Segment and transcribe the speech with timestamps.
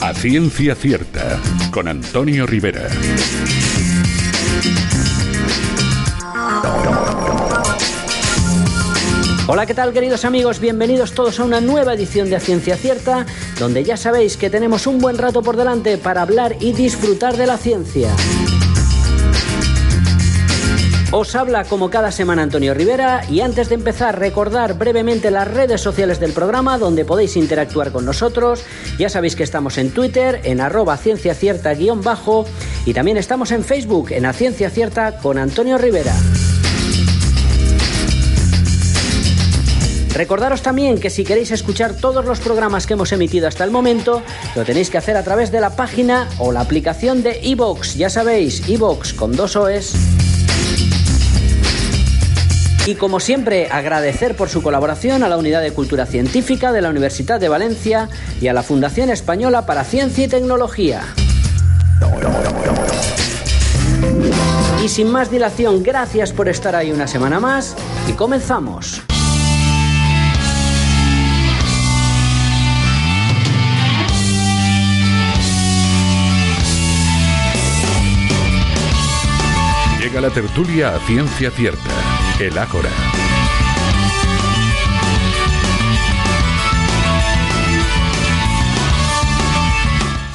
[0.00, 1.38] A ciencia cierta,
[1.70, 2.88] con Antonio Rivera.
[9.46, 10.58] Hola, ¿qué tal queridos amigos?
[10.58, 13.24] Bienvenidos todos a una nueva edición de A Ciencia Cierta,
[13.60, 17.46] donde ya sabéis que tenemos un buen rato por delante para hablar y disfrutar de
[17.46, 18.08] la ciencia.
[21.14, 25.82] Os habla como cada semana Antonio Rivera y antes de empezar recordar brevemente las redes
[25.82, 28.64] sociales del programa donde podéis interactuar con nosotros.
[28.98, 32.46] Ya sabéis que estamos en Twitter en arroba ciencia cierta guion bajo
[32.86, 36.14] y también estamos en Facebook en A Ciencia Cierta con Antonio Rivera.
[40.14, 44.22] Recordaros también que si queréis escuchar todos los programas que hemos emitido hasta el momento,
[44.56, 47.96] lo tenéis que hacer a través de la página o la aplicación de iVoox.
[47.96, 49.92] Ya sabéis, iVoox con dos OEs.
[52.84, 56.90] Y como siempre, agradecer por su colaboración a la Unidad de Cultura Científica de la
[56.90, 58.08] Universidad de Valencia
[58.40, 61.02] y a la Fundación Española para Ciencia y Tecnología.
[64.84, 67.76] Y sin más dilación, gracias por estar ahí una semana más
[68.08, 69.00] y comenzamos.
[80.00, 81.90] Llega la tertulia a ciencia cierta,
[82.40, 82.90] el Ágora.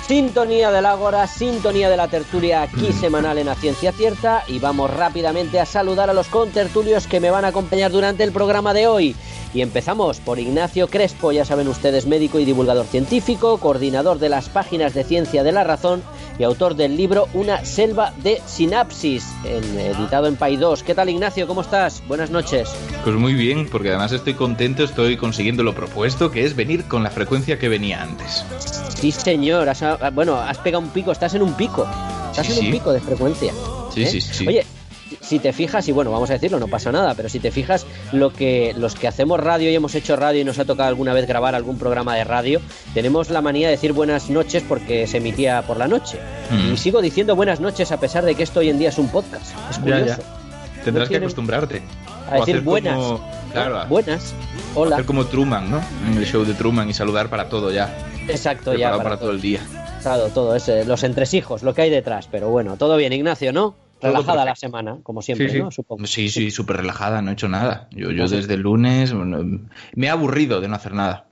[0.08, 4.90] Sintonía del Ágora, sintonía de la tertulia aquí semanal en la Ciencia Cierta y vamos
[4.90, 8.88] rápidamente a saludar a los contertulios que me van a acompañar durante el programa de
[8.88, 9.16] hoy.
[9.54, 14.48] Y empezamos por Ignacio Crespo, ya saben ustedes, médico y divulgador científico, coordinador de las
[14.48, 16.02] páginas de Ciencia de la Razón
[16.40, 20.84] y autor del libro Una selva de sinapsis, en- editado en Pay 2.
[20.84, 21.48] ¿Qué tal Ignacio?
[21.48, 22.04] ¿Cómo estás?
[22.08, 22.70] Buenas noches.
[23.04, 27.04] Pues muy bien, porque además estoy contento, estoy consiguiendo lo propuesto, que es venir con
[27.04, 28.44] la frecuencia que venía antes.
[29.00, 29.70] Sí, señor.
[29.70, 31.88] Has, ah, bueno, has pegado un pico, estás en un pico.
[32.32, 33.54] Estás Sí, en un pico de frecuencia.
[33.94, 34.08] Sí, ¿eh?
[34.08, 34.48] sí, sí.
[34.48, 34.66] Oye,
[35.22, 37.86] si te fijas, y bueno, vamos a decirlo, no pasa nada, pero si te fijas,
[38.12, 41.14] lo que los que hacemos radio y hemos hecho radio y nos ha tocado alguna
[41.14, 42.62] vez grabar algún programa de radio,
[42.94, 46.20] tenemos la manía de decir buenas noches porque se emitía por la noche.
[46.50, 46.74] Mm.
[46.74, 49.10] Y sigo diciendo buenas noches a pesar de que esto hoy en día es un
[49.10, 49.54] podcast.
[49.70, 50.06] Es curioso.
[50.06, 50.84] ya.
[50.84, 51.82] Tendrás que acostumbrarte.
[52.30, 52.98] A decir hacer buenas.
[53.90, 54.34] Buenas.
[54.76, 54.96] Hola.
[54.96, 55.82] hacer como Truman, ¿no?
[56.10, 57.98] En el show de Truman y saludar para todo ya.
[58.28, 58.92] Exacto, ya.
[58.92, 59.62] Para para todo el día.
[60.02, 62.28] Claro, todo ese, los entresijos, lo que hay detrás.
[62.32, 63.76] Pero bueno, todo bien, Ignacio, ¿no?
[64.02, 65.62] Relajada la semana, como siempre, sí, sí.
[65.62, 65.72] ¿no?
[65.72, 66.06] Supongo.
[66.06, 67.88] Sí, sí, súper relajada, no he hecho nada.
[67.92, 69.60] Yo, yo Pues desde el lunes bueno,
[69.96, 71.26] me he aburrido de no hacer nada.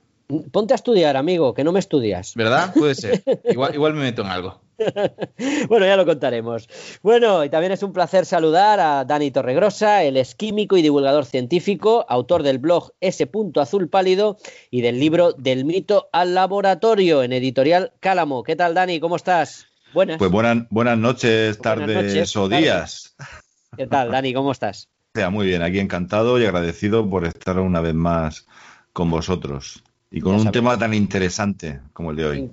[0.50, 2.34] Ponte a estudiar, amigo, que no me estudias.
[2.34, 2.74] ¿Verdad?
[2.74, 3.22] Puede ser.
[3.44, 4.60] igual, igual me meto en algo.
[5.68, 6.68] Bueno, ya lo contaremos.
[7.02, 11.24] Bueno, y también es un placer saludar a Dani Torregrosa, él es químico y divulgador
[11.24, 13.28] científico, autor del blog S.
[13.56, 14.36] Azul Pálido
[14.70, 18.42] y del libro Del mito al laboratorio en editorial Cálamo.
[18.42, 19.00] ¿Qué tal, Dani?
[19.00, 19.66] ¿Cómo estás?
[19.96, 20.18] Buenas.
[20.18, 23.16] Pues buenas, buenas noches, Buenas tardes noches, o días.
[23.78, 24.34] ¿Qué tal, Dani?
[24.34, 24.90] ¿Cómo estás?
[25.14, 28.46] Sea, muy bien, aquí encantado y agradecido por estar una vez más
[28.92, 29.82] con vosotros.
[30.10, 30.52] Y con Ya un sabes.
[30.52, 32.50] tema tan interesante como el de hoy.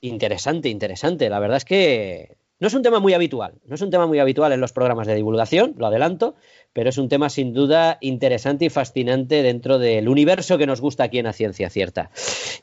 [0.00, 1.28] Interesante, interesante.
[1.28, 3.52] La verdad es que no es un tema muy habitual.
[3.66, 6.36] No es un tema muy habitual en los programas de divulgación, lo adelanto,
[6.72, 11.04] pero es un tema sin duda interesante y fascinante dentro del universo que nos gusta
[11.04, 12.10] aquí en la Ciencia Cierta.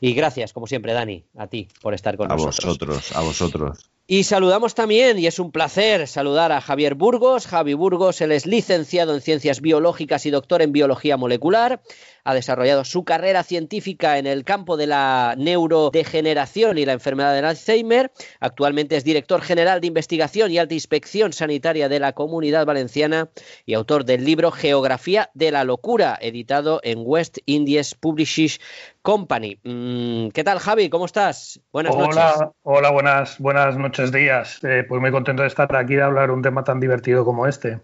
[0.00, 2.64] Y gracias, como siempre, Dani, a ti por estar con A nosotros.
[2.64, 3.90] vosotros, a vosotros.
[4.08, 7.48] Y saludamos también, y es un placer saludar a Javier Burgos.
[7.48, 11.80] Javi Burgos, es licenciado en Ciencias Biológicas y doctor en Biología Molecular.
[12.28, 17.44] Ha desarrollado su carrera científica en el campo de la neurodegeneración y la enfermedad del
[17.44, 18.10] Alzheimer.
[18.40, 23.28] Actualmente es director general de investigación y alta inspección sanitaria de la Comunidad Valenciana
[23.64, 28.60] y autor del libro Geografía de la Locura, editado en West Indies Publishing
[29.02, 29.60] Company.
[29.62, 30.90] Mm, ¿Qué tal, Javi?
[30.90, 31.60] ¿Cómo estás?
[31.72, 32.16] Buenas noches.
[32.16, 34.58] Hola, hola, buenas, buenas noches, días.
[34.64, 37.78] Eh, pues muy contento de estar aquí de hablar un tema tan divertido como este.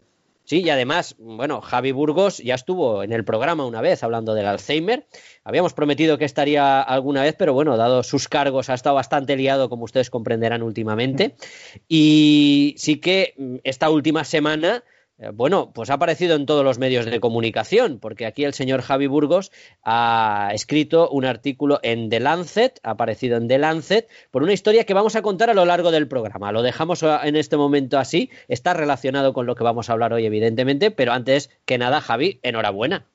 [0.45, 4.47] Sí, y además, bueno, Javi Burgos ya estuvo en el programa una vez hablando del
[4.47, 5.07] Alzheimer.
[5.45, 9.69] Habíamos prometido que estaría alguna vez, pero bueno, dado sus cargos, ha estado bastante liado,
[9.69, 11.37] como ustedes comprenderán últimamente.
[11.89, 14.83] Y sí que mm, esta última semana,
[15.33, 19.07] bueno, pues ha aparecido en todos los medios de comunicación, porque aquí el señor Javi
[19.07, 19.53] Burgos
[19.85, 24.85] ha escrito un artículo en The Lancet, ha aparecido en The Lancet, por una historia
[24.85, 26.53] que vamos a contar a lo largo del programa.
[26.53, 30.13] Lo dejamos a- en este momento así, está relacionado con lo que vamos a hablar
[30.13, 33.07] hoy, evidentemente, pero antes que nada, Javi, enhorabuena.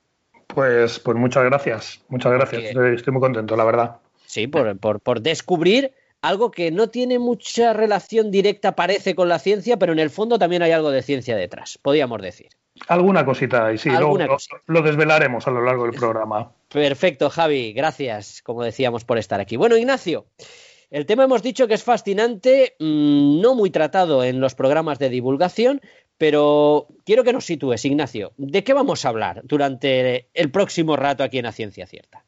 [0.47, 2.61] Pues, pues muchas gracias, muchas gracias.
[2.61, 3.97] Porque- Estoy, estoy muy contento, la verdad.
[4.25, 5.91] Sí, por, por, por descubrir
[6.27, 10.37] algo que no tiene mucha relación directa, parece, con la ciencia, pero en el fondo
[10.37, 12.49] también hay algo de ciencia detrás, podríamos decir.
[12.87, 14.37] Alguna cosita, y sí, luego lo,
[14.67, 16.51] lo, desvelaremos a lo largo del programa.
[16.69, 19.57] Perfecto, Javi, gracias, como decíamos, por estar aquí.
[19.57, 20.27] Bueno, Ignacio,
[20.91, 25.09] el tema hemos dicho que es fascinante, mmm, no muy tratado en los programas de
[25.09, 25.81] divulgación,
[26.17, 28.33] pero quiero que nos sitúes, Ignacio.
[28.37, 32.26] ¿De qué vamos a hablar durante el próximo rato aquí en la Ciencia Cierta?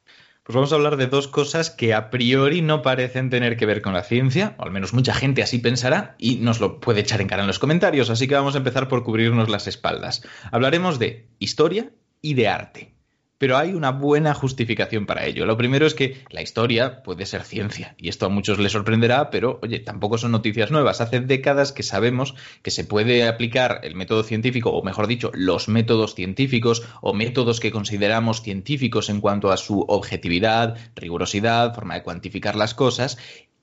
[0.49, 3.83] Pues vamos a hablar de dos cosas que a priori no parecen tener que ver
[3.83, 7.21] con la ciencia, o al menos mucha gente así pensará, y nos lo puede echar
[7.21, 10.23] en cara en los comentarios, así que vamos a empezar por cubrirnos las espaldas.
[10.51, 12.98] Hablaremos de historia y de arte.
[13.39, 15.45] Pero hay una buena justificación para ello.
[15.45, 19.31] Lo primero es que la historia puede ser ciencia, y esto a muchos les sorprenderá,
[19.31, 21.01] pero oye, tampoco son noticias nuevas.
[21.01, 25.69] Hace décadas que sabemos que se puede aplicar el método científico, o mejor dicho, los
[25.69, 32.03] métodos científicos, o métodos que consideramos científicos en cuanto a su objetividad, rigurosidad, forma de
[32.03, 33.17] cuantificar las cosas,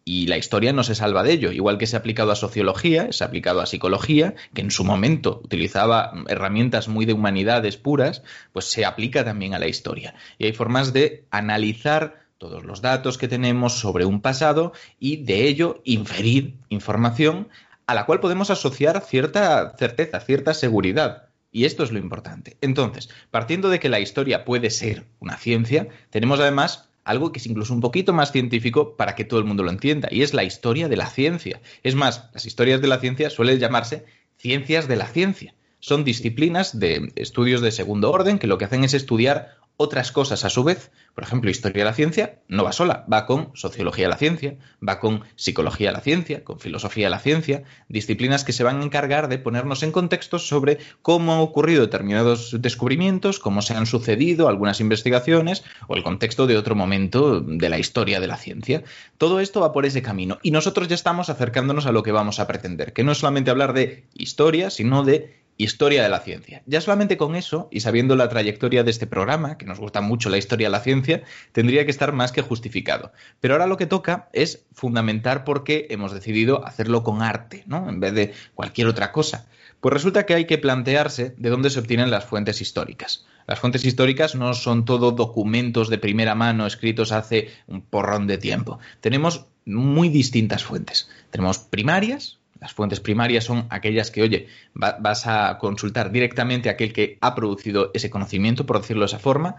[0.08, 3.08] y la historia no se salva de ello, igual que se ha aplicado a sociología,
[3.11, 8.23] se ha aplicado a psicología, que en su momento utilizaba herramientas muy de humanidades puras,
[8.53, 10.14] pues se aplica también a la historia.
[10.38, 15.49] Y hay formas de analizar todos los datos que tenemos sobre un pasado y de
[15.49, 17.49] ello inferir información
[17.88, 21.31] a la cual podemos asociar cierta certeza, cierta seguridad.
[21.50, 22.59] Y esto es lo importante.
[22.61, 27.47] Entonces, partiendo de que la historia puede ser una ciencia, tenemos además algo que es
[27.47, 30.44] incluso un poquito más científico para que todo el mundo lo entienda, y es la
[30.44, 31.62] historia de la ciencia.
[31.82, 34.05] Es más, las historias de la ciencia suelen llamarse
[34.37, 35.55] ciencias de la ciencia.
[35.79, 40.44] Son disciplinas de estudios de segundo orden que lo que hacen es estudiar otras cosas
[40.44, 40.90] a su vez.
[41.14, 44.56] Por ejemplo, historia de la ciencia no va sola, va con sociología de la ciencia,
[44.87, 48.81] va con psicología de la ciencia, con filosofía de la ciencia, disciplinas que se van
[48.81, 53.87] a encargar de ponernos en contextos sobre cómo han ocurrido determinados descubrimientos, cómo se han
[53.87, 58.82] sucedido algunas investigaciones o el contexto de otro momento de la historia de la ciencia.
[59.19, 62.40] Todo esto va por ese camino y nosotros ya estamos acercándonos a lo que vamos
[62.40, 66.62] a pretender, que no es solamente hablar de historia, sino de Historia de la ciencia.
[66.67, 70.29] Ya solamente con eso, y sabiendo la trayectoria de este programa, que nos gusta mucho
[70.29, 71.23] la historia de la ciencia,
[71.53, 73.12] tendría que estar más que justificado.
[73.41, 77.88] Pero ahora lo que toca es fundamentar por qué hemos decidido hacerlo con arte, ¿no?
[77.88, 79.47] En vez de cualquier otra cosa.
[79.81, 83.25] Pues resulta que hay que plantearse de dónde se obtienen las fuentes históricas.
[83.47, 88.38] Las fuentes históricas no son todo documentos de primera mano escritos hace un porrón de
[88.38, 88.79] tiempo.
[89.00, 91.09] Tenemos muy distintas fuentes.
[91.31, 96.93] Tenemos primarias, las fuentes primarias son aquellas que, oye, vas a consultar directamente a aquel
[96.93, 99.56] que ha producido ese conocimiento, por decirlo de esa forma,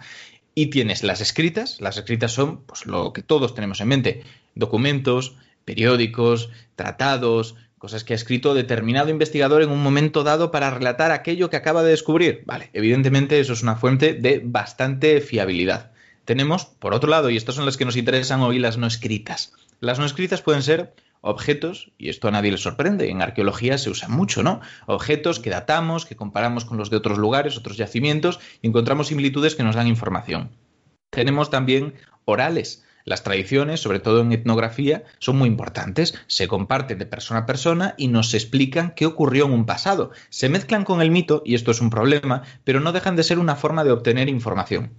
[0.55, 1.79] y tienes las escritas.
[1.81, 4.23] Las escritas son pues, lo que todos tenemos en mente,
[4.55, 5.35] documentos,
[5.65, 11.49] periódicos, tratados, cosas que ha escrito determinado investigador en un momento dado para relatar aquello
[11.49, 12.41] que acaba de descubrir.
[12.45, 15.91] Vale, evidentemente eso es una fuente de bastante fiabilidad.
[16.25, 19.53] Tenemos, por otro lado, y estas son las que nos interesan hoy, las no escritas.
[19.79, 23.89] Las no escritas pueden ser objetos, y esto a nadie le sorprende, en arqueología se
[23.89, 24.61] usa mucho, ¿no?
[24.85, 29.55] Objetos que datamos, que comparamos con los de otros lugares, otros yacimientos, y encontramos similitudes
[29.55, 30.51] que nos dan información.
[31.09, 32.83] Tenemos también orales.
[33.07, 37.95] Las tradiciones, sobre todo en etnografía, son muy importantes, se comparten de persona a persona
[37.97, 40.11] y nos explican qué ocurrió en un pasado.
[40.29, 43.39] Se mezclan con el mito, y esto es un problema, pero no dejan de ser
[43.39, 44.91] una forma de obtener información.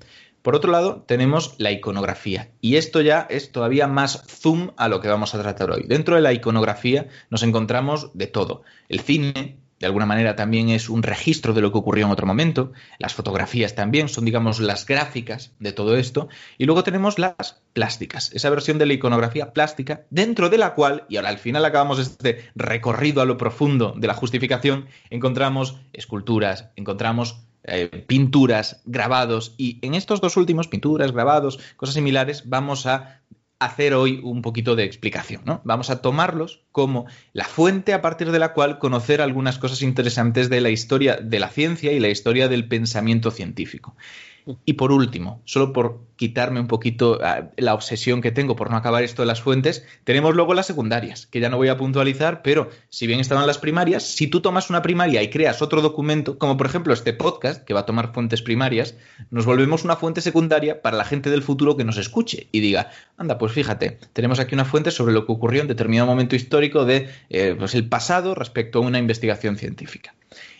[0.42, 2.50] Por otro lado, tenemos la iconografía.
[2.60, 5.84] Y esto ya es todavía más zoom a lo que vamos a tratar hoy.
[5.86, 8.62] Dentro de la iconografía nos encontramos de todo.
[8.88, 12.26] El cine, de alguna manera, también es un registro de lo que ocurrió en otro
[12.26, 12.72] momento.
[12.98, 16.28] Las fotografías también son, digamos, las gráficas de todo esto.
[16.56, 21.04] Y luego tenemos las plásticas, esa versión de la iconografía plástica, dentro de la cual,
[21.08, 26.70] y ahora al final acabamos este recorrido a lo profundo de la justificación, encontramos esculturas,
[26.76, 33.20] encontramos eh, pinturas, grabados, y en estos dos últimos, pinturas, grabados, cosas similares, vamos a
[33.58, 35.42] hacer hoy un poquito de explicación.
[35.64, 40.48] Vamos a tomarlos como la fuente a partir de la cual conocer algunas cosas interesantes
[40.48, 43.96] de la historia de la ciencia y la historia del pensamiento científico.
[44.64, 48.76] Y por último, solo por quitarme un poquito ah, la obsesión que tengo por no
[48.76, 52.42] acabar esto de las fuentes, tenemos luego las secundarias, que ya no voy a puntualizar,
[52.42, 56.38] pero si bien estaban las primarias, si tú tomas una primaria y creas otro documento,
[56.38, 58.96] como por ejemplo este podcast, que va a tomar fuentes primarias,
[59.30, 62.90] nos volvemos una fuente secundaria para la gente del futuro que nos escuche y diga,
[63.16, 66.84] anda, pues fíjate, tenemos aquí una fuente sobre lo que ocurrió en determinado momento histórico
[66.84, 70.14] de eh, pues el pasado respecto a una investigación científica.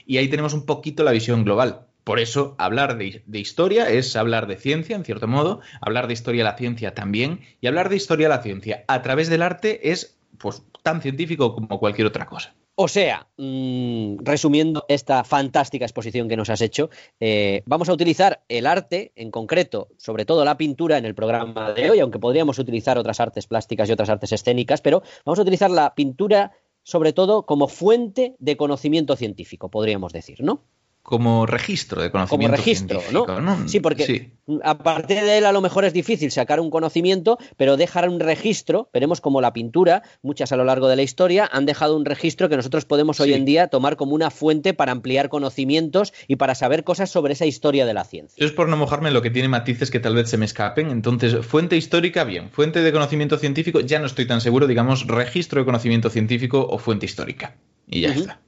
[0.06, 1.86] Y ahí tenemos un poquito la visión global.
[2.08, 6.42] Por eso, hablar de, historia es hablar de ciencia, en cierto modo, hablar de historia
[6.42, 9.90] de la ciencia también, y hablar de historia de la ciencia a través del arte
[9.90, 12.54] es pues, tan científico como cualquier otra cosa.
[12.76, 16.88] O sea, mm, resumiendo esta fantástica exposición que nos has hecho,
[17.20, 21.72] eh, vamos a utilizar el arte en concreto, sobre todo la pintura en el programa
[21.72, 25.42] de hoy, aunque podríamos utilizar otras artes plásticas y otras artes escénicas, pero vamos a
[25.42, 26.52] utilizar la pintura
[26.84, 30.62] sobre todo como fuente de conocimiento científico, podríamos decir, ¿no?
[31.08, 32.50] Como registro de conocimiento.
[32.50, 33.66] Como registro, científico, ¿no?
[33.66, 34.30] Sí, porque
[34.62, 38.20] a partir de él a lo mejor es difícil sacar un conocimiento, pero dejar un
[38.20, 42.04] registro, veremos como la pintura, muchas a lo largo de la historia, han dejado un
[42.04, 46.36] registro que nosotros podemos hoy en día tomar como una fuente para ampliar conocimientos y
[46.36, 48.38] para saber cosas sobre esa historia de la ciencia.
[48.38, 50.44] Yo es por no mojarme en lo que tiene matices que tal vez se me
[50.44, 50.90] escapen.
[50.90, 52.50] Entonces, fuente histórica, bien.
[52.50, 56.76] Fuente de conocimiento científico, ya no estoy tan seguro, digamos, registro de conocimiento científico o
[56.76, 57.56] fuente histórica.
[57.86, 58.40] Y ya está.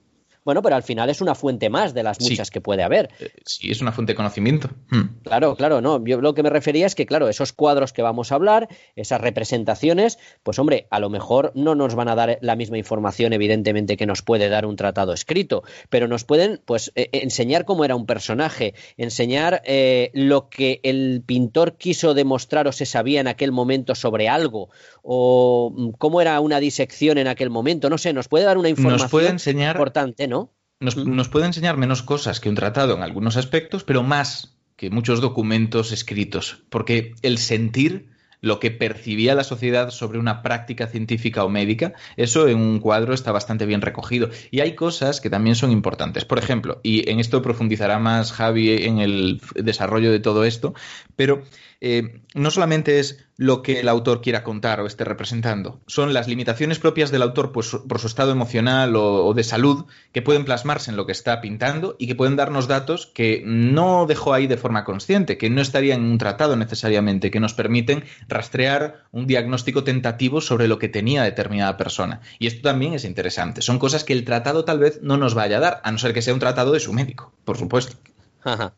[0.51, 3.09] Bueno, pero al final es una fuente más de las muchas que puede haber.
[3.21, 4.69] Eh, sí, es una fuente de conocimiento.
[4.91, 5.21] Hmm.
[5.23, 6.05] Claro, claro, no.
[6.05, 9.21] Yo lo que me refería es que, claro, esos cuadros que vamos a hablar, esas
[9.21, 13.97] representaciones, pues hombre, a lo mejor no nos van a dar la misma información, evidentemente,
[13.97, 17.95] que nos puede dar un tratado escrito, pero nos pueden, pues, eh, enseñar cómo era
[17.95, 23.53] un personaje, enseñar eh, lo que el pintor quiso demostrar o se sabía en aquel
[23.53, 24.69] momento sobre algo,
[25.03, 27.89] o mm, cómo era una disección en aquel momento.
[27.89, 30.40] No sé, nos puede dar una información importante, ¿no?
[30.81, 35.21] Nos, puede enseñar menos cosas que un tratado en algunos aspectos, pero más que muchos
[35.21, 38.09] documentos escritos, porque el sentir
[38.41, 43.13] lo que percibía la sociedad sobre una práctica científica o médica, eso en un cuadro
[43.13, 44.31] está bastante bien recogido.
[44.51, 46.25] Y hay cosas que también son importantes.
[46.25, 50.73] Por ejemplo, y en esto profundizará más Javi en el desarrollo de todo esto,
[51.15, 51.43] pero
[51.81, 56.29] eh, no solamente es lo que el autor quiera contar o esté representando, son las
[56.29, 60.91] limitaciones propias del autor pues, por su estado emocional o, de salud que pueden plasmarse
[60.91, 64.59] en lo que está pintando y que pueden darnos datos que no dejó ahí de
[64.59, 69.85] forma consciente, que no estarían en un tratado necesariamente, que nos permiten rastrear un diagnóstico
[69.85, 72.21] tentativo sobre lo que tenía determinada persona.
[72.39, 73.63] Y esto también es interesante.
[73.63, 76.13] Son cosas que el tratado tal vez no nos vaya a dar, a no ser
[76.13, 77.97] que sea un tratado de su médico, por supuesto.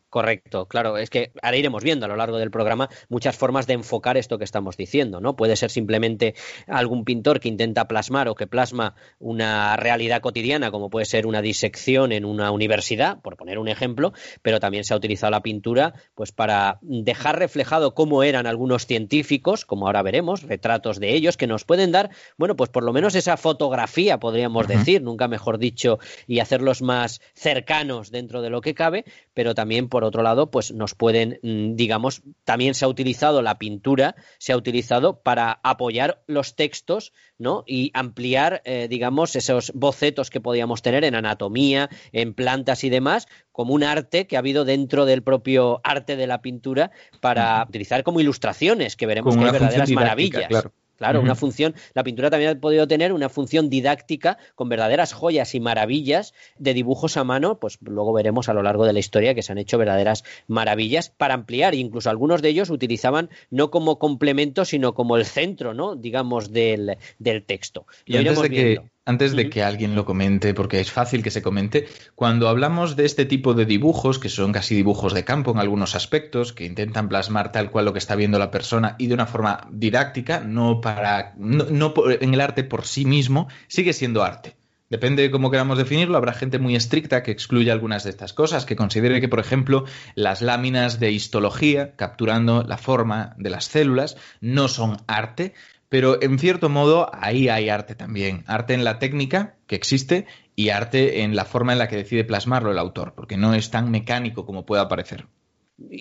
[0.09, 3.75] Correcto, claro, es que ahora iremos viendo a lo largo del programa muchas formas de
[3.75, 5.37] enfocar esto que estamos diciendo, ¿no?
[5.37, 6.35] Puede ser simplemente
[6.67, 11.43] algún pintor que intenta plasmar o que plasma una realidad cotidiana, como puede ser una
[11.43, 15.95] disección en una universidad, por poner un ejemplo, pero también se ha utilizado la pintura
[16.15, 21.47] pues para dejar reflejado cómo eran algunos científicos, como ahora veremos, retratos de ellos que
[21.47, 25.99] nos pueden dar, bueno, pues por lo menos esa fotografía, podríamos decir, nunca mejor dicho,
[26.27, 29.05] y hacerlos más cercanos dentro de lo que cabe,
[29.35, 33.59] pero también, por otro lado, pues nos pueden, mm, digamos, también se ha utilizado la
[33.59, 37.65] pintura, se ha utilizado para apoyar los textos, ¿no?
[37.67, 43.27] Y ampliar, eh, digamos, esos bocetos que podíamos tener en anatomía, en plantas y demás,
[43.53, 46.91] como un arte que ha habido dentro del propio arte de la pintura
[47.21, 50.49] para utilizar como ilustraciones, que veremos que hay verdaderas maravillas.
[50.49, 50.73] Claro,
[51.21, 55.61] una función, la pintura también ha podido tener una función didáctica con verdaderas joyas y
[55.61, 59.43] maravillas de dibujos a mano, pues luego veremos a lo largo de la historia que
[59.43, 64.65] se han hecho verdaderas maravillas para ampliar, incluso algunos de ellos utilizaban no como complemento,
[64.65, 65.97] sino como el centro, ¿no?
[65.97, 67.87] digamos, del, del texto.
[68.07, 71.43] y antes de que antes de que alguien lo comente, porque es fácil que se
[71.43, 75.59] comente, cuando hablamos de este tipo de dibujos, que son casi dibujos de campo en
[75.59, 79.15] algunos aspectos, que intentan plasmar tal cual lo que está viendo la persona y de
[79.15, 84.57] una forma didáctica, no para no, en el arte por sí mismo, sigue siendo arte.
[84.93, 88.67] Depende de cómo queramos definirlo, habrá gente muy estricta que excluya algunas de estas cosas,
[88.67, 94.19] que considere que, por ejemplo, las láminas de histología, capturando la forma de las células,
[94.43, 95.55] no son arte,
[95.93, 98.45] pero en cierto modo ahí hay arte también.
[98.47, 100.25] Arte en la técnica que existe
[100.57, 103.71] y arte en la forma en la que decide plasmarlo el autor, porque no es
[103.71, 105.27] tan mecánico como pueda parecer.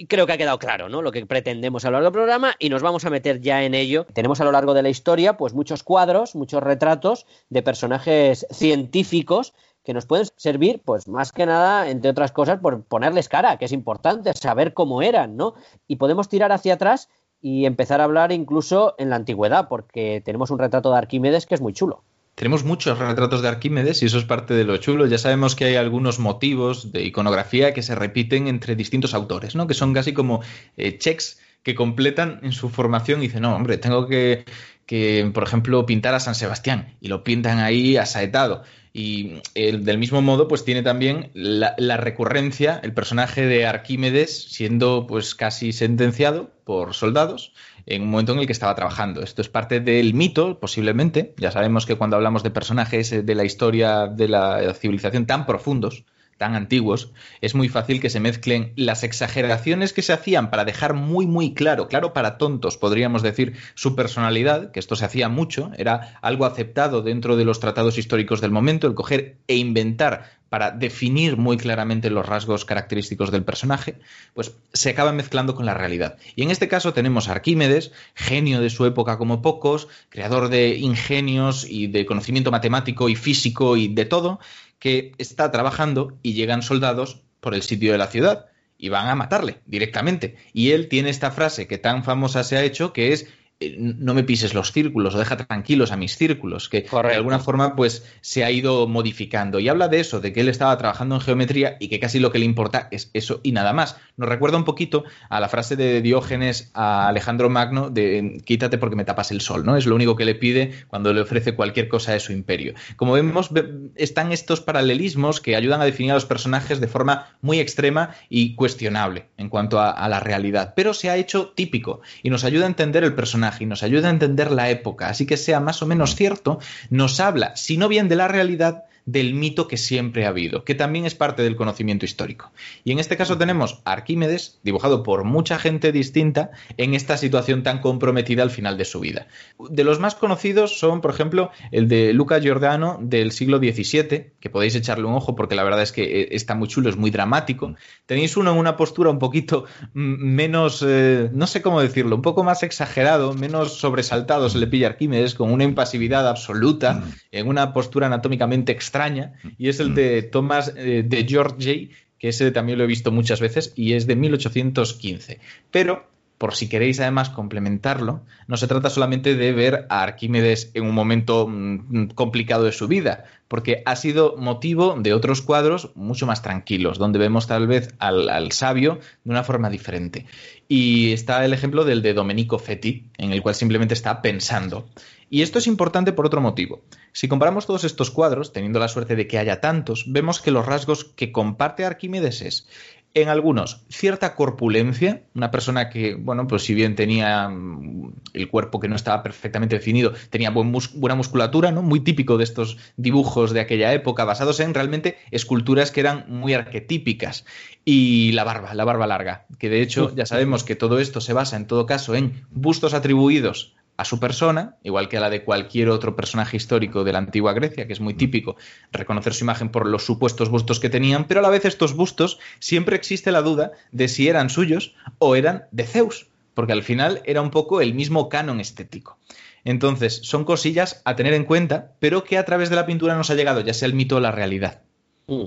[0.08, 1.02] Creo que ha quedado claro, ¿no?
[1.02, 3.74] Lo que pretendemos a lo largo del programa y nos vamos a meter ya en
[3.74, 4.06] ello.
[4.14, 9.54] Tenemos a lo largo de la historia, pues muchos cuadros, muchos retratos de personajes científicos
[9.84, 13.66] que nos pueden servir, pues más que nada, entre otras cosas, por ponerles cara, que
[13.66, 15.56] es importante, saber cómo eran, ¿no?
[15.86, 17.10] Y podemos tirar hacia atrás
[17.42, 21.56] y empezar a hablar incluso en la antigüedad, porque tenemos un retrato de Arquímedes que
[21.56, 22.04] es muy chulo.
[22.36, 25.06] Tenemos muchos retratos de Arquímedes y eso es parte de lo chulo.
[25.06, 29.68] Ya sabemos que hay algunos motivos de iconografía que se repiten entre distintos autores, ¿no?
[29.68, 30.42] Que son casi como
[30.78, 34.46] eh, checks que completan en su formación y dicen, no, hombre, tengo que,
[34.86, 38.64] que, por ejemplo, pintar a San Sebastián y lo pintan ahí asaetado.
[38.94, 45.34] Y del mismo modo, pues tiene también la, recurrencia, el personaje de Arquímedes siendo pues
[45.34, 47.54] casi sentenciado por soldados
[47.86, 49.22] en un momento en el que estaba trabajando.
[49.24, 51.34] Esto es parte del mito, posiblemente.
[51.38, 56.04] Ya sabemos que cuando hablamos de personajes de la historia de la civilización tan profundos,
[56.42, 60.96] tan antiguos, es muy fácil que se mezclen las exageraciones que se hacían para dejar
[60.96, 65.70] muy, muy claro, claro para tontos, podríamos decir, su personalidad, que esto se hacía mucho,
[65.78, 70.72] era algo aceptado dentro de los tratados históricos del momento, el coger e inventar para
[70.72, 74.00] definir muy claramente los rasgos característicos del personaje,
[74.34, 76.18] pues se acaba mezclando con la realidad.
[76.36, 80.76] Y en este caso tenemos a Arquímedes, genio de su época como pocos, creador de
[80.76, 84.40] ingenios y de conocimiento matemático y físico y de todo,
[84.82, 88.48] que está trabajando y llegan soldados por el sitio de la ciudad
[88.80, 90.38] y van a matarle directamente.
[90.54, 93.28] Y él tiene esta frase que tan famosa se ha hecho que es
[93.78, 97.76] no me pises los círculos o deja tranquilos a mis círculos, que de alguna forma
[97.76, 99.60] pues se ha ido modificando.
[99.60, 102.32] Y habla de eso, de que él estaba trabajando en geometría y que casi lo
[102.32, 103.98] que le importa es eso y nada más.
[104.18, 108.96] Nos recuerda un poquito a la frase de Diógenes a Alejandro Magno de quítate porque
[108.96, 109.78] me tapas el sol, ¿no?
[109.78, 112.74] Es lo único que le pide cuando le ofrece cualquier cosa de su imperio.
[112.96, 113.50] Como vemos,
[113.96, 118.56] están estos paralelismos que ayudan a definir a los personajes de forma muy extrema y
[118.56, 122.66] cuestionable en cuanto a, a la realidad, pero se ha hecho típico y nos ayuda
[122.66, 125.82] a entender el personaje y nos ayuda a entender la época, así que sea más
[125.82, 130.26] o menos cierto, nos habla, si no bien de la realidad, del mito que siempre
[130.26, 132.52] ha habido, que también es parte del conocimiento histórico.
[132.84, 137.64] Y en este caso tenemos a Arquímedes, dibujado por mucha gente distinta, en esta situación
[137.64, 139.28] tan comprometida al final de su vida.
[139.70, 144.50] De los más conocidos son, por ejemplo, el de Luca Giordano del siglo XVII, que
[144.50, 147.12] podéis echarle un ojo porque la verdad es que eh, está muy chulo, es muy
[147.12, 147.76] dramático.
[148.06, 152.44] Tenéis uno en una postura un poquito menos, eh, no sé cómo decirlo, un poco
[152.44, 157.14] más exagerado, menos sobresaltado se le pilla a Arquímedes, con una impasividad absoluta, mm.
[157.32, 162.30] en una postura anatómicamente extraña extraña, y es el de Thomas eh, de George que
[162.30, 165.40] ese también lo he visto muchas veces, y es de 1815.
[165.72, 166.06] Pero
[166.38, 170.96] por si queréis además complementarlo, no se trata solamente de ver a Arquímedes en un
[170.96, 176.42] momento mm, complicado de su vida, porque ha sido motivo de otros cuadros mucho más
[176.42, 180.26] tranquilos, donde vemos tal vez al, al sabio de una forma diferente.
[180.68, 184.88] Y está el ejemplo del de Domenico Fetti, en el cual simplemente está pensando.
[185.32, 186.82] Y esto es importante por otro motivo.
[187.14, 190.66] Si comparamos todos estos cuadros, teniendo la suerte de que haya tantos, vemos que los
[190.66, 192.68] rasgos que comparte Arquímedes es
[193.14, 198.82] en algunos cierta corpulencia, una persona que, bueno, pues si bien tenía mm, el cuerpo
[198.82, 201.82] que no estaba perfectamente definido, tenía buena musculatura, ¿no?
[201.82, 206.54] Muy típico de estos dibujos de aquella época, basados en realmente esculturas que eran muy
[206.54, 207.46] arquetípicas.
[207.86, 211.32] Y la barba, la barba larga, que de hecho ya sabemos que todo esto se
[211.32, 215.44] basa en todo caso en bustos atribuidos a su persona, igual que a la de
[215.44, 218.56] cualquier otro personaje histórico de la antigua Grecia, que es muy típico
[218.92, 222.40] reconocer su imagen por los supuestos bustos que tenían, pero a la vez estos bustos
[222.58, 227.22] siempre existe la duda de si eran suyos o eran de Zeus, porque al final
[227.26, 229.20] era un poco el mismo canon estético.
[229.66, 233.30] Entonces, son cosillas a tener en cuenta, pero que a través de la pintura nos
[233.30, 234.82] ha llegado, ya sea el mito o la realidad.
[235.28, 235.46] Mm.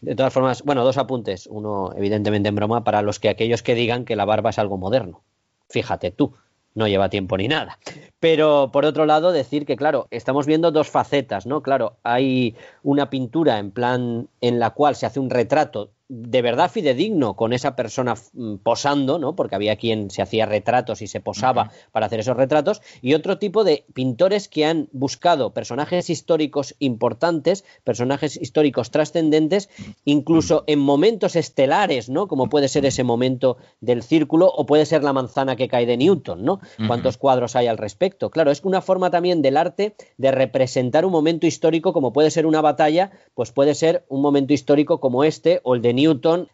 [0.00, 1.46] De todas formas, bueno, dos apuntes.
[1.46, 4.76] Uno, evidentemente en broma, para los que aquellos que digan que la barba es algo
[4.76, 5.22] moderno.
[5.68, 6.34] Fíjate tú,
[6.74, 7.78] no lleva tiempo ni nada.
[8.20, 11.62] Pero por otro lado, decir que, claro, estamos viendo dos facetas, ¿no?
[11.62, 16.70] Claro, hay una pintura en plan en la cual se hace un retrato de verdad
[16.70, 19.34] fidedigno con esa persona mm, posando, ¿no?
[19.34, 23.38] Porque había quien se hacía retratos y se posaba para hacer esos retratos, y otro
[23.38, 29.70] tipo de pintores que han buscado personajes históricos importantes, personajes históricos trascendentes,
[30.04, 32.28] incluso en momentos estelares, ¿no?
[32.28, 35.96] Como puede ser ese momento del círculo o puede ser la manzana que cae de
[35.96, 36.60] Newton, ¿no?
[36.86, 38.28] ¿Cuántos cuadros hay al respecto?
[38.28, 42.44] Claro, es una forma también del arte de representar un momento histórico como puede ser
[42.44, 46.01] una batalla, pues puede ser un momento histórico como este o el de Newton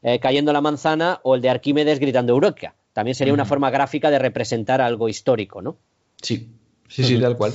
[0.03, 2.75] eh, cayendo la manzana o el de Arquímedes gritando Eureka.
[2.93, 5.77] También sería una forma gráfica de representar algo histórico, ¿no?
[6.21, 6.49] Sí,
[6.89, 7.53] sí, sí, tal cual.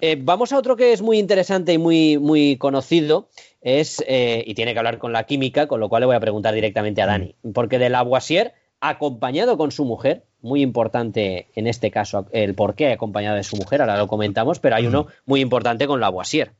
[0.00, 3.28] Eh, vamos a otro que es muy interesante y muy, muy conocido,
[3.62, 6.20] es, eh, y tiene que hablar con la química, con lo cual le voy a
[6.20, 11.90] preguntar directamente a Dani, porque de Lavoisier, acompañado con su mujer, muy importante en este
[11.90, 15.40] caso el por qué acompañado de su mujer, ahora lo comentamos, pero hay uno muy
[15.40, 16.52] importante con Lavoisier.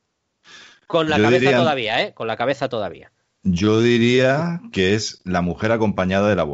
[0.86, 2.14] Con la cabeza todavía, ¿eh?
[2.14, 3.12] Con la cabeza todavía.
[3.48, 6.44] Yo diría que es la mujer acompañada de la.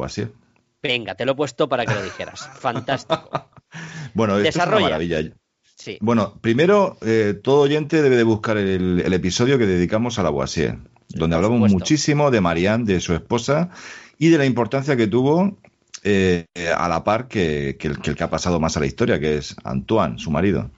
[0.82, 2.48] Venga, te lo he puesto para que lo dijeras.
[2.58, 3.30] Fantástico.
[4.14, 5.32] bueno, esto es una maravilla.
[5.74, 5.96] Sí.
[6.02, 10.76] Bueno, primero, eh, todo oyente debe de buscar el, episodio que dedicamos a la Boisier,
[11.08, 13.70] donde hablamos muchísimo de Marianne, de su esposa,
[14.18, 15.56] y de la importancia que tuvo
[16.04, 16.44] eh,
[16.76, 19.38] a la par que, el, que el que ha pasado más a la historia, que
[19.38, 20.70] es Antoine, su marido.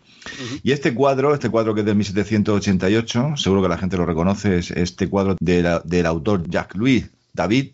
[0.62, 4.58] Y este cuadro, este cuadro que es de 1788, seguro que la gente lo reconoce,
[4.58, 7.72] es este cuadro del autor Jacques-Louis David,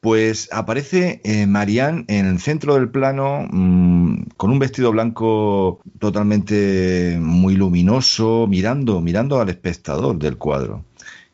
[0.00, 7.18] pues aparece eh, Marianne en el centro del plano mm, con un vestido blanco totalmente
[7.20, 10.84] muy luminoso, mirando, mirando al espectador del cuadro.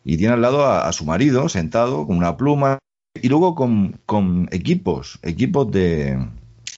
[0.05, 2.79] Y tiene al lado a, su marido sentado con una pluma
[3.15, 6.19] y luego con, con equipos, equipos de,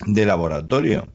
[0.07, 1.09] de laboratorio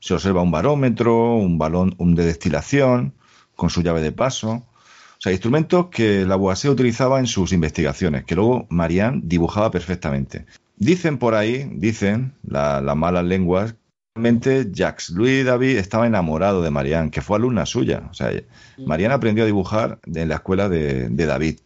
[0.00, 3.14] se observa un barómetro, un balón un de destilación,
[3.56, 4.50] con su llave de paso.
[4.50, 10.46] O sea, instrumentos que Lavoisier utilizaba en sus investigaciones, que luego Marianne dibujaba perfectamente.
[10.76, 13.74] Dicen por ahí, dicen las malas lenguas,
[14.14, 18.04] realmente Jacques Louis David estaba enamorado de Marianne, que fue alumna suya.
[18.10, 18.30] O sea,
[18.86, 21.58] Marianne aprendió a dibujar en la escuela de, de David.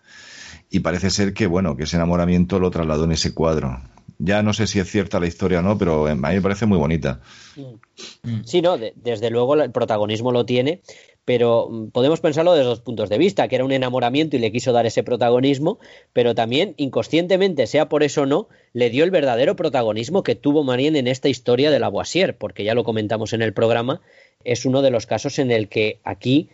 [0.71, 3.83] y parece ser que, bueno, que ese enamoramiento lo trasladó en ese cuadro.
[4.25, 6.65] Ya no sé si es cierta la historia o no, pero a mí me parece
[6.65, 7.21] muy bonita.
[7.57, 8.43] Mm.
[8.45, 10.81] Sí, no, desde luego el protagonismo lo tiene,
[11.25, 14.53] pero mm, podemos pensarlo desde dos puntos de vista, que era un enamoramiento y le
[14.53, 15.81] quiso dar ese protagonismo,
[16.13, 20.63] pero también inconscientemente, sea por eso o no, le dio el verdadero protagonismo que tuvo
[20.63, 24.03] Marien en esta historia de la Boisier, porque ya lo comentamos en el programa,
[24.45, 26.49] es uno de los casos en el que aquí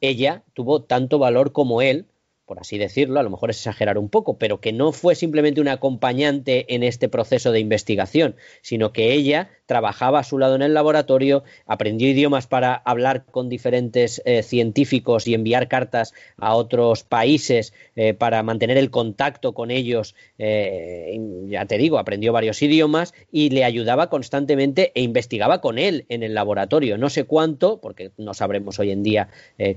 [0.00, 2.06] ella tuvo tanto valor como él,
[2.46, 5.60] por así decirlo, a lo mejor es exagerar un poco, pero que no fue simplemente
[5.60, 10.62] un acompañante en este proceso de investigación, sino que ella trabajaba a su lado en
[10.62, 17.04] el laboratorio, aprendió idiomas para hablar con diferentes eh, científicos y enviar cartas a otros
[17.04, 20.14] países eh, para mantener el contacto con ellos.
[20.36, 26.04] Eh, ya te digo, aprendió varios idiomas y le ayudaba constantemente e investigaba con él
[26.08, 26.98] en el laboratorio.
[26.98, 29.28] No sé cuánto, porque no sabremos hoy en día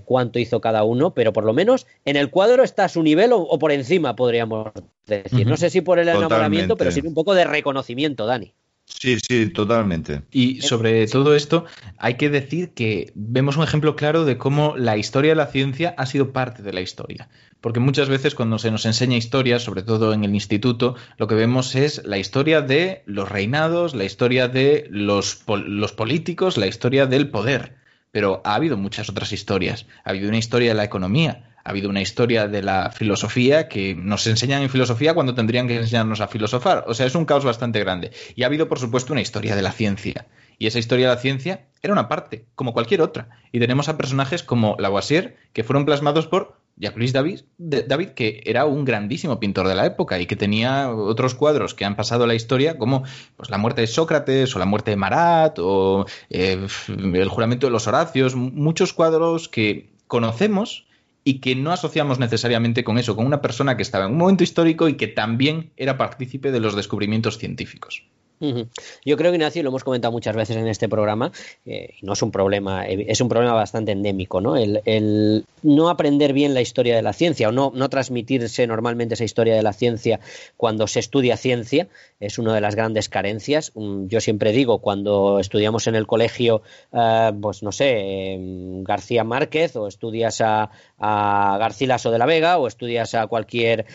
[0.03, 3.31] cuánto hizo cada uno, pero por lo menos en el cuadro está a su nivel
[3.33, 4.71] o, por encima, podríamos
[5.05, 5.47] decir.
[5.47, 8.53] No sé si por el enamoramiento, pero sí un poco de reconocimiento, Dani.
[8.85, 10.21] Sí, sí, totalmente.
[10.31, 11.65] Y sobre todo esto,
[11.97, 15.95] hay que decir que vemos un ejemplo claro de cómo la historia de la ciencia
[15.97, 17.27] ha sido parte de la historia.
[17.61, 21.33] Porque muchas veces cuando se nos enseña historia, sobre todo en el instituto, lo que
[21.33, 27.07] vemos es la historia de los reinados, la historia de los, los políticos, la historia
[27.07, 27.77] del poder.
[28.11, 29.87] Pero ha habido muchas otras historias.
[30.03, 33.95] Ha habido una historia de la economía, ha habido una historia de la filosofía que
[33.95, 36.85] nos enseñan en filosofía cuando tendrían que enseñarnos a filosofar.
[36.87, 38.11] O sea, es un caos bastante grande.
[38.35, 40.27] Y ha habido, por supuesto, una historia de la ciencia.
[40.59, 43.29] Y esa historia de la ciencia era una parte, como cualquier otra.
[43.51, 48.65] Y tenemos a personajes como Lavoisier, que fueron plasmados por Jacques David, David, que era
[48.65, 52.27] un grandísimo pintor de la época y que tenía otros cuadros que han pasado a
[52.27, 53.05] la historia, como
[53.37, 57.71] pues, la muerte de Sócrates o la muerte de Marat o eh, el juramento de
[57.71, 60.85] los Horacios, muchos cuadros que conocemos
[61.27, 64.43] y que no asociamos necesariamente con eso, con una persona que estaba en un momento
[64.43, 68.03] histórico y que también era partícipe de los descubrimientos científicos.
[68.39, 71.31] Yo creo que Ignacio, lo hemos comentado muchas veces en este programa,
[71.65, 74.57] eh, no es un problema, eh, es un problema bastante endémico, ¿no?
[74.57, 79.23] El, no aprender bien la historia de la ciencia o no, no, transmitirse normalmente esa
[79.23, 80.19] historia de la ciencia
[80.57, 81.87] cuando se estudia ciencia
[82.19, 83.71] es una de las grandes carencias.
[83.75, 89.75] Yo siempre digo, cuando estudiamos en el colegio, eh, pues no sé, em, García Márquez
[89.75, 93.85] o estudias a, a Garcilaso de la Vega o estudias a cualquier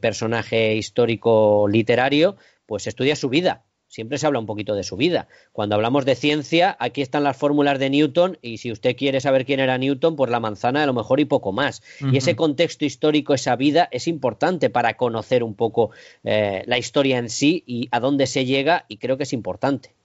[0.00, 5.28] personaje histórico literario, pues estudias su vida siempre se habla un poquito de su vida.
[5.52, 9.44] Cuando hablamos de ciencia, aquí están las fórmulas de Newton y si usted quiere saber
[9.44, 11.82] quién era Newton, pues la manzana a lo mejor y poco más.
[12.12, 15.90] Y ese contexto histórico, esa vida, es importante para conocer un poco
[16.24, 19.97] eh, la historia en sí y a dónde se llega y creo que es importante.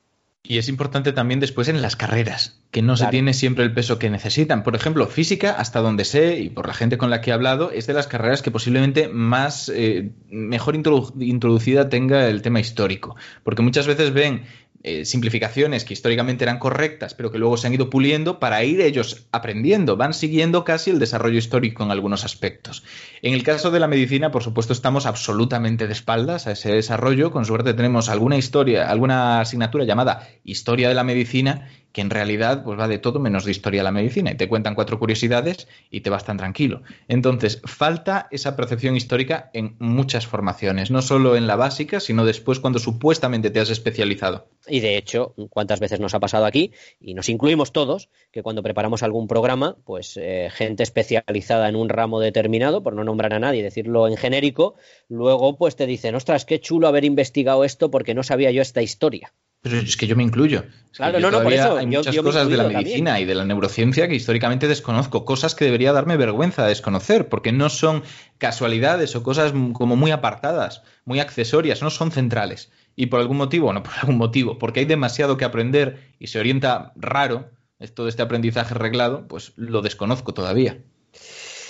[0.45, 3.97] Y es importante también después en las carreras, que no se tiene siempre el peso
[3.97, 4.63] que necesitan.
[4.63, 7.71] Por ejemplo, física, hasta donde sé y por la gente con la que he hablado,
[7.71, 13.15] es de las carreras que posiblemente más eh, mejor introducida tenga el tema histórico.
[13.45, 14.43] Porque muchas veces ven
[14.85, 18.81] eh, simplificaciones que históricamente eran correctas, pero que luego se han ido puliendo para ir
[18.81, 22.83] ellos aprendiendo, van siguiendo casi el desarrollo histórico en algunos aspectos.
[23.21, 27.31] En el caso de la medicina, por supuesto, estamos absolutamente de espaldas a ese desarrollo.
[27.31, 32.63] Con suerte tenemos alguna historia, alguna asignatura llamada Historia de la Medicina que en realidad
[32.63, 35.67] pues va de todo menos de historia de la medicina y te cuentan cuatro curiosidades
[35.89, 36.81] y te vas tan tranquilo.
[37.07, 42.59] Entonces, falta esa percepción histórica en muchas formaciones, no solo en la básica, sino después
[42.59, 44.47] cuando supuestamente te has especializado.
[44.67, 46.71] Y de hecho, ¿cuántas veces nos ha pasado aquí?
[46.99, 51.89] Y nos incluimos todos, que cuando preparamos algún programa, pues eh, gente especializada en un
[51.89, 54.75] ramo determinado, por no nombrar a nadie, decirlo en genérico,
[55.09, 58.81] luego pues te dicen, ostras, qué chulo haber investigado esto porque no sabía yo esta
[58.81, 59.31] historia.
[59.63, 60.65] Pero es que yo me incluyo.
[60.91, 61.77] claro, no, no, por eso.
[61.77, 65.63] Hay muchas cosas de la medicina y de la neurociencia que históricamente desconozco, cosas que
[65.63, 68.03] debería darme vergüenza desconocer, porque no son
[68.39, 72.73] casualidades o cosas como muy apartadas, muy accesorias, no son centrales.
[72.97, 76.39] Y por algún motivo, no por algún motivo, porque hay demasiado que aprender y se
[76.39, 77.49] orienta raro,
[77.95, 80.79] todo este aprendizaje reglado, pues lo desconozco todavía.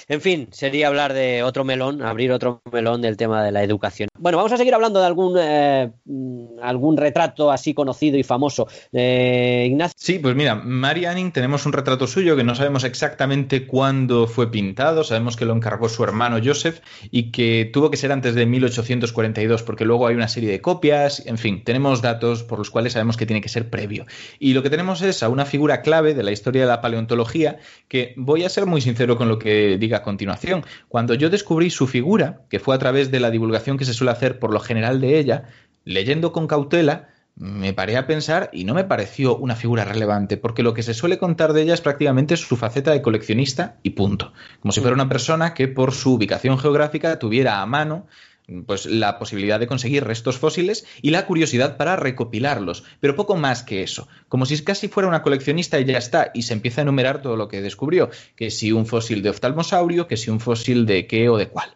[0.07, 4.09] En fin, sería hablar de otro melón, abrir otro melón del tema de la educación.
[4.17, 8.67] Bueno, vamos a seguir hablando de algún, eh, mm, algún retrato así conocido y famoso.
[8.91, 9.95] Eh, Ignacio.
[9.97, 14.51] Sí, pues mira, Mary Anning tenemos un retrato suyo que no sabemos exactamente cuándo fue
[14.51, 16.79] pintado, sabemos que lo encargó su hermano Joseph
[17.11, 21.25] y que tuvo que ser antes de 1842 porque luego hay una serie de copias,
[21.25, 24.05] en fin, tenemos datos por los cuales sabemos que tiene que ser previo.
[24.39, 27.57] Y lo que tenemos es a una figura clave de la historia de la paleontología
[27.87, 30.65] que voy a ser muy sincero con lo que diga a continuación.
[30.87, 34.11] Cuando yo descubrí su figura, que fue a través de la divulgación que se suele
[34.11, 35.45] hacer por lo general de ella,
[35.85, 40.61] leyendo con cautela, me paré a pensar y no me pareció una figura relevante, porque
[40.61, 44.33] lo que se suele contar de ella es prácticamente su faceta de coleccionista y punto.
[44.59, 48.05] Como si fuera una persona que por su ubicación geográfica tuviera a mano
[48.65, 53.63] pues la posibilidad de conseguir restos fósiles y la curiosidad para recopilarlos, pero poco más
[53.63, 56.83] que eso, como si casi fuera una coleccionista y ya está, y se empieza a
[56.83, 60.85] enumerar todo lo que descubrió, que si un fósil de oftalmosaurio, que si un fósil
[60.85, 61.75] de qué o de cuál.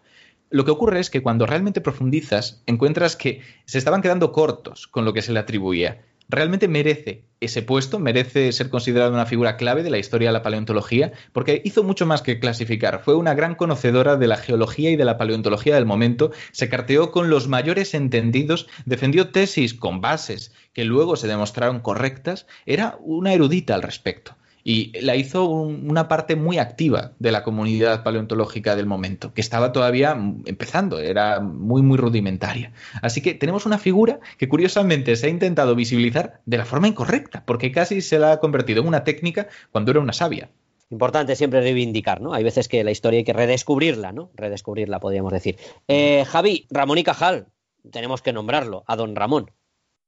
[0.49, 5.03] Lo que ocurre es que cuando realmente profundizas, encuentras que se estaban quedando cortos con
[5.03, 6.06] lo que se le atribuía.
[6.30, 10.42] Realmente merece ese puesto, merece ser considerado una figura clave de la historia de la
[10.42, 13.02] paleontología, porque hizo mucho más que clasificar.
[13.04, 17.12] Fue una gran conocedora de la geología y de la paleontología del momento, se carteó
[17.12, 23.34] con los mayores entendidos, defendió tesis con bases que luego se demostraron correctas, era una
[23.34, 24.37] erudita al respecto
[24.67, 29.71] y la hizo una parte muy activa de la comunidad paleontológica del momento, que estaba
[29.71, 32.73] todavía empezando, era muy, muy rudimentaria.
[33.01, 37.45] Así que tenemos una figura que curiosamente se ha intentado visibilizar de la forma incorrecta,
[37.45, 40.49] porque casi se la ha convertido en una técnica cuando era una sabia.
[40.89, 42.34] Importante siempre reivindicar, ¿no?
[42.34, 44.32] Hay veces que la historia hay que redescubrirla, ¿no?
[44.36, 45.56] Redescubrirla, podríamos decir.
[45.88, 47.47] Eh, Javi, Ramón y Cajal,
[47.89, 49.49] tenemos que nombrarlo, a don Ramón.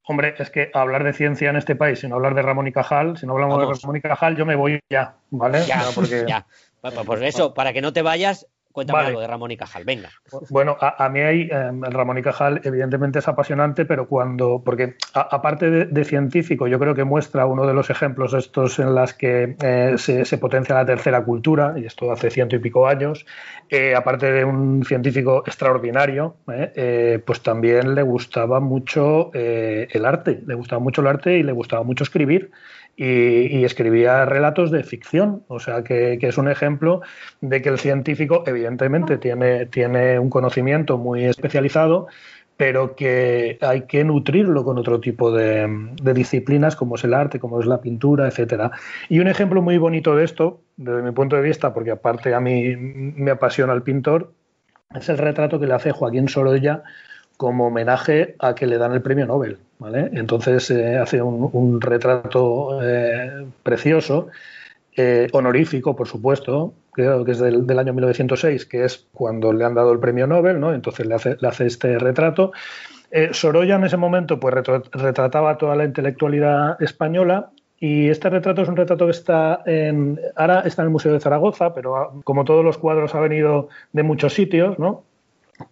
[0.09, 3.15] Hombre, es que hablar de ciencia en este país, sin hablar de Ramón y Cajal,
[3.15, 5.63] si no hablamos de Ramón y Cajal, yo me voy ya, ¿vale?
[5.67, 6.25] Ya, porque...
[6.27, 6.47] ya.
[6.81, 10.09] Pues, pues eso, para que no te vayas, Cuéntame algo de Ramón y Cajal, venga.
[10.51, 15.87] Bueno, a, mí hay, el Ramón y Cajal evidentemente es apasionante, pero cuando, porque aparte
[15.87, 19.95] de, científico, yo creo que muestra uno de los ejemplos estos en las que eh,
[19.97, 23.25] se, potencia la tercera cultura, y esto hace ciento y pico años,
[23.69, 30.53] eh, aparte de un científico extraordinario, eh, pues también le gustaba mucho el arte, le
[30.53, 32.51] gustaba mucho el arte y le gustaba mucho escribir
[32.99, 35.43] y, escribía relatos de ficción.
[35.47, 37.01] O sea, que, es un ejemplo
[37.39, 42.07] de que el científico, evidentemente, tiene, tiene un conocimiento muy especializado,
[42.57, 47.61] pero que hay que nutrirlo con otro tipo de, disciplinas como es el arte, como
[47.61, 48.71] es la pintura, etcétera.
[49.07, 52.41] Y un ejemplo muy bonito de esto, desde mi punto de vista, porque aparte a
[52.41, 54.33] mí me apasiona el pintor,
[54.93, 56.83] es el retrato que le hace Joaquín Sorolla
[57.39, 59.59] como homenaje a que le dan el premio Nobel.
[59.77, 60.09] ¿vale?
[60.11, 64.27] Entonces eh, hace un, retrato eh, precioso,
[64.97, 69.73] eh, honorífico, por supuesto, creo que es del, año 1906, que es cuando le han
[69.73, 70.73] dado el premio Nobel, ¿no?
[70.73, 72.51] entonces le hace, este retrato.
[73.31, 74.53] Sorolla en ese momento pues,
[74.91, 80.59] retrataba toda la intelectualidad española y este retrato es un retrato que está en, ahora
[80.65, 84.03] está en el Museo de Zaragoza, pero ah, como todos los cuadros ha venido de
[84.03, 85.05] muchos sitios, ¿no?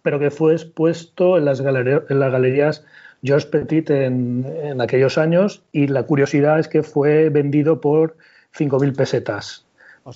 [0.01, 2.85] Pero que fue expuesto en las, en las galerías
[3.23, 8.17] George Petit en, aquellos años y la curiosidad es que fue vendido por
[8.57, 9.63] 5.000 pesetas.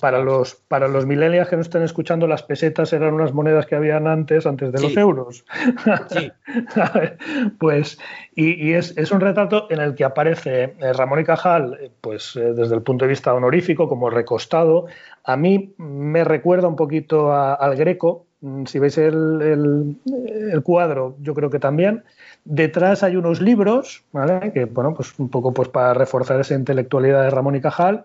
[0.00, 3.74] Para los, para los millennials que no estén escuchando, las pesetas eran unas monedas que
[3.74, 5.44] habían antes, antes de los euros.
[6.08, 6.32] Sí.
[7.58, 7.98] pues,
[8.34, 12.54] y, es, un retrato en el que aparece eh, Ramón y Cajal, eh, pues eh,
[12.54, 14.86] desde el punto de vista honorífico, como recostado.
[15.24, 18.24] A mí me recuerda un poquito al Greco,
[18.66, 19.96] si veis el,
[20.64, 22.02] cuadro, yo creo que también.
[22.44, 24.52] Detrás hay unos libros, ¿vale?
[24.52, 28.04] Que, bueno, pues un poco pues para reforzar esa intelectualidad de Ramón y Cajal.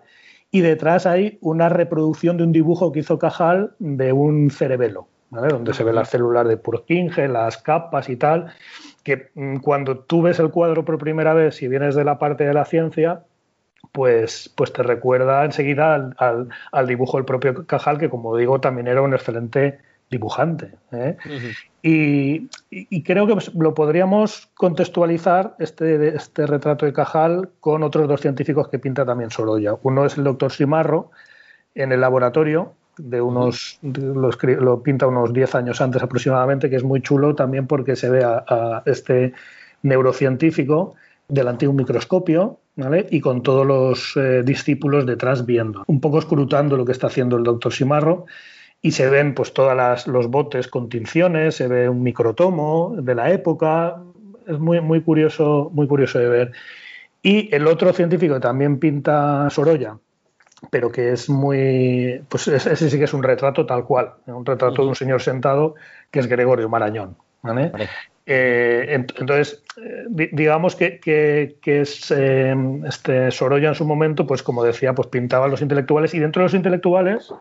[0.50, 5.48] Y detrás hay una reproducción de un dibujo que hizo Cajal de un cerebelo, ¿vale?
[5.48, 8.52] Donde se ve las células de Purkinje, las capas y tal.
[9.02, 12.44] Que mm, cuando tú ves el cuadro por primera vez, si vienes de la parte
[12.44, 13.24] de la ciencia,
[13.90, 18.86] pues, pues te recuerda enseguida al, al dibujo del propio Cajal, que como digo, también
[18.86, 20.72] era un excelente dibujante.
[20.92, 21.16] ¿eh?
[21.82, 28.68] y, creo que lo podríamos contextualizar, este, este retrato de Cajal, con otros dos científicos
[28.68, 29.74] que pinta también Sorolla.
[29.82, 31.10] Uno es el doctor Simarro,
[31.74, 37.00] en el laboratorio, de unos, lo, pinta unos 10 años antes aproximadamente, que es muy
[37.00, 39.32] chulo también porque se ve a, este
[39.82, 40.96] neurocientífico
[41.28, 43.06] delante de un microscopio, ¿vale?
[43.10, 47.36] Y con todos los eh, discípulos detrás viendo, un poco escrutando lo que está haciendo
[47.36, 48.26] el doctor Simarro
[48.80, 53.30] y se ven pues todas los botes con tinciones, se ve un microtomo de la
[53.30, 54.02] época,
[54.46, 56.52] es muy, muy curioso, muy curioso de ver.
[57.22, 59.98] Y el otro científico que también pinta Sorolla,
[60.70, 64.82] pero que es muy, pues ese sí que es un retrato tal cual, un retrato
[64.82, 65.74] de un señor sentado
[66.10, 67.16] que es Gregorio Marañón.
[68.30, 71.00] Eh, entonces, eh, digamos que,
[71.64, 72.54] es, eh,
[72.86, 76.40] este Sorolla en su momento, pues como decía, pues pintaba a los intelectuales y dentro
[76.40, 77.32] de los intelectuales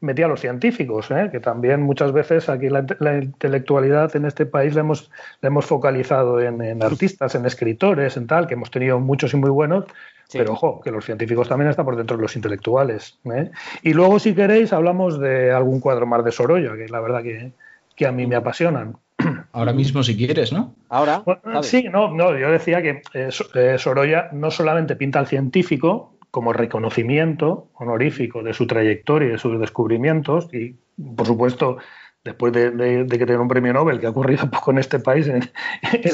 [0.00, 1.28] metía a los científicos, ¿eh?
[1.30, 2.84] que también muchas veces aquí la,
[3.18, 5.10] intelectualidad en este país la hemos,
[5.42, 9.84] hemos focalizado en, artistas, en escritores, en tal, que hemos tenido muchos y muy buenos,
[10.32, 13.18] pero ojo, que los científicos también están por dentro de los intelectuales.
[13.34, 13.50] ¿eh?
[13.82, 17.50] Y luego, si queréis, hablamos de algún cuadro más de Sorolla, que la verdad que,
[17.96, 18.96] que a mí me apasionan.
[19.52, 20.74] ahora mismo si quieres, ¿no?
[20.88, 21.22] Ahora.
[21.62, 26.52] sí, no, no, yo decía que eh, eh, Sorolla no solamente pinta al científico como
[26.52, 30.76] reconocimiento honorífico de su trayectoria y de sus descubrimientos, y
[31.16, 31.78] por supuesto
[32.22, 35.50] después de, que tenga un premio Nobel, que ha ocurrido poco en este país en,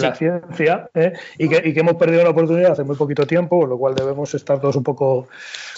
[0.01, 1.13] la ciencia, ¿eh?
[1.39, 4.61] y, que, hemos perdido la oportunidad hace muy poquito tiempo, con lo cual debemos estar
[4.61, 5.29] todos un poco,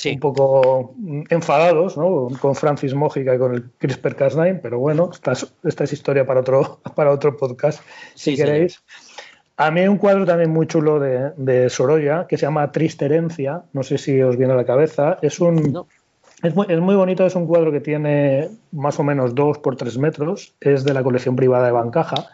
[0.04, 0.94] un poco
[1.30, 1.94] enfadados
[2.40, 6.40] con Francis Mójica y con el CRISPR-Cas9, pero bueno, esta es, esta es, historia para
[6.40, 7.82] otro, para otro podcast,
[8.14, 8.82] si queréis.
[9.60, 13.06] A mí hay un cuadro también muy chulo de, de, Sorolla que se llama Triste
[13.06, 15.84] Herencia, no sé si os viene a la cabeza, es un...
[16.44, 20.54] Es muy, bonito, es un cuadro que tiene más o menos dos por tres metros,
[20.60, 22.28] es de la colección privada de Bancaja.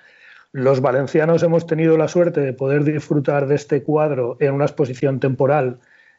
[0.52, 5.20] Los valencianos hemos tenido la suerte de poder disfrutar de este cuadro en una exposición
[5.20, 5.78] temporal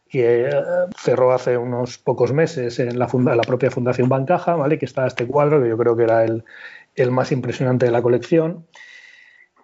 [0.10, 0.52] que eh,
[0.98, 4.80] cerró hace unos pocos meses en la, la propia Fundación Bancaja, ¿vale?
[4.80, 6.44] que está este cuadro, que yo creo que era el,
[6.96, 8.66] el más impresionante de la colección.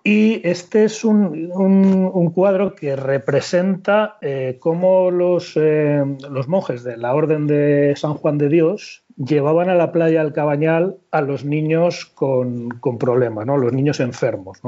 [0.03, 7.13] Y este es un, cuadro que representa eh, cómo los, eh, los, monjes de la
[7.13, 12.05] Orden de San Juan de Dios llevaban a la playa al Cabañal a los niños
[12.05, 13.57] con, problemas, ¿no?
[13.57, 14.59] los niños enfermos.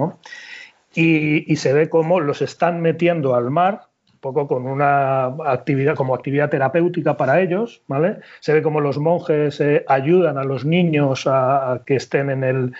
[0.93, 6.13] Y, se ve cómo los están metiendo al mar, un poco con una actividad, como
[6.13, 7.81] actividad terapéutica para ellos.
[7.87, 8.17] ¿vale?
[8.39, 12.73] Se ve cómo los monjes eh, ayudan a los niños a, que estén en, el,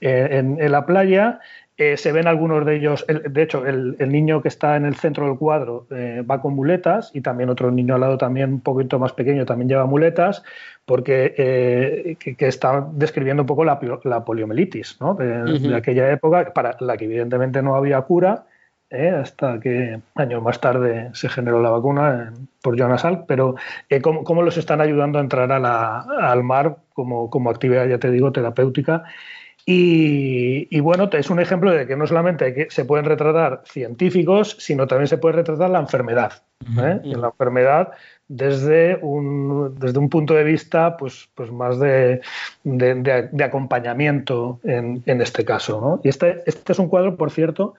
[0.00, 1.38] en la playa
[1.80, 5.24] eh, se ven algunos de ellos, de hecho, el, niño que está en el centro
[5.26, 8.98] del cuadro eh, va con muletas y también otro niño al lado también un poquito
[8.98, 10.42] más pequeño también lleva muletas
[10.84, 13.80] porque eh, que, está describiendo un poco la,
[14.26, 18.44] poliomielitis de, aquella época para la que evidentemente no había cura
[19.18, 23.54] hasta que años más tarde se generó la vacuna por Jonas Salk, pero
[24.02, 29.04] cómo, los están ayudando a entrar al mar como, como actividad, ya te digo, terapéutica
[29.72, 35.06] y, bueno, es un ejemplo de que no solamente se pueden retratar científicos, sino también
[35.06, 36.32] se puede retratar la enfermedad.
[36.78, 37.00] ¿eh?
[37.04, 37.92] la enfermedad
[38.28, 42.20] desde un, desde un punto de vista pues, pues más de,
[42.64, 45.80] de, acompañamiento en, en, este caso.
[45.80, 46.00] ¿no?
[46.02, 47.74] Y este, este es un cuadro, por cierto,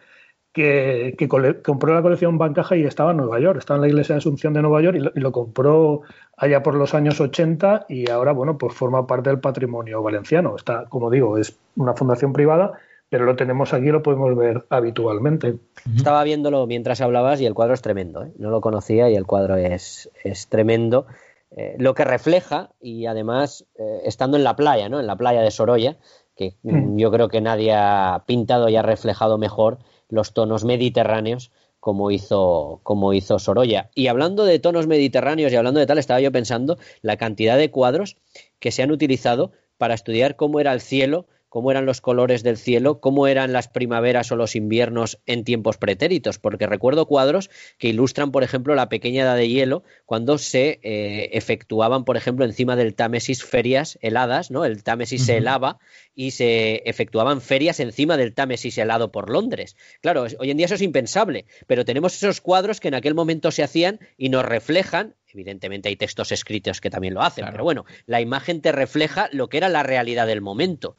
[0.54, 1.16] que,
[1.64, 4.54] compró la colección Bancaja y estaba en Nueva York, estaba en la iglesia de Asunción
[4.54, 6.02] de Nueva York y lo, compró
[6.36, 10.56] allá por los años 80 y ahora, bueno, pues forma parte del patrimonio valenciano.
[10.56, 12.74] Está, como digo, es una fundación privada,
[13.10, 15.56] pero lo tenemos aquí y lo podemos ver habitualmente.
[15.96, 18.32] Estaba viéndolo mientras hablabas y el cuadro es tremendo, ¿eh?
[18.38, 21.08] no lo conocía y el cuadro es, es tremendo.
[21.54, 25.02] Eh, lo que refleja, y además eh, estando en la playa, ¿no?
[25.02, 25.98] en la playa de Sorolla,
[26.36, 26.98] que mm.
[26.98, 29.80] yo creo que nadie ha pintado y ha reflejado mejor
[30.12, 33.90] los tonos mediterráneos como hizo, como hizo Sorolla.
[33.96, 37.72] Y hablando de tonos mediterráneos y hablando de tal, estaba yo pensando la cantidad de
[37.72, 38.18] cuadros
[38.60, 42.56] que se han utilizado para estudiar cómo era el cielo cómo eran los colores del
[42.56, 47.90] cielo, cómo eran las primaveras o los inviernos en tiempos pretéritos, porque recuerdo cuadros que
[47.90, 52.78] ilustran, por ejemplo, la pequeña edad de hielo cuando se eh, efectuaban, por ejemplo, encima
[52.78, 54.64] del Támesis ferias heladas, ¿no?
[54.64, 55.80] El Támesis se helaba
[56.16, 59.76] y se efectuaban ferias encima del Támesis helado por Londres.
[60.02, 63.52] Claro, hoy en día eso es impensable, pero tenemos esos cuadros que en aquel momento
[63.52, 67.86] se hacían y nos reflejan Evidentemente hay textos escritos que también lo hacen, pero bueno,
[68.06, 70.98] la imagen te refleja lo que era la realidad del momento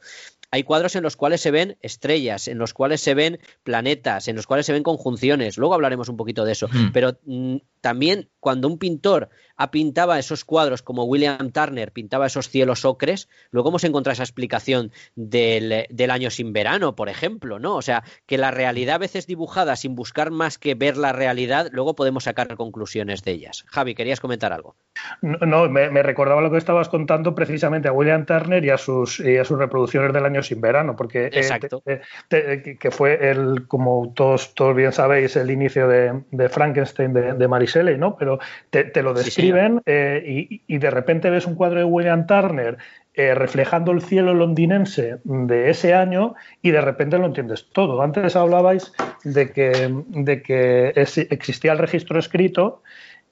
[0.53, 4.35] hay cuadros en los cuales se ven estrellas, en los cuales se ven planetas, en
[4.35, 5.57] los cuales se ven conjunciones.
[5.57, 6.69] Luego hablaremos un poquito de eso.
[6.93, 9.31] Pero mm, también cuando un pintor
[9.71, 14.91] pintaba esos cuadros como William Turner pintaba esos cielos ocres, luego hemos encontrado esa explicación
[15.15, 17.75] del, del, año sin verano, por ejemplo, ¿no?
[17.75, 21.69] O sea, que la realidad a veces dibujada sin buscar más que ver la realidad,
[21.71, 23.65] luego podemos sacar conclusiones de ellas.
[23.67, 24.75] Javi, ¿querías comentar algo?
[25.21, 29.43] No, me, recordaba lo que estabas contando precisamente a William Turner y a sus, a
[29.43, 31.83] sus reproducciones del año sin verano, porque eh, Exacto.
[32.29, 38.15] que fue el, como todos, todos bien sabéis, el inicio de, Frankenstein de, de ¿no?
[38.17, 38.39] Pero
[38.69, 39.13] te, lo
[39.85, 42.77] eh, y, de repente ves un cuadro de William Turner
[43.13, 48.01] eh, reflejando el cielo londinense de ese año y de repente lo entiendes todo.
[48.01, 48.91] Antes hablabais
[49.23, 50.93] de que, de que
[51.29, 52.81] existía el registro escrito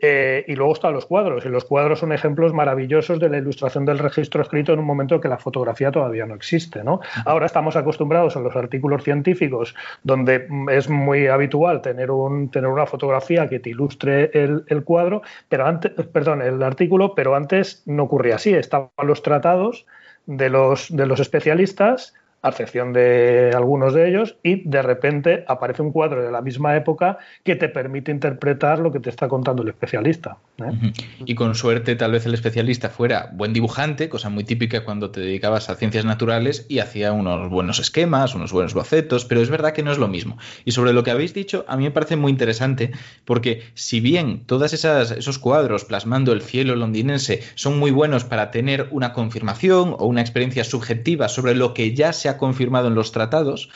[0.02, 3.86] eh, y luego están los cuadros, y los cuadros son ejemplos maravillosos de la ilustración
[3.86, 6.84] del registro escrito en un momento que la fotografía todavía no existe.
[6.84, 7.02] ¿no?
[7.26, 12.88] Ahora estamos acostumbrados a los artículos científicos, donde es muy habitual tener, un, tener una
[12.88, 18.36] fotografía que te ilustre el, cuadro, pero antes, perdón, el artículo, pero antes no ocurría
[18.36, 18.54] así.
[18.54, 19.86] Estaban los tratados
[20.26, 25.82] de los, de los especialistas a excepción de algunos de ellos, y de repente aparece
[25.82, 29.62] un cuadro de la misma época que te permite interpretar lo que te está contando
[29.62, 30.38] el especialista.
[30.60, 30.94] ¿eh?
[31.26, 35.22] Y con suerte tal vez el especialista fuera buen dibujante, cosa muy típica cuando te
[35.22, 39.74] dedicabas a ciencias naturales y hacía unos buenos esquemas, unos buenos bocetos, pero es verdad
[39.74, 40.38] que no es lo mismo.
[40.66, 42.92] Y sobre lo que habéis dicho, a mí me parece muy interesante
[43.26, 48.88] porque si bien todos esos cuadros plasmando el cielo londinense son muy buenos para tener
[48.92, 53.12] una confirmación o una experiencia subjetiva sobre lo que ya se ha confirmado en los
[53.12, 53.70] tratados,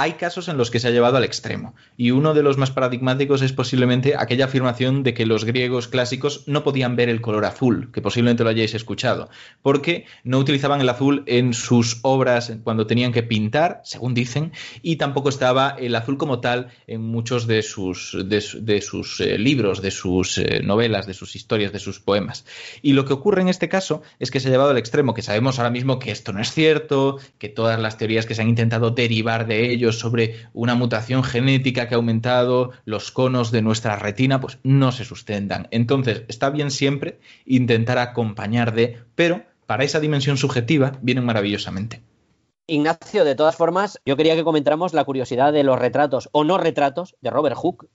[0.00, 2.70] hay casos en los que se ha llevado al extremo, y uno de los más
[2.70, 7.44] paradigmáticos es posiblemente aquella afirmación de que los griegos clásicos no podían ver el color
[7.44, 9.28] azul, que posiblemente lo hayáis escuchado,
[9.60, 14.96] porque no utilizaban el azul en sus obras cuando tenían que pintar, según dicen, y
[14.96, 19.90] tampoco estaba el azul como tal en muchos de sus, de, sus eh, libros, de
[19.90, 22.46] sus eh, novelas, de sus historias, de sus poemas.
[22.82, 25.22] Y lo que ocurre en este caso es que se ha llevado al extremo, que
[25.22, 28.48] sabemos ahora mismo que esto no es cierto, que todas las teorías que se han
[28.48, 33.96] intentado derivar de ello sobre una mutación genética que ha aumentado los conos de nuestra
[33.96, 35.68] retina, pues no se sustentan.
[35.70, 42.02] Entonces, está bien siempre intentar acompañar de, pero para esa dimensión subjetiva vienen maravillosamente.
[42.66, 46.58] Ignacio, de todas formas, yo quería que comentáramos la curiosidad de los retratos o no
[46.58, 47.86] retratos de Robert Hooke,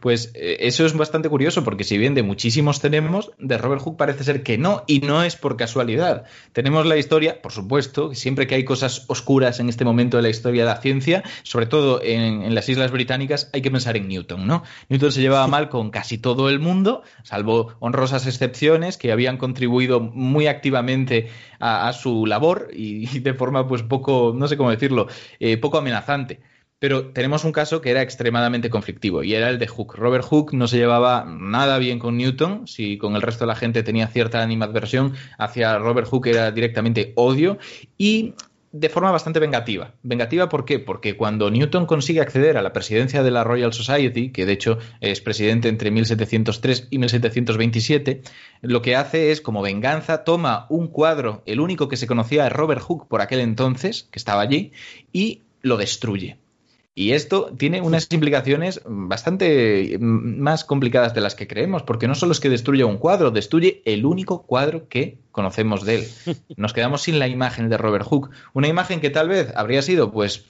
[0.00, 3.96] pues eh, eso es bastante curioso porque si bien de muchísimos tenemos, de Robert Hooke
[3.96, 6.24] parece ser que no, y no es por casualidad.
[6.52, 10.28] Tenemos la historia, por supuesto, siempre que hay cosas oscuras en este momento de la
[10.28, 14.46] historia de la ciencia, sobre todo en, las Islas Británicas, hay que pensar en Newton,
[14.46, 14.64] ¿no?
[14.88, 20.00] Newton se llevaba mal con casi todo el mundo, salvo honrosas excepciones que habían contribuido
[20.00, 21.28] muy activamente
[21.60, 25.06] a, su labor y, de forma pues poco, no sé cómo decirlo,
[25.38, 26.40] eh, poco amenazante.
[26.78, 29.96] Pero tenemos un caso que era extremadamente conflictivo y era el de Hooke.
[29.96, 33.56] Robert Hooke no se llevaba nada bien con Newton, si con el resto de la
[33.56, 37.58] gente tenía cierta animadversión, hacia Robert Hooke era directamente odio
[37.96, 38.34] y
[38.70, 39.94] de forma bastante vengativa.
[40.02, 40.78] ¿Vengativa por qué?
[40.78, 44.78] Porque cuando Newton consigue acceder a la presidencia de la Royal Society, que de hecho
[45.00, 48.22] es presidente entre 1703 y 1727,
[48.62, 52.50] lo que hace es, como venganza, toma un cuadro, el único que se conocía de
[52.50, 54.72] Robert Hooke por aquel entonces, que estaba allí,
[55.12, 56.36] y lo destruye.
[56.98, 62.32] Y esto tiene unas implicaciones bastante más complicadas de las que creemos, porque no solo
[62.32, 66.08] es que destruye un cuadro, destruye el único cuadro que conocemos de él.
[66.56, 70.10] Nos quedamos sin la imagen de Robert Hooke, una imagen que tal vez habría sido,
[70.10, 70.46] pues,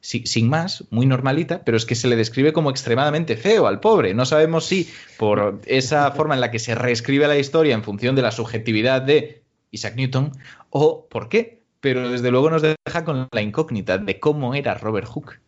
[0.00, 4.14] sin más, muy normalita, pero es que se le describe como extremadamente feo al pobre.
[4.14, 8.14] No sabemos si por esa forma en la que se reescribe la historia en función
[8.14, 9.42] de la subjetividad de
[9.72, 10.30] Isaac Newton
[10.70, 15.08] o por qué, pero desde luego nos deja con la incógnita de cómo era Robert
[15.08, 15.40] Hooke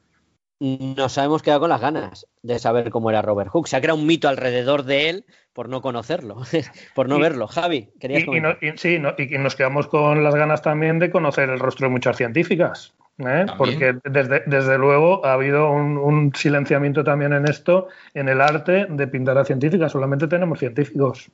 [0.60, 3.66] nos hemos quedado con las ganas de saber cómo era Robert Hooke.
[3.66, 6.42] Se ha creado un mito alrededor de él por no conocerlo,
[6.94, 7.46] por no verlo.
[7.48, 8.58] Javi, querías comentar.
[8.60, 12.16] Y, sí, y nos quedamos con las ganas también de conocer el rostro de muchas
[12.16, 12.94] científicas.
[13.18, 13.46] ¿eh?
[13.56, 18.86] Porque desde, desde, luego ha habido un, un, silenciamiento también en esto, en el arte
[18.88, 19.92] de pintar a científicas.
[19.92, 21.30] Solamente tenemos científicos.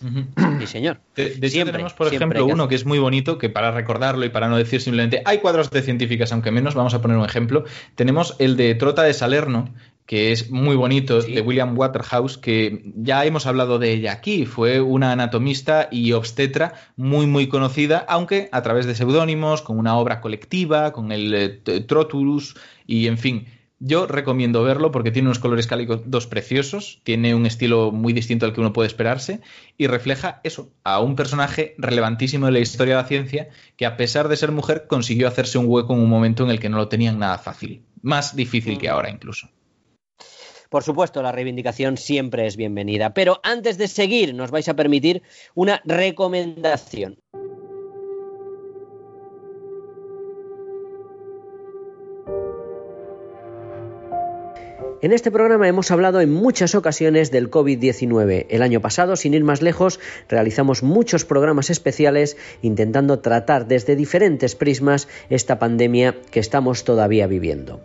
[0.00, 1.00] Sí, señor.
[1.14, 4.48] De, hecho, tenemos, por ejemplo, uno que es muy bonito, que para recordarlo y para
[4.48, 7.64] no decir simplemente hay cuadros de científicas, aunque menos, vamos a poner un ejemplo.
[7.94, 9.74] Tenemos el de Trota de Salerno,
[10.06, 14.46] que es muy bonito, de William Waterhouse, que ya hemos hablado de ella aquí.
[14.46, 19.96] Fue una anatomista y obstetra muy, muy conocida, aunque a través de seudónimos, con una
[19.96, 23.46] obra colectiva, con el eh, Troturus y, en fin,
[23.80, 28.52] yo recomiendo verlo porque tiene unos colores cálidos preciosos, tiene un estilo muy distinto al
[28.52, 29.40] que uno puede esperarse
[29.78, 33.96] y refleja eso, a un personaje relevantísimo de la historia de la ciencia que a
[33.96, 36.76] pesar de ser mujer consiguió hacerse un hueco en un momento en el que no
[36.76, 39.48] lo tenían nada fácil, más difícil que ahora incluso.
[40.68, 45.22] Por supuesto, la reivindicación siempre es bienvenida, pero antes de seguir nos vais a permitir
[45.54, 47.18] una recomendación.
[55.02, 58.44] En este programa hemos hablado en muchas ocasiones del COVID-19.
[58.50, 59.98] El año pasado, sin ir más lejos,
[60.28, 67.80] realizamos muchos programas especiales intentando tratar desde diferentes prismas esta pandemia que estamos todavía viviendo.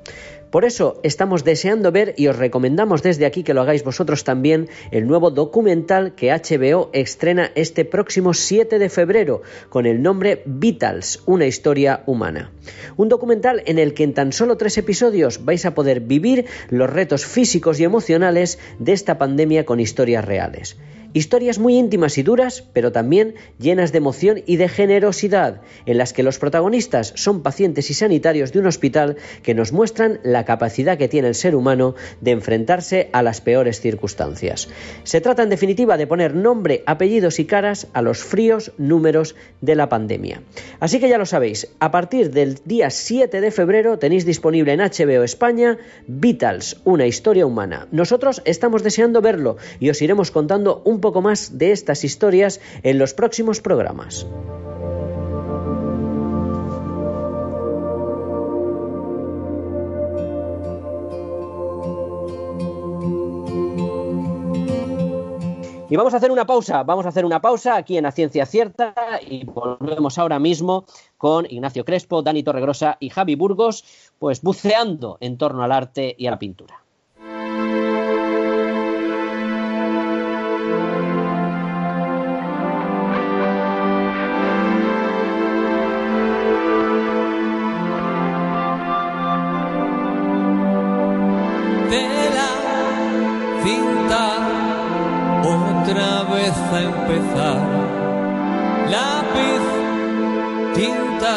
[0.56, 4.70] Por eso estamos deseando ver y os recomendamos desde aquí que lo hagáis vosotros también
[4.90, 11.22] el nuevo documental que HBO estrena este próximo 7 de febrero con el nombre Vitals,
[11.26, 12.52] una historia humana.
[12.96, 16.90] Un documental en el que en tan solo tres episodios vais a poder vivir los
[16.90, 20.78] retos físicos y emocionales de esta pandemia con historias reales.
[21.16, 26.12] Historias muy íntimas y duras, pero también llenas de emoción y de generosidad, en las
[26.12, 30.98] que los protagonistas son pacientes y sanitarios de un hospital que nos muestran la capacidad
[30.98, 34.70] que tiene el ser humano de enfrentarse a las peores circunstancias.
[35.04, 39.76] Se trata en definitiva de poner nombre, apellidos y caras a los fríos números de
[39.76, 40.42] la pandemia.
[40.80, 44.80] Así que ya lo sabéis, a partir del día 7 de febrero tenéis disponible en
[44.80, 45.78] HBO España
[46.08, 47.88] Vitals, una historia humana.
[47.92, 52.98] Nosotros estamos deseando verlo y os iremos contando un poco más de estas historias en
[52.98, 54.26] los próximos programas.
[65.88, 68.48] Y vamos a hacer una pausa, vamos a hacer una pausa aquí en la Ciencia
[68.48, 73.86] Cierta y volvemos ahora mismo con Ignacio Crespo, Dani Torregrosa y Javi Burgos,
[74.18, 76.85] pues buceando en torno al arte y a la pintura.
[95.98, 97.60] A empezar.
[98.90, 99.64] Lápiz,
[100.76, 101.36] tinta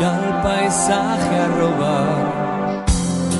[0.00, 2.84] y al paisaje a robar.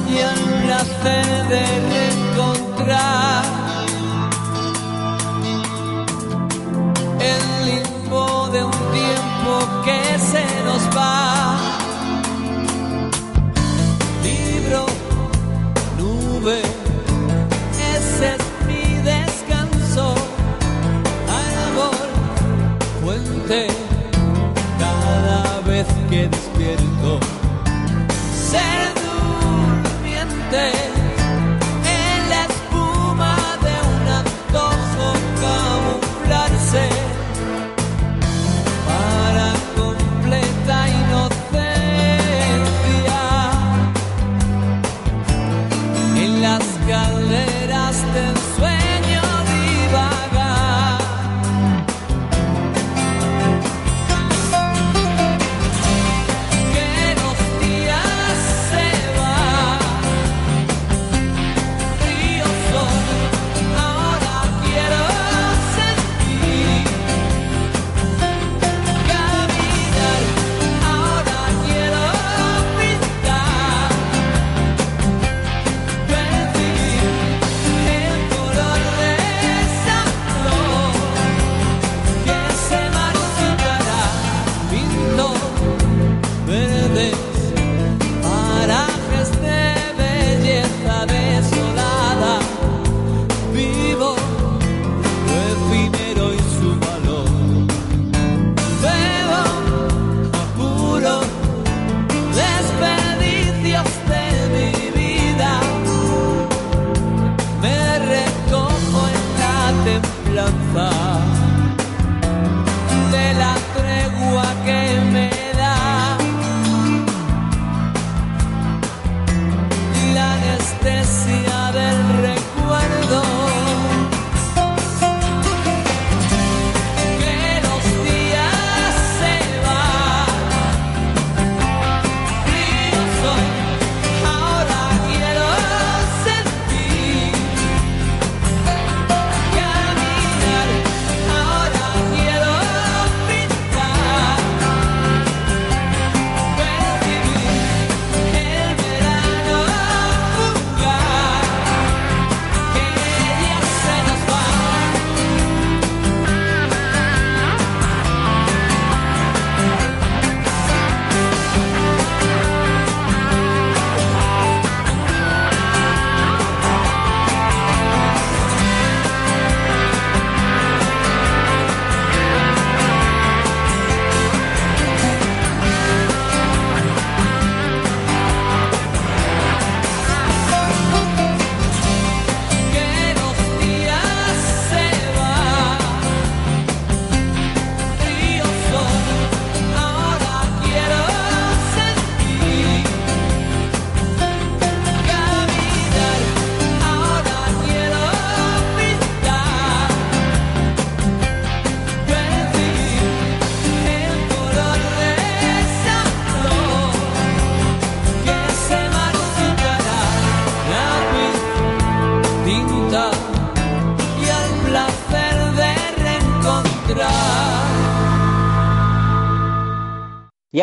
[0.09, 3.45] Y al placer de reencontrar
[7.21, 11.57] el limbo de un tiempo que se nos va.
[14.23, 14.87] Libro,
[15.99, 16.78] nube,
[26.19, 27.21] que despierto.
[28.51, 28.93] Ser
[30.03, 30.88] durmiente.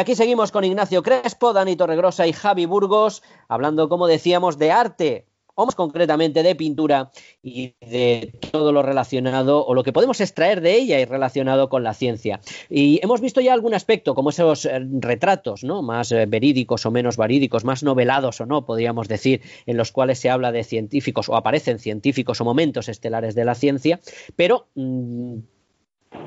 [0.05, 5.25] Aquí seguimos con Ignacio Crespo, Dani Torregrosa y Javi Burgos, hablando, como decíamos, de arte,
[5.55, 7.09] o más concretamente de pintura
[7.41, 11.81] y de todo lo relacionado o lo que podemos extraer de ella y relacionado con
[11.81, 12.39] la ciencia.
[12.69, 15.81] Y hemos visto ya algún aspecto, como esos eh, retratos, ¿no?
[15.81, 20.19] Más eh, verídicos o menos verídicos, más novelados o no, podríamos decir, en los cuales
[20.19, 23.99] se habla de científicos o aparecen científicos o momentos estelares de la ciencia,
[24.35, 25.37] pero mm,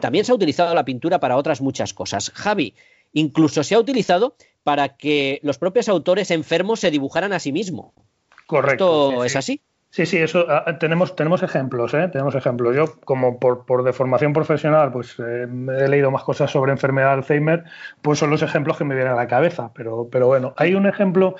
[0.01, 2.31] también se ha utilizado la pintura para otras muchas cosas.
[2.31, 2.75] Javi,
[3.19, 7.93] Incluso se ha utilizado para que los propios autores enfermos se dibujaran a sí mismos.
[8.47, 9.11] Correcto.
[9.11, 9.61] ¿Esto es así?
[9.91, 12.09] Sí, sí, eso ah, ah, tenemos, tenemos ejemplos, ¿eh?
[12.13, 12.77] tenemos ejemplos.
[12.77, 17.09] Yo, como por, por de formación profesional, pues eh, he leído más cosas sobre enfermedad
[17.09, 17.65] de Alzheimer,
[18.03, 19.73] pues son los ejemplos que me vienen a la cabeza.
[19.75, 21.37] Pero, pero bueno, hay un ejemplo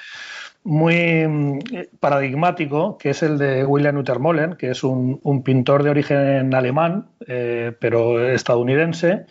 [0.65, 1.59] muy mm,
[2.01, 7.73] paradigmático, que es el de William Uttermolen, que es un, pintor de origen alemán, eh,
[7.79, 9.27] pero estadounidense,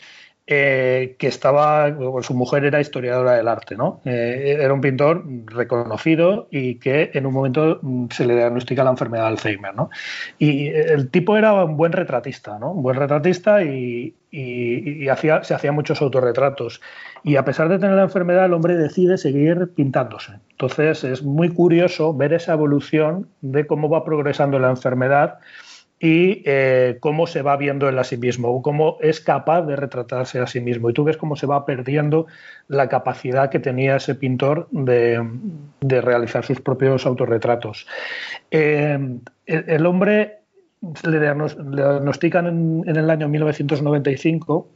[0.50, 4.00] eh, que estaba, su mujer era historiadora del arte, ¿no?
[4.06, 8.92] Eh, era un pintor reconocido y que en un momento mm, se le diagnostica la
[8.92, 9.90] enfermedad de Alzheimer, ¿no?
[10.40, 12.72] Y el tipo era un buen retratista, ¿no?
[12.72, 14.16] Un buen retratista y,
[15.12, 16.80] hacía, se hacían muchos autorretratos.
[17.24, 20.40] Y a pesar de tener la enfermedad, el hombre decide seguir pintándose.
[20.52, 25.40] Entonces es muy curioso ver esa evolución de cómo va progresando la enfermedad
[26.00, 30.40] y eh, cómo se va viendo él a sí mismo, cómo es capaz de retratarse
[30.40, 30.90] a sí mismo.
[30.90, 32.28] Y tú ves cómo se va perdiendo
[32.68, 35.26] la capacidad que tenía ese pintor de,
[35.82, 37.88] realizar sus propios autorretratos.
[38.52, 39.00] Eh,
[39.48, 40.40] el, hombre
[41.04, 44.70] le, diagnostican en, el año 1995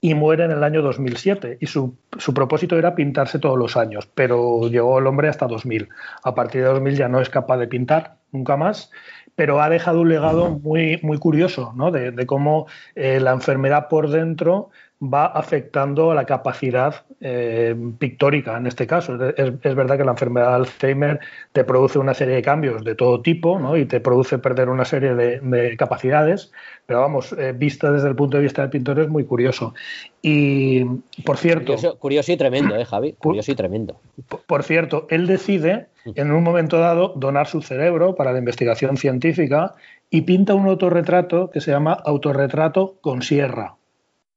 [0.00, 1.58] y muere en el año 2007.
[1.60, 5.88] Y su, su, propósito era pintarse todos los años, pero llegó el hombre hasta 2000.
[6.22, 8.90] A partir de 2000 ya no es capaz de pintar nunca más
[9.36, 11.90] pero ha dejado un legado muy, muy curioso ¿no?
[11.90, 14.70] de, cómo eh, la enfermedad por dentro
[15.12, 19.14] va afectando a la capacidad eh, pictórica en este caso.
[19.30, 21.20] Es, verdad que la enfermedad de Alzheimer
[21.52, 23.76] te produce una serie de cambios de todo tipo ¿no?
[23.76, 26.52] y te produce perder una serie de, capacidades,
[26.86, 29.74] pero vamos, eh, vista desde el punto de vista del pintor es muy curioso.
[30.22, 30.84] Y,
[31.24, 31.76] por cierto...
[31.98, 33.12] Curioso, y tremendo, ¿eh, Javi?
[33.14, 34.00] Curioso y tremendo.
[34.46, 39.74] Por, cierto, él decide en un momento dado donar su cerebro para la investigación científica
[40.10, 43.76] y pinta un autorretrato que se llama Autorretrato con Sierra.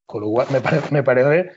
[0.08, 0.48] Con lo cual
[0.90, 1.52] me, parece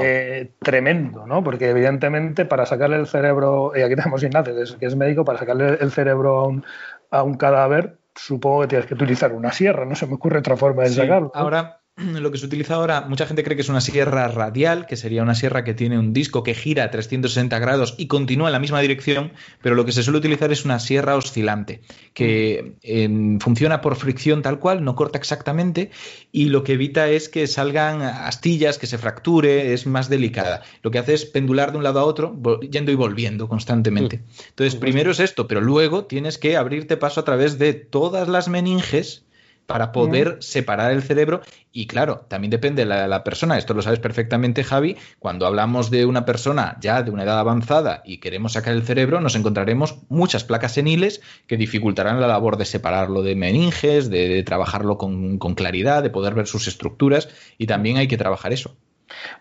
[0.00, 1.42] eh, tremendo, ¿no?
[1.42, 5.76] Porque evidentemente para sacarle el cerebro, y aquí tenemos Ignacio, que es, médico, para sacarle
[5.80, 6.64] el cerebro a un,
[7.10, 10.56] a un cadáver, supongo que tienes que utilizar una sierra, no se me ocurre otra
[10.56, 11.32] forma de sacarlo.
[11.34, 11.79] Ahora,
[12.20, 15.22] lo que se utiliza ahora, mucha gente cree que es una sierra radial, que sería
[15.22, 18.58] una sierra que tiene un disco que gira a 360 grados y continúa en la
[18.58, 19.32] misma dirección,
[19.62, 21.80] pero lo que se suele utilizar es una sierra oscilante,
[22.14, 25.90] que em, funciona por fricción tal cual, no corta exactamente
[26.32, 30.62] y lo que evita es que salgan astillas, que se fracture, es más delicada.
[30.82, 34.18] Lo que hace es pendular de un lado a otro, yendo y volviendo constantemente.
[34.18, 34.22] Mm.
[34.50, 38.48] Entonces, primero es esto, pero luego tienes que abrirte paso a través de todas las
[38.48, 39.24] meninges
[39.66, 41.42] para poder separar el cerebro.
[41.72, 43.56] Y claro, también depende de la, persona.
[43.56, 44.96] Esto lo sabes perfectamente, Javi.
[45.20, 49.20] Cuando hablamos de una persona ya de una edad avanzada y queremos sacar el cerebro,
[49.20, 54.98] nos encontraremos muchas placas seniles que dificultarán la labor de separarlo de meninges, de, trabajarlo
[54.98, 57.28] con, claridad, de poder ver sus estructuras.
[57.56, 58.76] Y también hay que trabajar eso.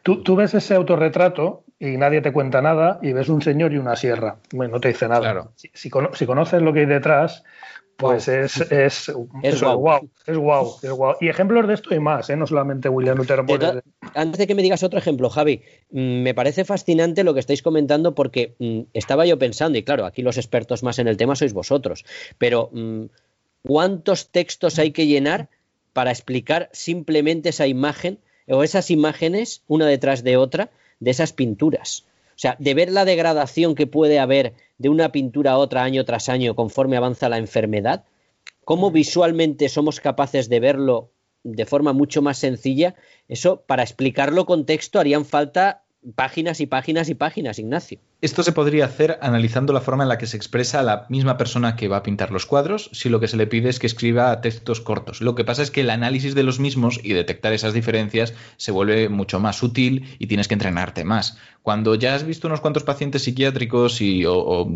[0.03, 3.95] Tú, ves ese autorretrato y nadie te cuenta nada y ves un señor y una
[3.95, 4.37] sierra.
[4.51, 5.21] Bueno, no te dice nada.
[5.21, 5.53] Claro.
[5.55, 7.43] si, conoces lo que hay detrás,
[7.99, 9.11] pues es, es,
[9.43, 10.09] es, wow.
[10.25, 11.15] es wow, es wow.
[11.19, 12.37] Y ejemplos de esto hay más, ¿eh?
[12.37, 13.43] no solamente William Luther
[14.13, 17.61] Antes de que me digas otro ejemplo, Javi, mm, me parece fascinante lo que estáis
[17.61, 21.35] comentando porque mm, estaba yo pensando, y claro, aquí los expertos más en el tema
[21.35, 22.05] sois vosotros,
[22.37, 23.05] pero mm,
[23.63, 25.49] ¿cuántos textos hay que llenar
[25.91, 30.69] para explicar simplemente esa imagen o esas imágenes, una detrás de otra,
[31.01, 32.05] de esas pinturas?
[32.39, 36.05] O sea, de ver la degradación que puede haber de una pintura a otra año
[36.05, 38.05] tras año conforme avanza la enfermedad,
[38.63, 41.11] cómo visualmente somos capaces de verlo
[41.43, 42.95] de forma mucho más sencilla,
[43.27, 45.83] eso para explicarlo con texto harían falta
[46.15, 47.99] páginas y páginas y páginas, Ignacio.
[48.21, 51.77] Esto se podría hacer analizando la forma en la que se expresa la misma persona
[51.77, 54.41] que va a pintar los cuadros, si lo que se le pide es que escriba
[54.41, 55.21] textos cortos.
[55.21, 58.73] Lo que pasa es que el análisis de los mismos y detectar esas diferencias se
[58.73, 61.37] vuelve mucho más útil y tienes que entrenarte más.
[61.61, 64.67] Cuando ya has visto unos cuantos pacientes psiquiátricos y, o,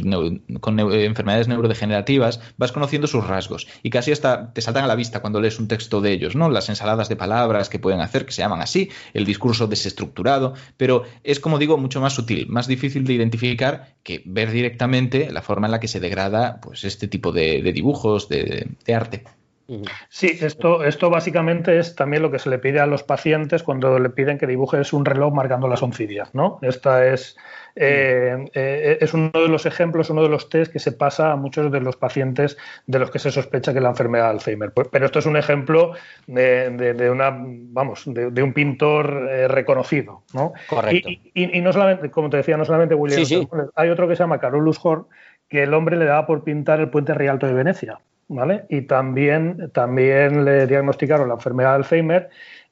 [0.61, 5.21] con enfermedades neurodegenerativas, vas conociendo sus rasgos y casi hasta te saltan a la vista
[5.21, 6.49] cuando lees un texto de ellos, ¿no?
[6.49, 11.03] Las ensaladas de palabras que pueden hacer, que se llaman así, el discurso desestructurado, pero
[11.23, 13.32] es como digo mucho más sutil, más difícil de identificar
[14.03, 18.29] que ver directamente la forma en la que se degrada pues, este tipo de, dibujos,
[18.29, 19.23] de, arte.
[20.09, 23.97] Sí, esto, esto básicamente es también lo que se le pide a los pacientes cuando
[23.97, 26.59] le piden que dibujes un reloj marcando las oncidias, ¿no?
[26.61, 27.37] Esta es,
[27.75, 31.35] eh, eh, es uno de los ejemplos, uno de los test que se pasa a
[31.37, 32.57] muchos de los pacientes
[32.87, 34.73] de los que se sospecha que la enfermedad de Alzheimer.
[34.73, 35.93] Pues, pero esto es un ejemplo
[36.27, 40.53] de, una, vamos, de, un pintor eh, reconocido, ¿no?
[40.67, 41.09] Correcto.
[41.33, 44.77] Y, no solamente, como te decía, no solamente William, hay otro que se llama Carolus
[44.83, 45.05] Horn,
[45.47, 47.99] que el hombre le daba por pintar el puente Rialto de Venecia.
[48.33, 48.65] ¿Vale?
[48.69, 52.29] Y también, también le diagnosticaron la enfermedad de Alzheimer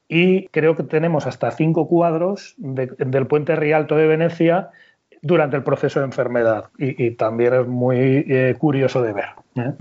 [0.07, 4.72] y creo que tenemos hasta cinco cuadros del puente Rialto de Venecia
[5.22, 9.30] durante el proceso de enfermedad y, también es muy eh, curioso de ver.
[9.55, 9.74] ¿eh?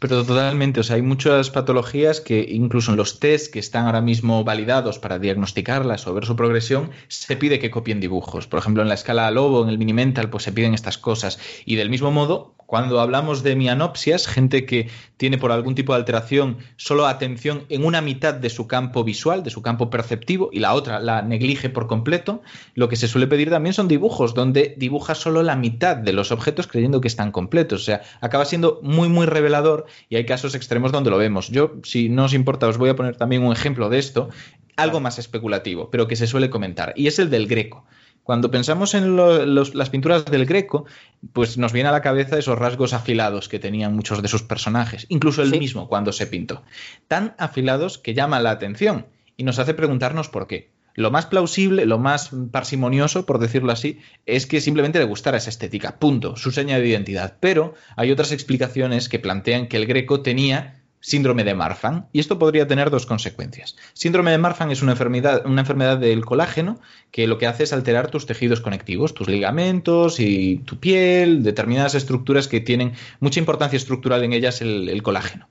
[0.00, 4.00] Pero totalmente, o sea, hay muchas patologías que incluso en los test que están ahora
[4.00, 8.46] mismo validados para diagnosticarlas o ver su progresión, se pide que copien dibujos.
[8.46, 11.38] Por ejemplo, en la escala Lobo, en el Minimental, pues se piden estas cosas.
[11.64, 15.98] Y del mismo modo, cuando hablamos de mianopsias, gente que tiene por algún tipo de
[15.98, 20.58] alteración solo atención en una mitad de su campo visual, de su campo perceptivo, y
[20.58, 22.42] la otra la neglige por completo,
[22.74, 26.32] lo que se suele pedir también son dibujos, donde dibuja solo la mitad de los
[26.32, 27.82] objetos creyendo que están completos.
[27.82, 31.48] O sea, acaba siendo muy, muy revelador y hay casos extremos donde lo vemos.
[31.48, 34.28] Yo, si no os importa, os voy a poner también un ejemplo de esto,
[34.76, 37.86] algo más especulativo, pero que se suele comentar, y es el del greco.
[38.26, 40.84] Cuando pensamos en las pinturas del Greco,
[41.32, 45.06] pues nos viene a la cabeza esos rasgos afilados que tenían muchos de sus personajes,
[45.10, 46.64] incluso él mismo cuando se pintó.
[47.06, 49.06] Tan afilados que llaman la atención
[49.36, 50.72] y nos hace preguntarnos por qué.
[50.94, 55.50] Lo más plausible, lo más parsimonioso, por decirlo así, es que simplemente le gustara esa
[55.50, 57.36] estética, punto, su seña de identidad.
[57.38, 60.75] Pero hay otras explicaciones que plantean que el Greco tenía
[61.06, 62.08] síndrome de Marfan.
[62.12, 63.76] Y esto podría tener dos consecuencias.
[63.92, 66.80] Síndrome de Marfan es una enfermedad, una enfermedad del colágeno
[67.12, 71.94] que lo que hace es alterar tus tejidos conectivos, tus ligamentos y tu piel, determinadas
[71.94, 75.48] estructuras que tienen mucha importancia estructural en ellas el, el colágeno.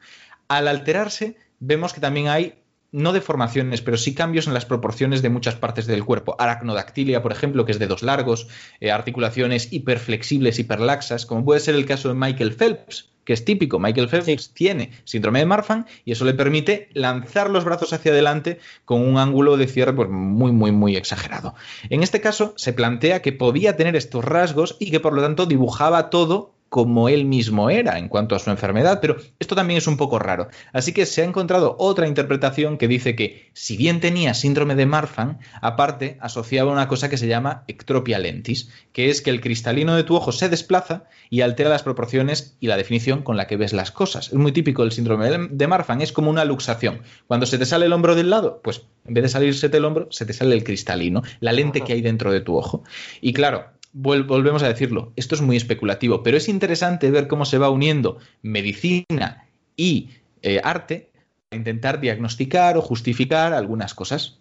[0.50, 2.56] Al alterarse, vemos que también hay
[2.96, 6.36] no deformaciones, pero sí cambios en las proporciones de muchas partes del cuerpo.
[6.40, 8.48] Aracnodactilia, por ejemplo, que es de dos largos,
[8.80, 13.80] eh, articulaciones hiperflexibles, hiperlaxas, como puede ser el caso de Michael Phelps, que es típico.
[13.80, 18.60] Michael Phelps tiene síndrome de Marfan y eso le permite lanzar los brazos hacia adelante
[18.86, 21.54] con un ángulo de cierre pues, muy, muy, muy exagerado.
[21.90, 25.46] En este caso, se plantea que podía tener estos rasgos y que por lo tanto
[25.46, 29.88] dibujaba todo como él mismo era en cuanto a su enfermedad, pero esto también es
[29.88, 30.50] un poco raro.
[30.74, 34.86] Así que se ha encontrado otra interpretación que dice que si bien tenía síndrome de
[34.86, 39.96] Marfan, aparte asociaba una cosa que se llama ectropia lentis, que es que el cristalino
[39.96, 43.56] de tu ojo se desplaza y altera las proporciones y la definición con la que
[43.56, 44.28] ves las cosas.
[44.28, 47.04] Es muy típico el síndrome de Marfan, es como una luxación.
[47.26, 50.10] Cuando se te sale el hombro del lado, pues en vez de salirse el hombro,
[50.12, 52.84] se te sale el cristalino, la lente que hay dentro de tu ojo.
[53.22, 57.58] Y claro, volvemos a decirlo, esto es muy especulativo, pero es interesante ver cómo se
[57.58, 60.10] va uniendo medicina y
[60.42, 61.12] eh, arte
[61.50, 64.40] para intentar diagnosticar o justificar algunas cosas.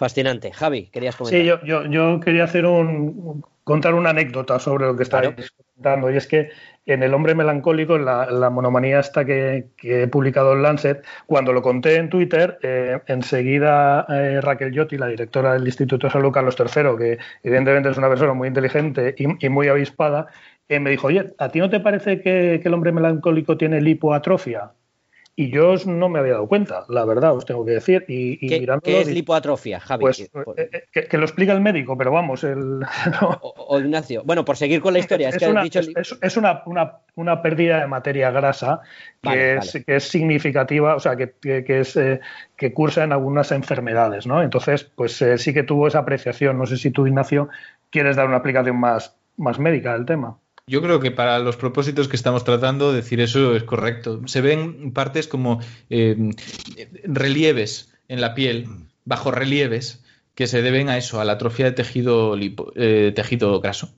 [0.00, 0.50] Fascinante.
[0.50, 1.60] Javi, querías comentar.
[1.60, 6.16] Sí, yo, yo, quería hacer un, contar una anécdota sobre lo que estáis contando, y
[6.16, 6.48] es que
[6.86, 11.60] en El hombre melancólico, en la, monomanía esta que, he publicado en Lancet, cuando lo
[11.60, 16.56] conté en Twitter, eh, enseguida eh, Raquel Yotti, la directora del Instituto de Salud Carlos
[16.58, 20.28] III, que evidentemente es una persona muy inteligente y, muy avispada,
[20.70, 23.82] eh, me dijo, oye, ¿a ti no te parece que, que el hombre melancólico tiene
[23.82, 24.72] lipoatrofia?
[25.40, 28.04] Y yo no me había dado cuenta, la verdad, os tengo que decir.
[28.08, 30.02] Y, ¿Qué, es lipoatrofia, Javi?
[30.02, 30.30] Pues, eh,
[30.94, 32.80] eh, que, lo explica el médico, pero vamos, el...
[33.22, 34.22] o, Ignacio.
[34.26, 36.62] Bueno, por seguir con la historia, es, una,
[37.14, 38.82] una, pérdida de materia grasa
[39.22, 42.20] que, es, que es significativa, o sea, que, es eh,
[42.54, 44.42] que cursa en algunas enfermedades, ¿no?
[44.42, 46.58] Entonces, pues sí que tuvo esa apreciación.
[46.58, 47.48] No sé si tú, Ignacio,
[47.88, 50.36] quieres dar una aplicación más, más médica del tema.
[50.70, 54.20] Yo creo que para los propósitos que estamos tratando, decir eso es correcto.
[54.26, 55.58] Se ven partes como
[55.88, 56.30] eh,
[57.02, 58.68] relieves en la piel,
[59.04, 60.04] bajo relieves,
[60.36, 62.36] que se deben a eso, a la atrofia de tejido,
[62.76, 63.90] eh, tejido graso.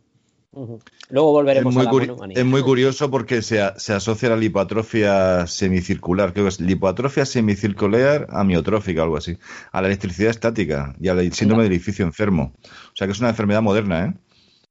[1.11, 5.47] Luego volveremos es muy, a la Es muy curioso porque se, asocia a la lipoatrofia
[5.47, 9.37] semicircular, creo que es lipoatrofia semicircular amiotrófica, algo así,
[9.73, 12.55] a la electricidad estática y al síndrome del edificio enfermo.
[12.65, 14.15] O sea que es una enfermedad moderna, ¿eh?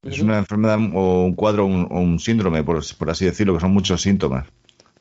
[0.04, 4.02] Es una enfermedad o un cuadro o un, síndrome, por, así decirlo, que son muchos
[4.02, 4.47] síntomas.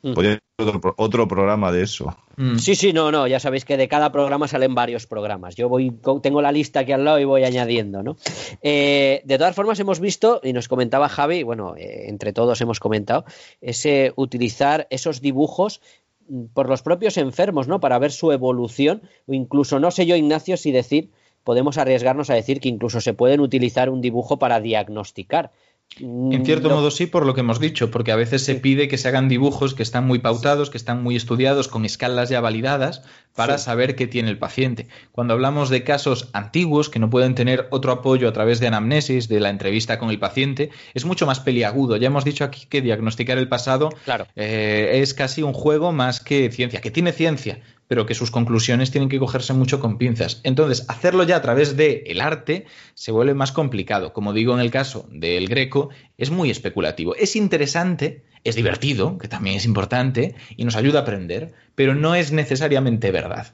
[0.03, 0.13] Mm.
[0.13, 2.15] Podría otro, otro, programa de eso.
[2.37, 2.57] Mm.
[2.57, 5.55] Sí, sí, no, no, ya sabéis que de cada programa salen varios programas.
[5.55, 5.91] Yo voy,
[6.21, 8.15] tengo la lista aquí al lado y voy añadiendo, ¿no?
[8.61, 12.79] Eh, de todas formas, hemos visto, y nos comentaba Javi, bueno, eh, entre todos hemos
[12.79, 13.25] comentado,
[13.59, 15.81] ese utilizar esos dibujos
[16.29, 17.79] mm, por los propios enfermos, ¿no?
[17.79, 21.09] Para ver su evolución, o incluso, no sé yo, Ignacio, si decir
[21.43, 25.51] podemos arriesgarnos a decir que incluso se pueden utilizar un dibujo para diagnosticar.
[25.99, 28.97] En cierto modo sí, por lo que hemos dicho, porque a veces se pide que
[28.97, 33.03] se hagan dibujos que están muy pautados, que están muy estudiados, con escalas ya validadas,
[33.35, 34.87] para saber qué tiene el paciente.
[35.11, 39.27] Cuando hablamos de casos antiguos que no pueden tener otro apoyo a través de anamnesis,
[39.27, 41.97] de la entrevista con el paciente, es mucho más peliagudo.
[41.97, 43.89] Ya hemos dicho aquí que diagnosticar el pasado
[44.35, 47.59] eh, es casi un juego más que ciencia, que tiene ciencia,
[47.91, 50.39] pero que sus conclusiones tienen que cogerse mucho con pinzas.
[50.45, 54.13] Entonces, hacerlo ya a través del el arte se vuelve más complicado.
[54.13, 57.17] Como digo en el caso del Greco, es muy especulativo.
[57.17, 62.15] Es interesante, es divertido, que también es importante, y nos ayuda a aprender, pero no
[62.15, 63.47] es necesariamente verdad.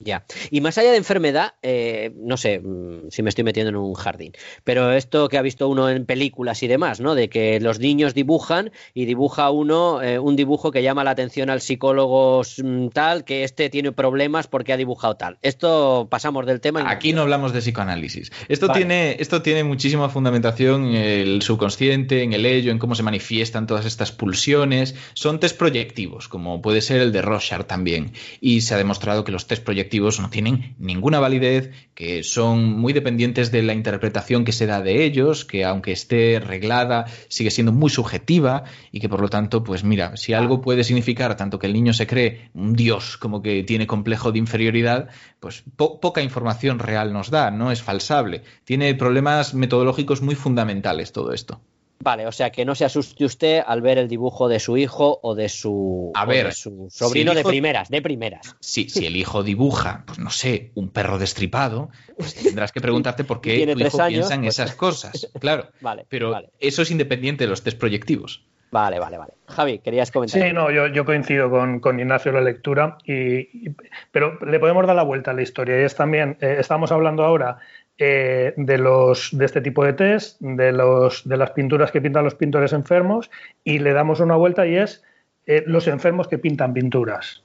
[0.00, 0.24] Ya.
[0.52, 3.94] Y más allá de enfermedad, eh, no sé mm, si me estoy metiendo en un
[3.94, 4.32] jardín,
[4.62, 7.16] pero esto que ha visto uno en películas y demás, ¿no?
[7.16, 11.50] De que los niños dibujan y dibuja uno eh, un dibujo que llama la atención
[11.50, 15.38] al psicólogo mm, tal, que este tiene problemas porque ha dibujado tal.
[15.42, 16.88] Esto pasamos del tema.
[16.88, 18.30] Aquí no hablamos de psicoanálisis.
[18.48, 23.02] Esto, tiene, esto tiene muchísima fundamentación en el subconsciente, en el ello, en cómo se
[23.02, 24.94] manifiestan todas estas pulsiones.
[25.14, 28.12] Son test proyectivos, como puede ser el de Rorschach también.
[28.40, 29.87] Y se ha demostrado que los test proyectivos
[30.20, 35.04] no tienen ninguna validez, que son muy dependientes de la interpretación que se da de
[35.04, 39.84] ellos, que aunque esté reglada, sigue siendo muy subjetiva y que por lo tanto, pues
[39.84, 43.62] mira, si algo puede significar tanto que el niño se cree un dios como que
[43.64, 45.08] tiene complejo de inferioridad,
[45.40, 48.42] pues poca información real nos da, no es falsable.
[48.64, 51.60] Tiene problemas metodológicos muy fundamentales todo esto.
[52.00, 55.18] Vale, o sea que no se asuste usted al ver el dibujo de su hijo
[55.22, 58.56] o de su, a ver, su sobrino de primeras, de primeras.
[58.60, 63.24] Sí, si el hijo dibuja, pues no sé, un perro destripado, pues tendrás que preguntarte
[63.24, 65.28] por qué tu hijo piensa en pues esas cosas.
[65.40, 68.44] Claro, vale, pero eso es independiente de los test proyectivos.
[68.70, 69.32] Vale, vale, vale.
[69.46, 70.42] Javi, querías comentar.
[70.42, 73.70] Sí, no, yo, coincido con, con, Ignacio en la lectura, y,
[74.10, 75.80] pero le podemos dar la vuelta a la historia.
[75.80, 77.58] Y es también, eh, estamos hablando ahora
[77.98, 82.24] eh, de, los, de este tipo de test, de, los, de las pinturas que pintan
[82.24, 83.30] los pintores enfermos,
[83.64, 85.04] y le damos una vuelta y es
[85.46, 87.42] eh, los enfermos que pintan pinturas.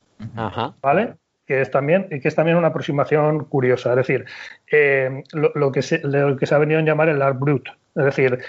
[0.81, 1.15] ¿Vale?
[1.47, 3.89] Que es, también, que es también una aproximación curiosa.
[3.89, 4.25] Es decir,
[4.71, 7.67] eh, lo, que se, lo que se ha venido a llamar el art brut.
[7.95, 8.39] Es decir,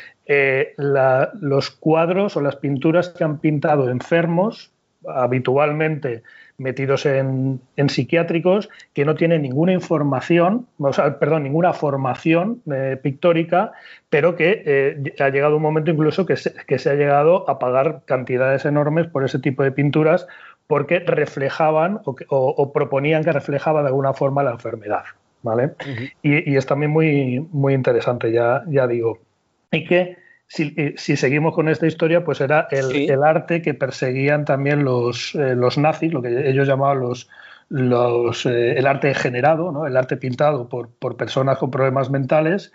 [1.28, 4.72] los cuadros o las pinturas que han pintado enfermos
[5.06, 6.22] habitualmente
[6.58, 13.72] metidos en, psiquiátricos que no tienen ninguna información, o sea, perdón, ninguna formación eh, pictórica,
[14.08, 17.58] pero que eh, ha llegado un momento incluso que se, que se ha llegado a
[17.58, 20.26] pagar cantidades enormes por ese tipo de pinturas
[20.66, 25.04] porque reflejaban o, proponían que reflejaba de alguna forma la enfermedad.
[25.42, 25.72] ¿vale?
[26.22, 29.18] y, es también muy, muy interesante, ya, ya digo.
[29.70, 30.16] Y que
[30.58, 35.54] eh, si, seguimos con esta historia, pues era el, arte que perseguían también los, eh,
[35.54, 37.28] los, nazis, lo que ellos llamaban los,
[37.68, 39.86] los eh, el arte generado, ¿no?
[39.86, 42.72] el arte pintado por, por, personas con problemas mentales,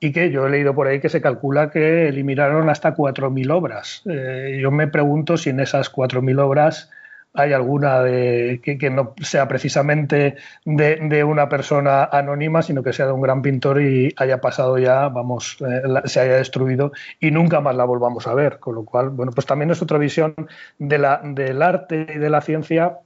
[0.00, 4.04] y que yo he leído por ahí que se calcula que eliminaron hasta 4.000 obras.
[4.04, 6.90] yo me pregunto si en esas 4.000 obras
[7.34, 13.12] hay alguna de, que, no sea precisamente de, una persona anónima, sino que sea de
[13.12, 17.76] un gran pintor y haya pasado ya, vamos, eh, se haya destruido y nunca más
[17.76, 18.58] la volvamos a ver.
[18.58, 20.34] Con lo cual, bueno, pues también es otra visión
[20.78, 22.98] de la, del arte y de la ciencia,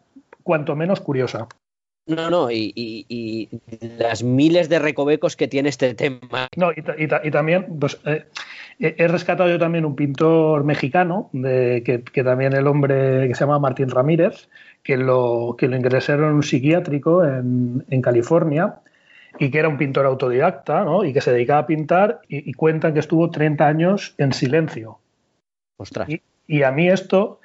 [0.42, 1.48] cuanto menos curiosa.
[2.06, 3.48] No, no, y,
[3.98, 6.48] las miles de recovecos que tiene este tema.
[6.56, 8.24] No, y, también, pues, eh,
[8.80, 13.60] he rescatado yo también un pintor mexicano, de, que, también el hombre que se llama
[13.60, 14.48] Martín Ramírez,
[14.82, 18.80] que lo, que lo ingresaron en un psiquiátrico en, California
[19.38, 21.04] y que era un pintor autodidacta, ¿no?
[21.04, 24.98] Y que se dedicaba a pintar y, cuentan que estuvo 30 años en silencio.
[25.76, 26.08] Ostras.
[26.46, 27.40] y a mí esto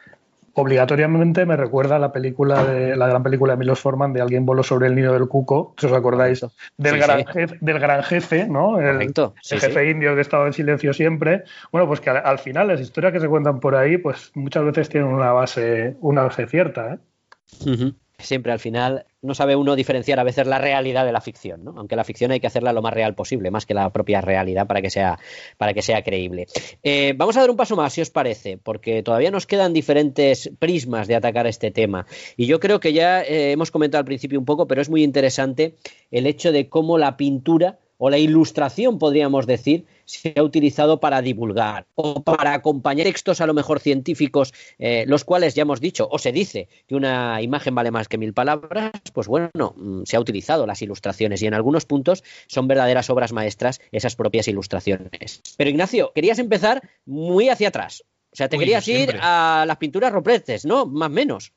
[0.58, 4.46] obligatoriamente me recuerda a la película de la gran película de Milos Forman de Alguien
[4.46, 6.46] voló sobre el nido del cuco, si os acordáis,
[6.78, 8.80] del, gran, Jefe, del gran jefe, ¿no?
[8.80, 11.44] El, jefe indio que estaba en silencio siempre.
[11.72, 14.90] Bueno, pues que al, final las historias que se cuentan por ahí, pues muchas veces
[14.90, 17.94] tienen una base, una base cierta, ¿eh?
[18.20, 21.74] Siempre al final no sabe uno diferenciar a veces la realidad de la ficción, ¿no?
[21.78, 24.66] Aunque la ficción hay que hacerla lo más real posible, más que la propia realidad
[24.66, 25.20] para que sea,
[25.58, 26.48] para que sea creíble.
[26.84, 30.50] Eh, vamos a dar un paso más, si os parece, porque todavía nos quedan diferentes
[30.58, 32.08] prismas de atacar este tema.
[32.36, 35.04] Y yo creo que ya eh, hemos comentado al principio un poco, pero es muy
[35.04, 35.76] interesante
[36.10, 41.22] el hecho de cómo la pintura o la ilustración, podríamos decir, se ha utilizado para
[41.22, 46.08] divulgar o para acompañar textos a lo mejor científicos, eh, los cuales ya hemos dicho,
[46.12, 50.18] o se dice que una imagen vale más que mil palabras, pues bueno, mm, se
[50.18, 55.42] ha utilizado las ilustraciones y en algunos puntos son verdaderas obras maestras esas propias ilustraciones.
[55.58, 58.04] Pero Ignacio, querías empezar muy hacia atrás.
[58.32, 60.86] O sea, te querías ir a las pinturas roprestes, ¿no?
[60.86, 61.54] Más o menos.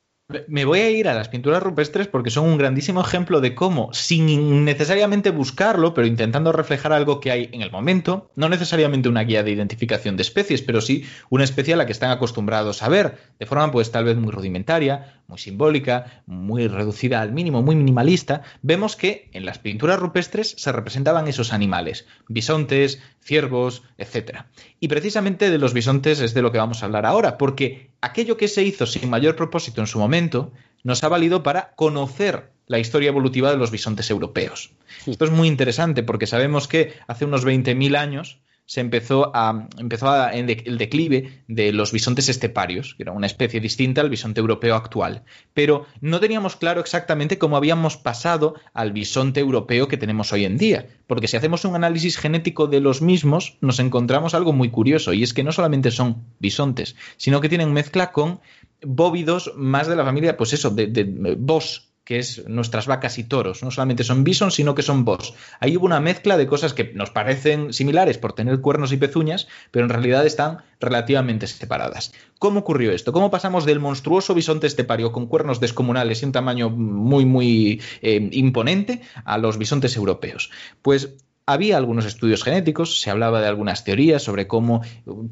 [0.48, 3.92] Me voy a ir a las pinturas rupestres porque son un grandísimo ejemplo de cómo,
[3.92, 9.22] sin necesariamente buscarlo, pero intentando reflejar algo que hay en el momento, no necesariamente una
[9.22, 12.88] guía de identificación de especies, pero sí una especie a la que están acostumbrados a
[12.88, 17.76] ver, de forma pues tal vez muy rudimentaria, muy simbólica, muy reducida al mínimo, muy
[17.76, 24.40] minimalista, vemos que en las pinturas rupestres se representaban esos animales, bisontes, ciervos, etc.
[24.80, 28.36] Y precisamente de los bisontes es de lo que vamos a hablar ahora, porque aquello
[28.36, 30.52] que se hizo sin mayor propósito en su momento
[30.82, 34.72] nos ha valido para conocer la historia evolutiva de los bisontes europeos.
[35.06, 38.40] Esto es muy interesante porque sabemos que hace unos 20.000 años
[38.70, 44.00] se empezó a empezó el declive de los bisontes esteparios, que era una especie distinta
[44.00, 45.24] al bisonte europeo actual.
[45.54, 50.56] Pero no teníamos claro exactamente cómo habíamos pasado al bisonte europeo que tenemos hoy en
[50.56, 55.12] día, porque si hacemos un análisis genético de los mismos, nos encontramos algo muy curioso,
[55.12, 58.38] y es que no solamente son bisontes, sino que tienen mezcla con
[58.82, 63.22] bóvidos más de la familia, pues eso, de, de bos, que es nuestras vacas y
[63.22, 63.62] toros.
[63.62, 65.34] No solamente son bison, sino que son bos.
[65.60, 69.46] Ahí hubo una mezcla de cosas que nos parecen similares por tener cuernos y pezuñas,
[69.70, 72.12] pero en realidad están relativamente separadas.
[72.40, 73.12] ¿Cómo ocurrió esto?
[73.12, 78.28] ¿Cómo pasamos del monstruoso bisonte estepario con cuernos descomunales y un tamaño muy, muy eh,
[78.32, 80.50] imponente a los bisontes europeos?
[80.82, 81.14] Pues
[81.52, 84.82] había algunos estudios genéticos, se hablaba de algunas teorías sobre cómo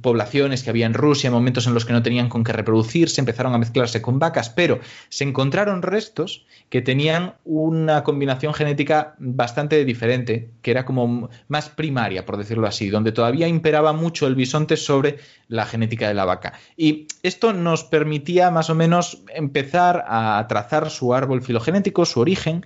[0.00, 3.54] poblaciones que había en Rusia, momentos en los que no tenían con qué reproducirse, empezaron
[3.54, 10.50] a mezclarse con vacas, pero se encontraron restos que tenían una combinación genética bastante diferente,
[10.62, 15.18] que era como más primaria, por decirlo así, donde todavía imperaba mucho el bisonte sobre
[15.48, 16.54] la genética de la vaca.
[16.76, 22.64] Y esto nos permitía más o menos empezar a trazar su árbol filogenético, su origen,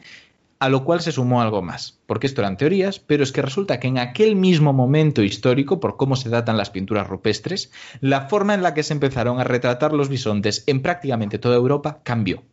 [0.63, 3.81] a lo cual se sumó algo más, porque esto eran teorías, pero es que resulta
[3.81, 8.55] que en aquel mismo momento histórico, por cómo se datan las pinturas rupestres, la forma
[8.55, 12.45] en la que se empezaron a retratar los bisontes en prácticamente toda Europa cambió.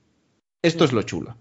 [0.64, 1.38] Esto es lo chulo.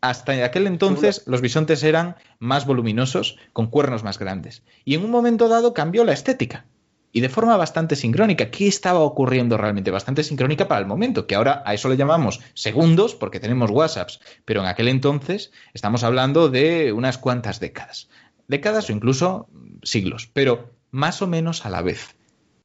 [0.00, 5.10] Hasta aquel entonces los bisontes eran más voluminosos, con cuernos más grandes, y en un
[5.10, 6.64] momento dado cambió la estética
[7.12, 8.50] y de forma bastante sincrónica.
[8.50, 9.90] ¿Qué estaba ocurriendo realmente?
[9.90, 14.20] Bastante sincrónica para el momento, que ahora a eso le llamamos segundos porque tenemos WhatsApps,
[14.44, 18.08] pero en aquel entonces estamos hablando de unas cuantas décadas.
[18.48, 19.48] Décadas o incluso
[19.82, 22.16] siglos, pero más o menos a la vez.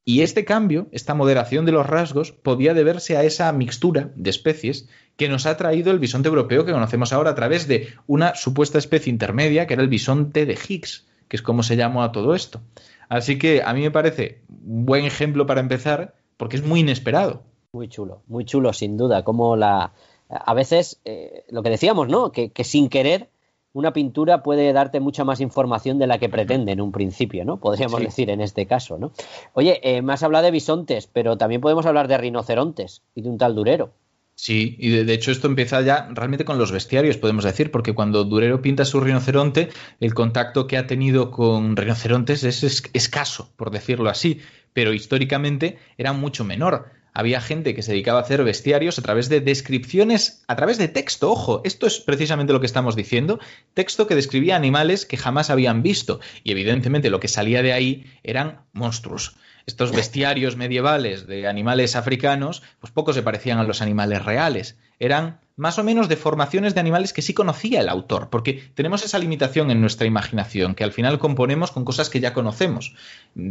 [0.08, 4.88] Y este cambio, esta moderación de los rasgos, podía deberse a esa mixtura de especies
[5.18, 8.78] que nos ha traído el bisonte europeo que conocemos ahora a través de una supuesta
[8.78, 12.36] especie intermedia que era el bisonte de Higgs, que es como se llamó a todo
[12.36, 12.62] esto.
[13.10, 17.44] Así que a mí me parece un buen ejemplo para empezar porque es muy inesperado.
[17.72, 19.24] Muy chulo, muy chulo, sin duda.
[19.24, 19.94] Como la.
[20.30, 22.32] A veces, eh, lo que decíamos, ¿no?
[22.32, 23.30] Que, sin querer,
[23.74, 27.58] una pintura puede darte mucha más información de la que pretende en un principio, ¿no?
[27.58, 29.12] Podríamos decir en este caso, ¿no?
[29.54, 33.30] Oye, eh, me has hablado de bisontes, pero también podemos hablar de rinocerontes y de
[33.30, 33.92] un tal durero.
[34.38, 38.26] Sí, y de, hecho esto empieza ya realmente con los bestiarios, podemos decir, porque cuando
[38.26, 39.70] Durero pinta su rinoceronte,
[40.02, 44.42] el contacto que ha tenido con rinocerontes es escaso, por decirlo así,
[44.74, 46.92] pero históricamente era mucho menor.
[47.14, 50.90] Había gente que se dedicaba a hacer bestiarios a través de descripciones, a través de
[50.90, 53.40] texto, ojo, esto es precisamente lo que estamos diciendo,
[53.74, 58.06] texto que describía animales que jamás habían visto, y evidentemente lo que salía de ahí
[58.22, 64.24] eran monstruos estos bestiarios medievales de animales africanos, pues poco se parecían a los animales
[64.24, 64.78] reales.
[65.00, 69.20] Eran más o menos deformaciones de animales que sí conocía el autor, porque tenemos esa
[69.20, 72.94] limitación en nuestra imaginación, que al final componemos con cosas que ya conocemos.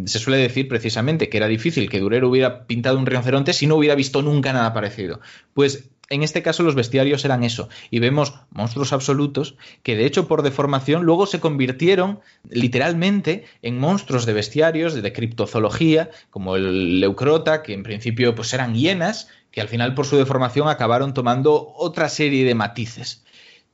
[0.05, 3.77] Se suele decir precisamente que era difícil que Durero hubiera pintado un rinoceronte si no
[3.77, 5.21] hubiera visto nunca nada parecido.
[5.55, 10.29] Pues en este caso los bestiarios eran eso, y vemos monstruos absolutos que de hecho
[10.29, 17.63] por deformación luego se convirtieron literalmente en monstruos de bestiarios, de criptozoología, como el leucrota,
[17.63, 22.09] que en principio pues eran hienas, que al final por su deformación acabaron tomando otra
[22.09, 23.25] serie de matices.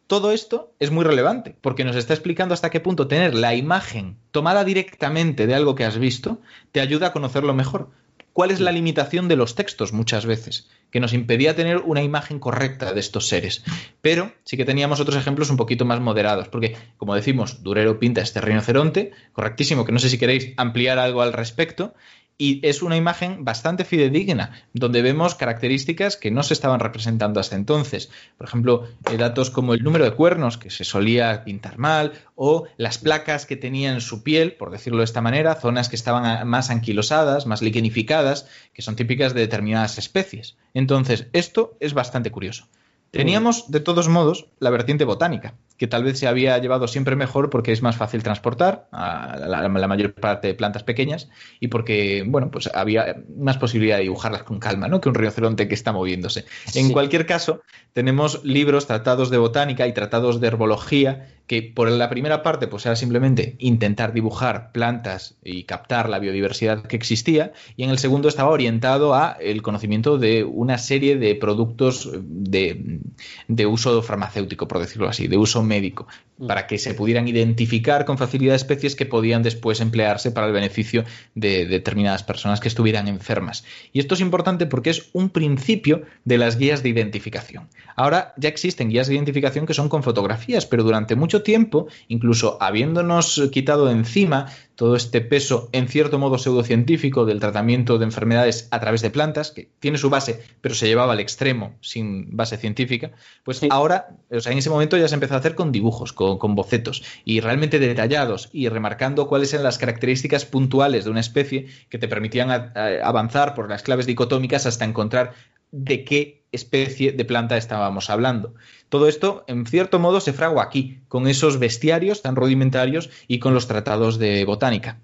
[0.07, 4.17] Todo esto es muy relevante porque nos está explicando hasta qué punto tener la imagen
[4.33, 6.41] tomada directamente de algo que has visto
[6.73, 7.91] te ayuda a conocerlo mejor.
[8.33, 10.69] ¿Cuál es la limitación de los textos muchas veces?
[10.91, 13.63] que nos impedía tener una imagen correcta de estos seres.
[14.01, 18.21] Pero sí que teníamos otros ejemplos un poquito más moderados, porque, como decimos, Durero pinta
[18.21, 21.95] este rinoceronte, correctísimo, que no sé si queréis ampliar algo al respecto,
[22.41, 27.55] y es una imagen bastante fidedigna, donde vemos características que no se estaban representando hasta
[27.55, 28.11] entonces.
[28.39, 32.67] Por ejemplo, eh, datos como el número de cuernos, que se solía pintar mal, o
[32.79, 36.49] las placas que tenía en su piel, por decirlo de esta manera, zonas que estaban
[36.49, 40.57] más anquilosadas, más liquenificadas, que son típicas de determinadas especies.
[40.73, 42.69] Entonces, esto es bastante curioso.
[43.11, 47.49] Teníamos, de todos modos, la vertiente botánica, que tal vez se había llevado siempre mejor
[47.49, 52.51] porque es más fácil transportar a la, mayor parte de plantas pequeñas y porque, bueno,
[52.51, 55.01] pues había más posibilidad de dibujarlas con calma, ¿no?
[55.01, 56.45] Que un rinoceronte que está moviéndose.
[56.75, 57.63] En cualquier caso,
[57.93, 62.87] tenemos libros, tratados de botánica y tratados de herbología que por la primera parte pues
[62.87, 68.29] era simplemente intentar dibujar plantas y captar la biodiversidad que existía y en el segundo
[68.29, 73.01] estaba orientado a el conocimiento de una serie de productos de,
[73.49, 76.07] de uso farmacéutico, por decirlo así, de uso médico.
[76.47, 81.05] Para que se pudieran identificar con facilidad especies que podían después emplearse para el beneficio
[81.35, 83.65] de determinadas personas que estuvieran enfermas.
[83.93, 87.69] Y esto es importante porque es un principio de las guías de identificación.
[87.97, 92.57] Ahora ya existen guías de identificación que son con fotografías, pero durante mucho tiempo, incluso
[92.61, 94.47] habiéndonos quitado encima
[94.81, 99.51] todo este peso en cierto modo pseudocientífico del tratamiento de enfermedades a través de plantas,
[99.51, 103.11] que tiene su base, pero se llevaba al extremo sin base científica,
[103.45, 106.55] pues ahora, o sea, en ese momento ya se empezó a hacer con dibujos, con,
[106.55, 111.99] bocetos, y realmente detallados, y remarcando cuáles eran las características puntuales de una especie que
[111.99, 115.35] te permitían avanzar por las claves dicotómicas hasta encontrar
[115.73, 118.55] de qué especie de planta estábamos hablando.
[118.91, 123.55] Todo esto, en cierto modo, se fragua aquí, con esos bestiarios tan rudimentarios y con
[123.55, 124.99] los tratados de botánica.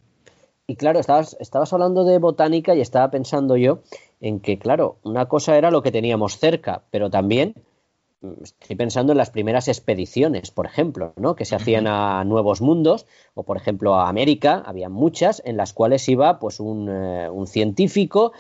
[0.67, 3.83] Y claro, estabas, estabas hablando de botánica y estaba pensando yo
[4.21, 7.55] en que, claro, una cosa era lo que teníamos cerca, pero también
[8.23, 11.37] mm, estoy pensando en las primeras expediciones, por ejemplo, ¿no?
[11.37, 15.73] que se hacían a nuevos mundos, o por ejemplo a América, había muchas en las
[15.73, 18.33] cuales iba pues un, eh, un científico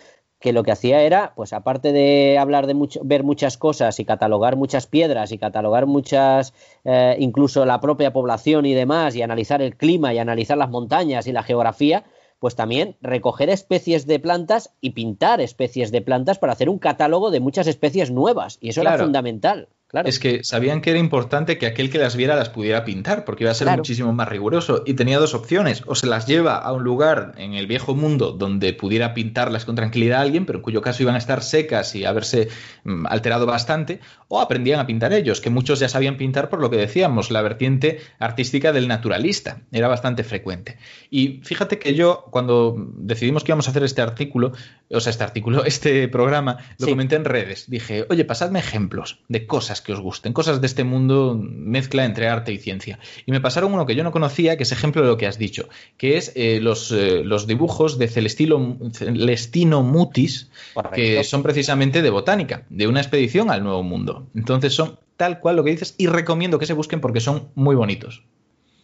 [0.47, 4.05] que lo que hacía era, pues aparte de hablar de mucho, ver muchas cosas y
[4.05, 9.61] catalogar muchas piedras y catalogar muchas, eh, incluso la propia población y demás, y analizar
[9.61, 12.05] el clima y analizar las montañas y la geografía,
[12.38, 17.32] pues también recoger especies de plantas y pintar especies de plantas para hacer un catálogo
[17.32, 18.59] de muchas especies nuevas.
[18.61, 19.68] Y eso era fundamental.
[19.93, 23.45] Es que sabían que era importante que aquel que las viera las pudiera pintar, porque
[23.45, 24.82] iba a ser muchísimo más riguroso.
[24.84, 28.32] Y tenía dos opciones: o se las lleva a un lugar en el viejo mundo
[28.32, 31.95] donde pudiera pintarlas con tranquilidad a alguien, pero en cuyo caso iban a estar secas
[31.95, 32.49] y haberse
[32.82, 36.68] mm, alterado bastante, o aprendían a pintar ellos, que muchos ya sabían pintar por lo
[36.68, 39.62] que decíamos, la vertiente artística del naturalista.
[39.70, 40.78] Era bastante frecuente.
[41.11, 44.53] Y fíjate que yo, cuando decidimos que íbamos a hacer este artículo,
[44.91, 47.70] o sea, este artículo, este programa, lo comenté en redes.
[47.70, 52.29] Dije, oye, pasadme ejemplos de cosas que os gusten, cosas de este mundo mezcla entre
[52.29, 52.99] arte y ciencia.
[53.24, 55.39] Y me pasaron uno que yo no conocía, que es ejemplo de lo que has
[55.39, 60.51] dicho, que es eh, los, eh, los, dibujos de Celestino Mutis,
[60.95, 64.27] que son precisamente de botánica, de una expedición al Nuevo Mundo.
[64.35, 67.74] Entonces son tal cual lo que dices y recomiendo que se busquen porque son muy
[67.74, 68.22] bonitos.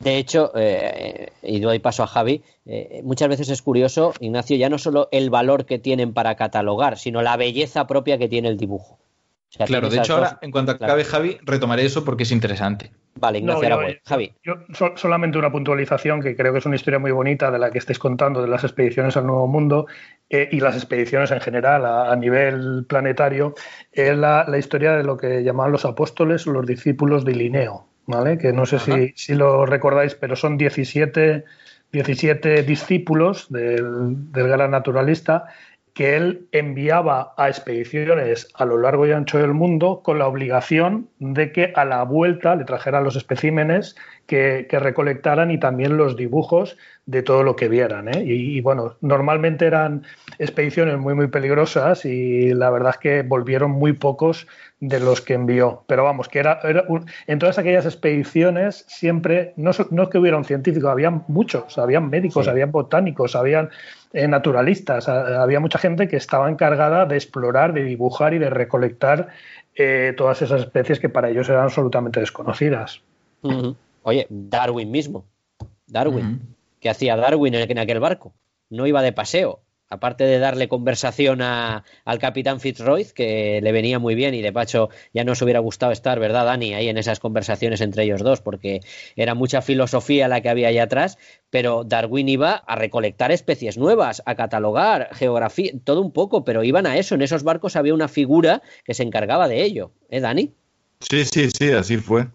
[0.01, 2.43] De hecho, eh, y doy paso a Javi,
[3.05, 7.22] muchas veces es curioso, Ignacio, ya no solo el valor que tienen para catalogar, sino
[7.22, 8.99] la belleza propia que tiene el dibujo
[9.66, 12.90] claro, de hecho ahora, en cuanto acabe Javi, retomaré eso porque es interesante.
[13.14, 13.68] Vale, Ignacio
[14.05, 14.34] Javi.
[14.42, 14.55] Yo
[14.96, 17.98] solamente una puntualización que creo que es una historia muy bonita de la que estáis
[17.98, 19.86] contando de las expediciones al Nuevo Mundo
[20.30, 23.55] eh, y las expediciones en general a, nivel planetario,
[23.92, 28.38] es la, historia de lo que llamaban los apóstoles o los discípulos de Linneo, ¿vale?
[28.38, 31.44] Que no sé si, si, lo recordáis, pero son 17,
[31.92, 35.44] 17 discípulos del, del gran naturalista
[35.95, 41.09] que él enviaba a expediciones a lo largo y ancho del mundo con la obligación
[41.18, 43.95] de que a la vuelta le trajeran los especímenes
[44.26, 48.09] que, recolectaran y también los dibujos de todo lo que vieran.
[48.09, 48.22] ¿eh?
[48.24, 50.05] Y, bueno, normalmente eran
[50.38, 54.47] expediciones muy, muy peligrosas y la verdad es que volvieron muy pocos
[54.80, 55.84] de los que envió.
[55.86, 56.61] Pero vamos, que era,
[57.26, 62.09] en todas aquellas expediciones siempre, no, no es que hubiera un científico, había muchos, habían
[62.09, 63.68] médicos, habían botánicos, habían
[64.12, 69.28] eh, naturalistas, había mucha gente que estaba encargada de explorar, de dibujar y de recolectar
[69.74, 73.00] eh, todas esas especies que para ellos eran absolutamente desconocidas.
[74.02, 75.24] Oye, Darwin mismo,
[75.86, 78.32] Darwin, ¿qué hacía Darwin en aquel barco?
[78.68, 79.60] No iba de paseo,
[79.93, 84.88] aparte de darle conversación al capitán Fitzroy, que le venía muy bien y de pacho
[85.12, 86.72] ya nos hubiera gustado estar, ¿verdad, Dani?
[86.72, 88.80] Ahí en esas conversaciones entre ellos dos, porque
[89.16, 91.18] era mucha filosofía la que había ahí atrás,
[91.51, 96.86] pero Darwin iba a recolectar especies nuevas, a catalogar, geografía, todo un poco, pero iban
[96.86, 97.14] a eso.
[97.14, 100.55] En esos barcos había una figura que se encargaba de ello, ¿eh, Dani?
[101.01, 102.28] Sí, sí, sí, así fue.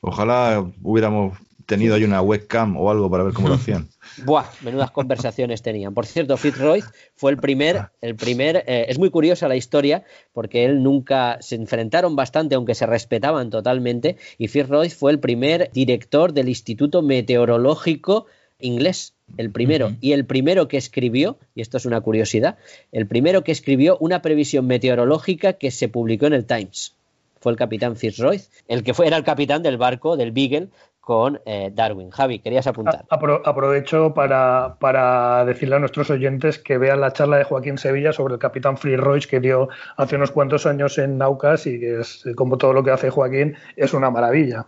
[0.00, 1.36] Ojalá hubiéramos
[1.66, 3.88] tenido ahí una webcam o algo para ver cómo lo hacían.
[4.18, 5.94] Buah, menudas conversaciones tenían.
[5.94, 6.82] Por cierto, Fitzroy
[7.14, 11.56] fue el primer, el primer, eh, es muy curiosa la historia porque él nunca se
[11.56, 18.26] enfrentaron bastante, aunque se respetaban totalmente, y Fitzroy fue el primer director del Instituto Meteorológico
[18.62, 22.58] inglés, el primero, y el primero que escribió, y esto es una curiosidad,
[22.92, 26.94] el primero que escribió una previsión meteorológica que se publicó en el Times.
[27.40, 30.68] fue el capitán Fitzroy, el que fue, era el capitán del barco del Beagle
[31.02, 32.10] con eh, Darwin.
[32.10, 33.04] Javi, querías apuntar.
[33.10, 38.34] aprovecho para, para, decirle a nuestros oyentes que vean la charla de Joaquín Sevilla sobre
[38.34, 42.56] el capitán Fitzroy que dio hace unos cuantos años en Naucas y que es, como
[42.56, 44.66] todo lo que hace Joaquín, es una maravilla.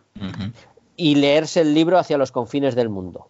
[0.97, 3.29] Y leerse el libro hacia los confines del mundo.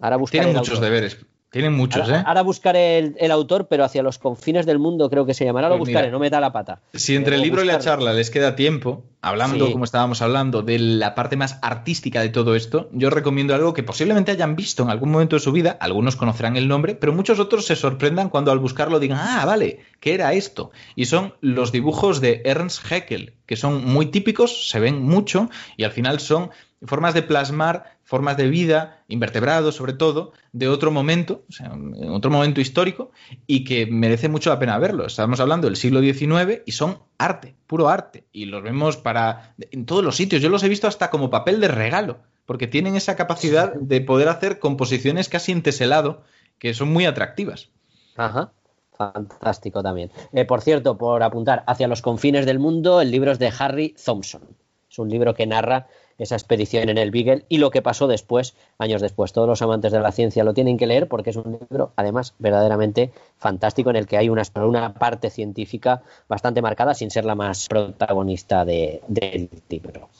[0.00, 1.24] Ahora Tiene muchos deberes.
[1.50, 2.24] Tienen muchos, ahora, ¿eh?
[2.26, 5.68] Ahora buscaré el, autor, pero hacia los confines del mundo creo que se llamará.
[5.68, 6.80] Lo pues buscaré, no me da la pata.
[6.94, 10.78] Si entre el libro y la charla les queda tiempo, hablando, como estábamos hablando, de
[10.78, 14.90] la parte más artística de todo esto, yo recomiendo algo que posiblemente hayan visto en
[14.90, 18.52] algún momento de su vida, algunos conocerán el nombre, pero muchos otros se sorprendan cuando
[18.52, 20.70] al buscarlo digan, ah, vale, ¿qué era esto?
[20.94, 25.82] Y son los dibujos de Ernst Haeckel, que son muy típicos, se ven mucho, y
[25.82, 26.50] al final son
[26.86, 31.72] formas de plasmar formas de vida, invertebrados sobre todo, de otro momento, o sea,
[32.08, 33.12] otro momento histórico,
[33.46, 35.06] y que merece mucho la pena verlo.
[35.06, 39.86] Estamos hablando del siglo XIX y son arte, puro arte, y los vemos para en
[39.86, 40.42] todos los sitios.
[40.42, 44.28] Yo los he visto hasta como papel de regalo, porque tienen esa capacidad de poder
[44.28, 46.24] hacer composiciones casi en teselado,
[46.58, 47.68] que son muy atractivas.
[48.16, 48.52] Ajá.
[49.00, 50.10] Fantástico también.
[50.32, 53.94] Eh, por cierto, por apuntar, Hacia los confines del mundo, el libro es de Harry
[54.04, 54.42] Thompson.
[54.90, 55.86] Es un libro que narra
[56.20, 59.32] esa expedición en el Beagle y lo que pasó después, años después.
[59.32, 62.34] Todos los amantes de la ciencia lo tienen que leer porque es un libro, además,
[62.38, 67.34] verdaderamente fantástico en el que hay una, una parte científica bastante marcada sin ser la
[67.34, 70.10] más protagonista del libro.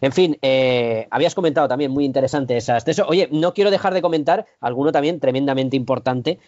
[0.00, 2.84] En fin, eh, habías comentado también muy interesante esas.
[2.84, 6.38] De eso, oye, no quiero dejar de comentar alguno también tremendamente importante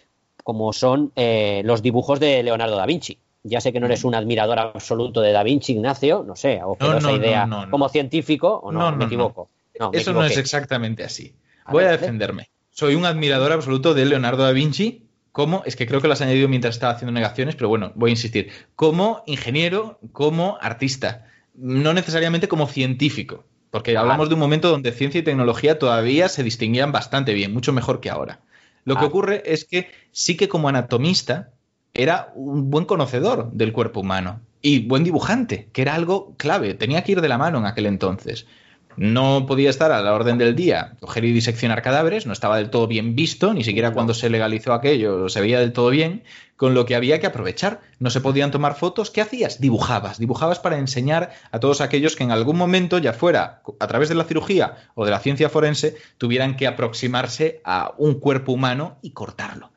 [0.43, 3.17] como son eh, los dibujos de Leonardo da Vinci.
[3.43, 6.77] Ya sé que no eres un admirador absoluto de Da Vinci, Ignacio, no sé, o
[6.79, 9.49] esa idea como científico, o no, me equivoco.
[9.91, 11.35] Eso no es exactamente así.
[11.69, 12.49] Voy a, defenderme.
[12.71, 15.03] Soy un admirador absoluto de Leonardo da Vinci
[15.33, 18.11] como, es que creo que lo has añadido mientras estaba haciendo negaciones, pero bueno, voy
[18.11, 21.25] a insistir, como ingeniero, como artista,
[21.55, 26.43] no necesariamente como científico, porque hablamos de un momento donde ciencia y tecnología todavía se
[26.43, 28.41] distinguían bastante bien, mucho mejor que ahora.
[28.85, 29.07] Lo que ah.
[29.07, 31.49] ocurre es que sí que como anatomista
[31.93, 37.03] era un buen conocedor del cuerpo humano y buen dibujante, que era algo clave, tenía
[37.03, 38.47] que ir de la mano en aquel entonces.
[38.95, 42.69] No podía estar a la orden del día coger y diseccionar cadáveres, no estaba del
[42.69, 46.23] todo bien visto, ni siquiera cuando se legalizó aquello se veía del todo bien,
[46.57, 47.81] con lo que había que aprovechar.
[47.99, 49.59] No se podían tomar fotos, ¿qué hacías?
[49.59, 54.09] Dibujabas, dibujabas para enseñar a todos aquellos que en algún momento, ya fuera a través
[54.09, 58.97] de la cirugía o de la ciencia forense, tuvieran que aproximarse a un cuerpo humano
[59.01, 59.72] y cortarlo.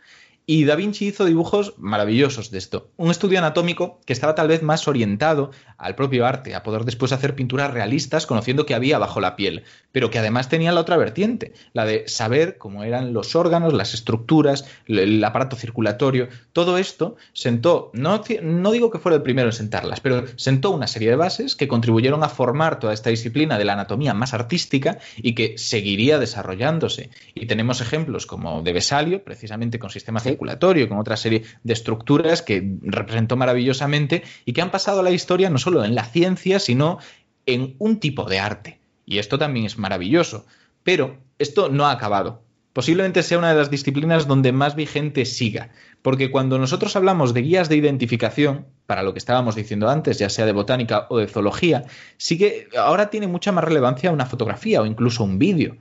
[0.48, 2.93] Y Da Vinci hizo dibujos maravillosos de esto.
[2.97, 7.10] Un estudio anatómico que estaba tal vez más orientado al propio arte, a poder después
[7.10, 10.97] hacer pinturas realistas conociendo que había bajo la piel, pero que además tenía la otra
[10.98, 16.28] vertiente, la de saber cómo eran los órganos, las estructuras, el aparato circulatorio.
[16.52, 20.86] Todo esto sentó, no, no digo que fuera el primero en sentarlas, pero sentó una
[20.86, 24.98] serie de bases que contribuyeron a formar toda esta disciplina de la anatomía más artística
[25.16, 27.10] y que seguiría desarrollándose.
[27.35, 32.43] Y tenemos ejemplos como de Vesalio, precisamente con sistemas circulatorio, con otra serie de estructuras
[32.43, 36.59] que representó maravillosamente y que han pasado a la historia no solo en la ciencia,
[36.59, 36.99] sino
[37.47, 38.79] en un tipo de arte.
[39.07, 40.47] Y esto también es maravilloso.
[40.83, 42.43] Pero esto no ha acabado.
[42.73, 45.71] Posiblemente sea una de las disciplinas donde más vigente siga,
[46.03, 50.29] porque cuando nosotros hablamos de guías de identificación, para lo que estábamos diciendo antes, ya
[50.29, 51.85] sea de botánica o de zoología,
[52.19, 55.79] sigue ahora tiene mucha más relevancia una fotografía o incluso un vídeo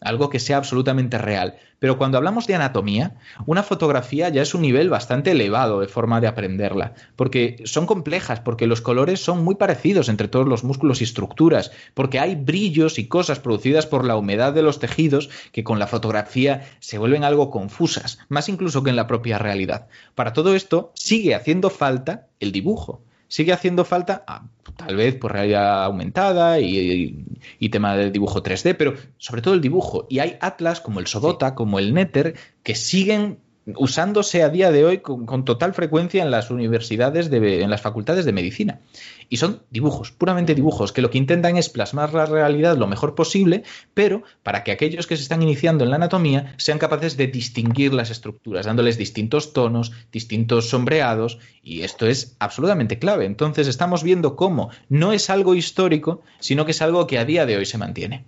[0.00, 1.56] algo que sea absolutamente real.
[1.78, 6.20] Pero cuando hablamos de anatomía, una fotografía ya es un nivel bastante elevado de forma
[6.20, 11.00] de aprenderla, porque son complejas, porque los colores son muy parecidos entre todos los músculos
[11.00, 15.64] y estructuras, porque hay brillos y cosas producidas por la humedad de los tejidos que
[15.64, 19.88] con la fotografía se vuelven algo confusas, más incluso que en la propia realidad.
[20.14, 24.46] Para todo esto sigue haciendo falta el dibujo sigue haciendo falta, ah,
[24.76, 27.24] tal vez por realidad aumentada y,
[27.70, 30.06] tema de dibujo 3D, pero sobre todo el dibujo.
[30.08, 33.40] Y hay atlas como el Sodota, como el Nether, que siguen
[33.74, 38.24] usándose a día de hoy con, total frecuencia en las universidades, de, en las facultades
[38.24, 38.80] de medicina.
[39.28, 43.16] Y son dibujos, puramente dibujos, que lo que intentan es plasmar la realidad lo mejor
[43.16, 47.26] posible, pero para que aquellos que se están iniciando en la anatomía sean capaces de
[47.26, 53.24] distinguir las estructuras, dándoles distintos tonos, distintos sombreados, y esto es absolutamente clave.
[53.24, 57.46] Entonces estamos viendo cómo no es algo histórico, sino que es algo que a día
[57.46, 58.24] de hoy se mantiene.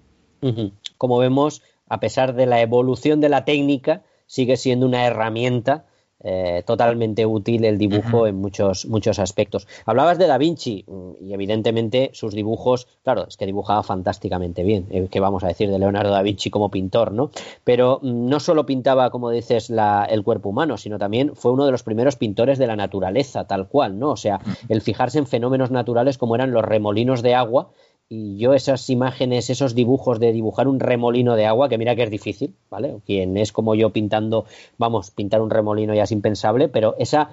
[0.96, 5.86] Como vemos, a pesar de la evolución de la técnica, sigue siendo una herramienta
[6.20, 9.68] eh, totalmente útil el dibujo en muchos, muchos aspectos.
[9.86, 14.88] Hablabas de Da Vinci mm, y evidentemente sus dibujos, claro, es que dibujaba fantásticamente bien,
[14.90, 17.30] eh, que vamos a decir de Leonardo da Vinci como pintor, ¿no?
[17.62, 21.70] Pero mm, no solo pintaba, como dices, el cuerpo humano, sino también fue uno de
[21.70, 24.10] los primeros pintores de la naturaleza, tal cual, ¿no?
[24.10, 27.70] O sea, el fijarse en fenómenos naturales como eran los remolinos de agua
[28.08, 32.04] y yo esas imágenes, esos dibujos de dibujar un remolino de agua, que mira que
[32.04, 33.00] es difícil, ¿vale?
[33.04, 34.46] Quien es como yo pintando,
[34.78, 37.30] vamos, pintar un remolino ya es impensable, pero esa,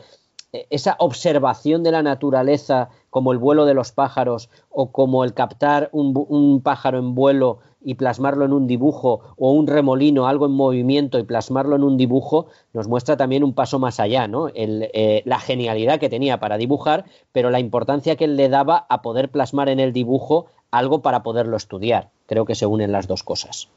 [0.69, 5.89] esa observación de la naturaleza como el vuelo de los pájaros o como el captar
[5.93, 10.53] un, un pájaro en vuelo y plasmarlo en un dibujo o un remolino, algo en
[10.53, 14.47] movimiento y plasmarlo en un dibujo, nos muestra también un paso más allá, ¿no?
[14.49, 18.87] El, eh, la genialidad que tenía para dibujar, pero la importancia que él le daba
[18.89, 20.47] a poder plasmar en el dibujo
[20.77, 22.09] algo para poderlo estudiar.
[22.25, 23.69] Creo que se unen las dos cosas.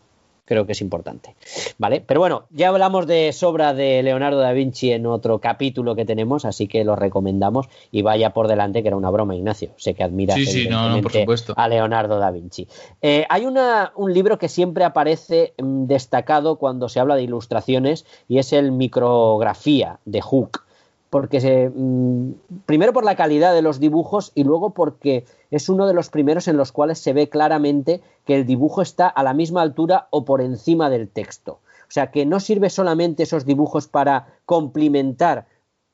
[0.48, 1.34] Creo que es importante.
[1.76, 2.00] ¿Vale?
[2.00, 6.46] Pero bueno, ya hablamos de sobra de Leonardo da Vinci en otro capítulo que tenemos,
[6.46, 9.72] así que lo recomendamos y vaya por delante, que era una broma, Ignacio.
[9.76, 10.38] Sé que admiras
[11.54, 12.66] a Leonardo da Vinci.
[13.02, 18.06] Eh, hay una, un libro que siempre aparece mm, destacado cuando se habla de ilustraciones
[18.26, 20.62] y es el Micrografía de Hook
[21.10, 22.32] porque se, mm,
[22.66, 26.48] primero por la calidad de los dibujos y luego porque es uno de los primeros
[26.48, 30.24] en los cuales se ve claramente que el dibujo está a la misma altura o
[30.24, 31.60] por encima del texto.
[31.82, 35.46] O sea, que no sirve solamente esos dibujos para complementar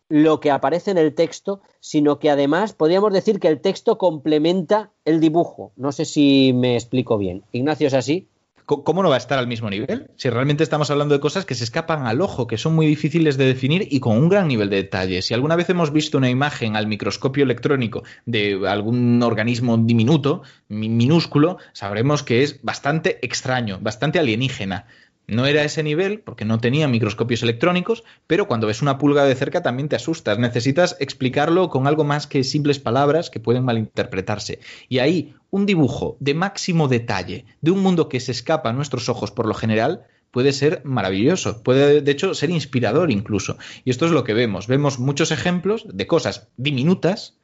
[0.08, 4.90] lo que aparece en el texto, sino que además podríamos decir que el texto complementa
[5.04, 5.72] el dibujo.
[5.76, 7.44] No sé si me explico bien.
[7.52, 8.28] Ignacio, ¿es así?
[8.66, 10.10] ¿Cómo no va a estar al mismo nivel?
[10.16, 13.36] Si realmente estamos hablando de cosas que se escapan al ojo, que son muy difíciles
[13.36, 15.20] de definir y con un gran nivel de detalle.
[15.20, 21.58] Si alguna vez hemos visto una imagen al microscopio electrónico de algún organismo diminuto, minúsculo,
[21.74, 24.86] sabremos que es bastante extraño, bastante alienígena.
[25.26, 29.34] No era ese nivel porque no tenía microscopios electrónicos, pero cuando ves una pulga de
[29.34, 30.38] cerca también te asustas.
[30.38, 34.60] Necesitas explicarlo con algo más que simples palabras que pueden malinterpretarse.
[34.88, 39.08] Y ahí un dibujo de máximo detalle de un mundo que se escapa a nuestros
[39.08, 43.56] ojos por lo general puede ser maravilloso, puede de hecho ser inspirador incluso.
[43.84, 44.66] Y esto es lo que vemos.
[44.66, 47.38] Vemos muchos ejemplos de cosas diminutas,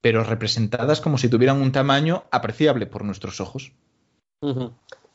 [0.00, 3.72] pero representadas como si tuvieran un tamaño apreciable por nuestros ojos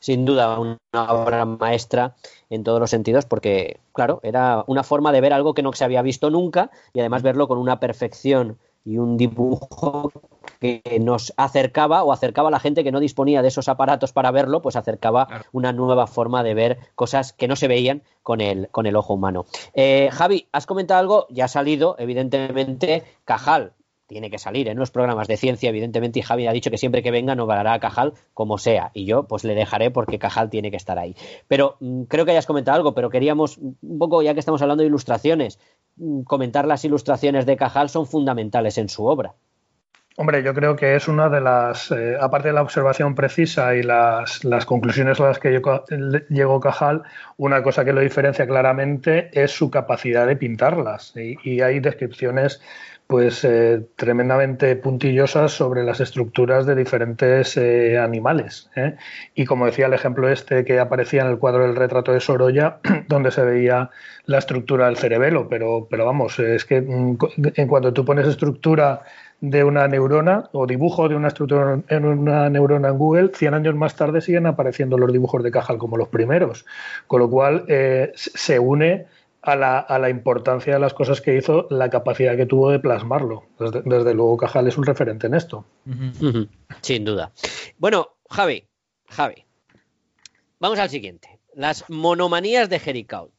[0.00, 2.16] sin duda una obra maestra
[2.48, 5.84] en todos los sentidos porque, claro, era una forma de ver algo que no se
[5.84, 10.10] había visto nunca y además verlo con una perfección y un dibujo
[10.58, 14.30] que nos acercaba o acercaba a la gente que no disponía de esos aparatos para
[14.30, 18.68] verlo, pues acercaba una nueva forma de ver cosas que no se veían con el,
[18.70, 19.44] con el ojo humano.
[19.74, 23.74] Eh, Javi, has comentado algo, ya ha salido, evidentemente, Cajal,
[24.10, 27.00] tiene que salir en los programas de ciencia, evidentemente, y Javi ha dicho que siempre
[27.00, 30.50] que venga no valará a Cajal como sea, y yo pues le dejaré porque Cajal
[30.50, 31.14] tiene que estar ahí.
[31.46, 34.82] Pero mm, creo que hayas comentado algo, pero queríamos un poco, ya que estamos hablando
[34.82, 35.60] de ilustraciones,
[35.96, 39.34] mm, comentar las ilustraciones de Cajal son fundamentales en su obra.
[40.16, 43.84] Hombre, yo creo que es una de las, eh, aparte de la observación precisa y
[43.84, 45.62] las, conclusiones a las que
[46.28, 47.04] llegó Cajal,
[47.36, 51.14] una cosa que lo diferencia claramente es su capacidad de pintarlas.
[51.14, 52.60] y hay descripciones
[53.10, 58.70] pues eh, tremendamente puntillosas sobre las estructuras de diferentes eh, animales.
[58.76, 58.94] ¿eh?
[59.34, 62.78] Y como decía el ejemplo este que aparecía en el cuadro del retrato de Sorolla,
[63.08, 63.90] donde se veía
[64.26, 67.18] la estructura del cerebelo, pero, pero vamos, es que mm,
[67.56, 69.02] en cuanto tú pones estructura
[69.40, 73.74] de una neurona o dibujo de una estructura en una neurona en Google, 100 años
[73.74, 76.64] más tarde siguen apareciendo los dibujos de Cajal como los primeros,
[77.08, 77.64] con lo cual
[78.14, 79.06] se une
[79.42, 83.44] a la, importancia de las cosas que hizo, la capacidad que tuvo de plasmarlo.
[83.58, 85.64] Desde, luego, Cajal es un referente en esto.
[86.82, 87.32] Sin duda.
[87.78, 88.68] Bueno, Javi,
[89.08, 89.46] Javi,
[90.58, 91.40] vamos al siguiente.
[91.54, 93.32] Las monomanías de Jericaut.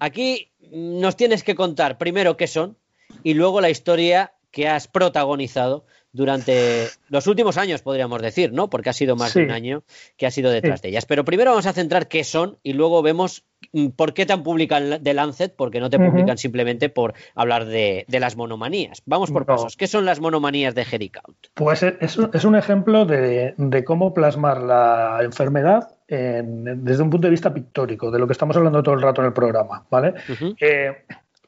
[0.00, 2.76] Aquí nos tienes que contar primero qué son
[3.22, 8.70] y luego la historia que has protagonizado durante los últimos años, podríamos decir, ¿no?
[8.70, 9.82] Porque ha sido más de un año
[10.16, 11.06] que ha sido detrás de ellas.
[11.06, 14.44] Pero primero vamos a centrar qué son y luego vemos mm, por qué te han
[14.44, 19.02] publicado de Lancet, porque no te publican simplemente por hablar de, las monomanías.
[19.06, 19.76] Vamos por pasos.
[19.76, 21.36] ¿Qué son las monomanías de Count?
[21.54, 27.52] Pues es, es, un ejemplo de, cómo plasmar la enfermedad desde un punto de vista
[27.52, 30.14] pictórico, de lo que estamos hablando todo el rato en el programa, ¿vale?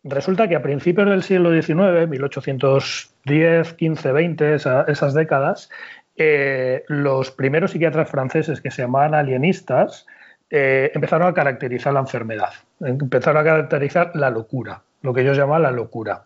[0.08, 5.68] Resulta que a principios del siglo XIX, 1810, 15, 20, esas décadas,
[6.16, 10.06] eh, los primeros psiquiatras franceses que se llamaban alienistas
[10.48, 12.50] eh, empezaron a caracterizar la enfermedad,
[12.80, 16.24] empezaron a caracterizar la locura, lo que ellos llaman la locura,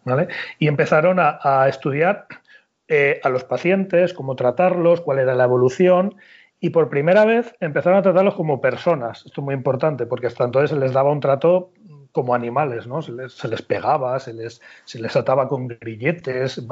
[0.58, 2.26] Y empezaron a, estudiar
[2.86, 6.16] eh, a los pacientes, cómo tratarlos, cuál era la evolución,
[6.60, 9.24] y por primera vez empezaron a tratarlos como personas.
[9.24, 11.70] Esto es muy importante porque hasta entonces se les daba un trato
[12.12, 13.02] como animales, ¿no?
[13.02, 16.62] Se les, pegaba, se les, se les ataba con grilletes,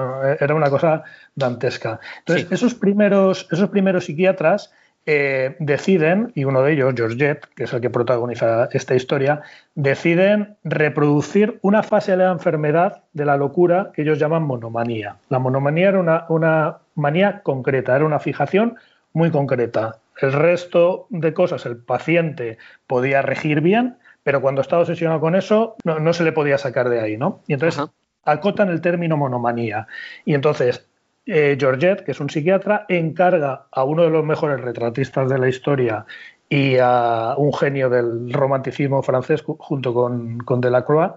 [0.40, 1.04] era una cosa
[1.34, 2.00] dantesca.
[2.20, 4.72] Entonces, esos, primeros, esos primeros psiquiatras
[5.10, 9.40] eh, deciden, y uno de ellos, George Jett, que es el que protagoniza esta historia,
[9.74, 15.16] deciden reproducir una fase de la enfermedad de la locura que ellos llaman monomanía.
[15.30, 18.76] La monomanía era una, una manía concreta, era una fijación
[19.14, 19.96] muy concreta.
[20.20, 23.96] El resto de cosas el paciente podía regir bien,
[24.28, 27.40] pero cuando estaba obsesionado con eso no, se le podía sacar de ahí, ¿no?
[27.46, 27.82] Y entonces
[28.24, 29.86] acotan el término monomanía.
[30.26, 30.86] Y entonces
[31.24, 35.48] eh, Georgette, que es un psiquiatra, encarga a uno de los mejores retratistas de la
[35.48, 36.04] historia
[36.50, 41.14] y a un genio del romanticismo francés junto con, con Delacroix,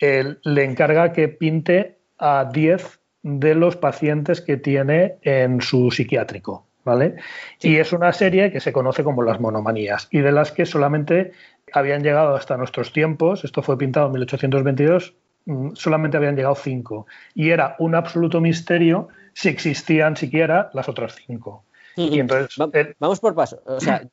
[0.00, 6.67] le encarga que pinte a 10 de los pacientes que tiene en su psiquiátrico.
[6.88, 7.16] ¿Vale?
[7.60, 11.32] Y es una serie que se conoce como las monomanías y de las que solamente
[11.74, 17.06] habían llegado hasta nuestros tiempos, esto fue pintado en 1822, mm, solamente habían llegado cinco.
[17.34, 21.64] Y era un absoluto misterio si existían siquiera las otras cinco.
[21.94, 22.56] Y entonces,
[22.98, 23.60] Vamos por paso.
[23.66, 24.08] O sea,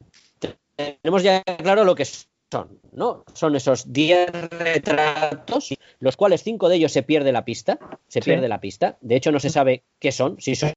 [0.75, 3.23] tenemos ya claro lo que son, ¿no?
[3.33, 7.79] Son esos 10 retratos, los cuales cinco de ellos se pierde la pista,
[8.09, 8.97] se pierde la pista.
[8.99, 10.73] De hecho, no se sabe qué son, si son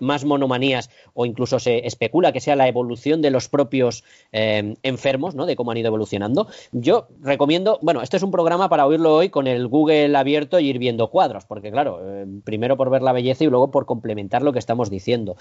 [0.00, 5.34] más monomanías o incluso se especula que sea la evolución de los propios eh, enfermos,
[5.34, 5.46] ¿no?
[5.46, 6.48] De cómo han ido evolucionando.
[6.72, 10.68] Yo recomiendo, bueno, este es un programa para oírlo hoy con el Google abierto y
[10.68, 14.42] ir viendo cuadros, porque claro, eh, primero por ver la belleza y luego por complementar
[14.42, 15.36] lo que estamos diciendo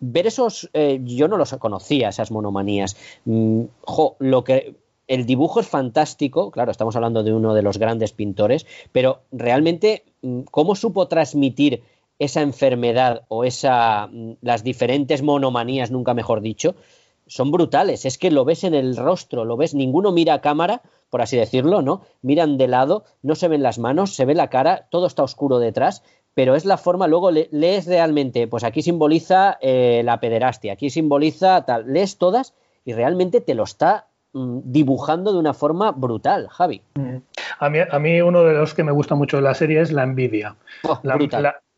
[0.00, 2.96] ver esos, eh, yo no los conocía, esas monomanías.
[3.26, 3.64] Mm,
[4.18, 4.74] lo que
[5.06, 10.04] el dibujo es fantástico, claro, estamos hablando de uno de los grandes pintores, pero realmente,
[10.22, 11.82] mm, ¿cómo supo transmitir
[12.20, 16.76] esa enfermedad o esa, mm, las diferentes monomanías, nunca mejor dicho,
[17.26, 18.04] son brutales.
[18.04, 21.36] Es que lo ves en el rostro, lo ves, ninguno mira a cámara, por así
[21.36, 22.02] decirlo, ¿no?
[22.22, 25.58] Miran de lado, no se ven las manos, se ve la cara, todo está oscuro
[25.58, 26.02] detrás,
[26.34, 31.64] pero es la forma, luego lees realmente, pues aquí simboliza eh, la pederastia, aquí simboliza
[31.64, 36.82] tal, lees todas y realmente te lo está dibujando de una forma brutal, Javi.
[36.94, 37.16] Mm.
[37.58, 39.92] A mí, a mí uno de los que me gusta mucho de la serie es
[39.92, 40.56] la envidia.
[40.84, 41.18] Oh, la,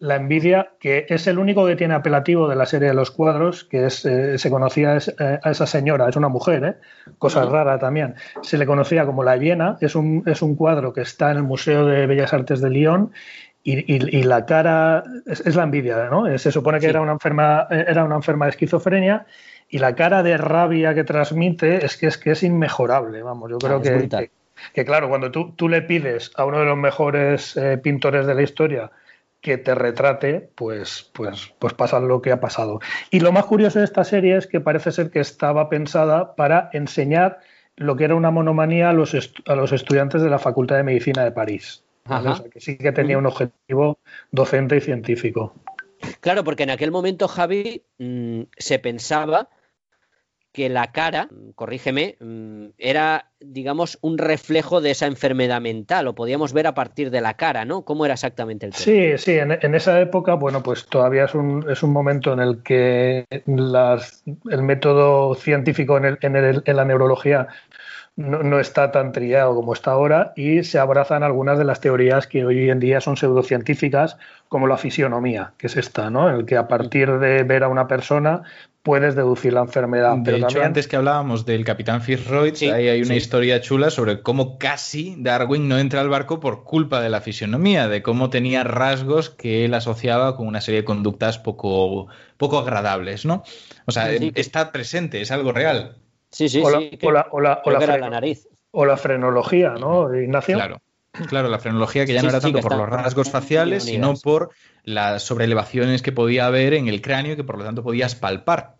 [0.02, 3.62] la envidia, que es el único que tiene apelativo de la serie de los cuadros,
[3.62, 7.12] que es, eh, se conocía eh, a esa señora, es una mujer, ¿eh?
[7.18, 11.02] cosa rara también, se le conocía como la hiena, es un, es un cuadro que
[11.02, 13.12] está en el Museo de Bellas Artes de Lyon
[13.62, 16.36] y, la cara es, la envidia, ¿no?
[16.36, 19.24] Se supone que era, una enferma, era una enferma de esquizofrenia
[19.72, 23.58] y la cara de rabia que transmite es que es, que es inmejorable, vamos, yo
[23.58, 24.30] creo ah, que,
[24.74, 28.42] que, claro, cuando tú, tú, le pides a uno de los mejores pintores de la
[28.42, 28.90] historia
[29.40, 32.80] que te retrate, pues, pues, pues pasa lo que ha pasado.
[33.10, 36.68] Y lo más curioso de esta serie es que parece ser que estaba pensada para
[36.74, 37.40] enseñar
[37.76, 39.16] lo que era una monomanía a los,
[39.46, 41.82] a los estudiantes de la Facultad de Medicina de París.
[42.52, 43.98] que sí que tenía un objetivo
[44.32, 45.54] docente y científico.
[46.20, 49.48] Claro, porque en aquel momento, Javi, mm, se pensaba
[50.52, 56.52] que la cara, corrígeme, mm, era, digamos, un reflejo de esa enfermedad mental, o podíamos
[56.52, 57.82] ver a partir de la cara, ¿no?
[57.82, 58.84] ¿Cómo era exactamente el tema?
[58.84, 62.62] Sí, sí, en, esa época, bueno, pues todavía es un, es un momento en el
[62.62, 67.48] que el método científico en, en la neurología
[68.16, 72.44] no, está tan trillado como está ahora y se abrazan algunas de las teorías que
[72.44, 74.18] hoy en día son pseudocientíficas,
[74.48, 76.28] como la fisionomía, que es esta, ¿no?
[76.28, 78.42] En el que a partir de ver a una persona
[78.82, 80.16] puedes deducir la enfermedad.
[80.18, 84.58] De hecho, antes que hablábamos del capitán Fitzroy, ahí hay una historia chula sobre cómo
[84.58, 89.30] casi Darwin no entra al barco por culpa de la fisionomía, de cómo tenía rasgos
[89.30, 93.44] que él asociaba con una serie de conductas poco, poco agradables, ¿no?
[93.86, 95.96] O sea, está presente, es algo real.
[96.30, 96.64] Sí, sí, sí.
[97.02, 98.48] o la, o la, nariz.
[98.70, 100.56] O la frenología, ¿no, Ignacio?
[100.56, 100.80] Claro.
[101.12, 104.50] Claro, la frenología que ya no era tanto por los rasgos faciales, sino por
[104.82, 108.76] las sobreelevaciones que podía haber en el cráneo y que por lo tanto podías palpar.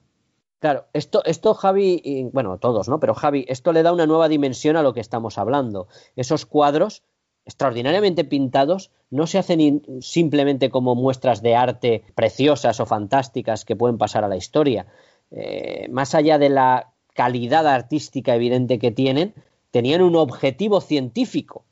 [0.59, 3.01] Claro, esto, esto Javi, bueno, todos, ¿no?
[3.01, 5.89] Pero Javi, esto le da una nueva dimensión a lo que estamos hablando.
[6.17, 7.03] Esos cuadros
[7.45, 13.99] extraordinariamente pintados no se hacen simplemente como muestras de arte preciosas o fantásticas que pueden
[13.99, 14.87] pasar a la historia.
[15.31, 19.35] Eh, más allá de la calidad artística evidente que tienen,
[19.71, 21.65] tenían un objetivo científico.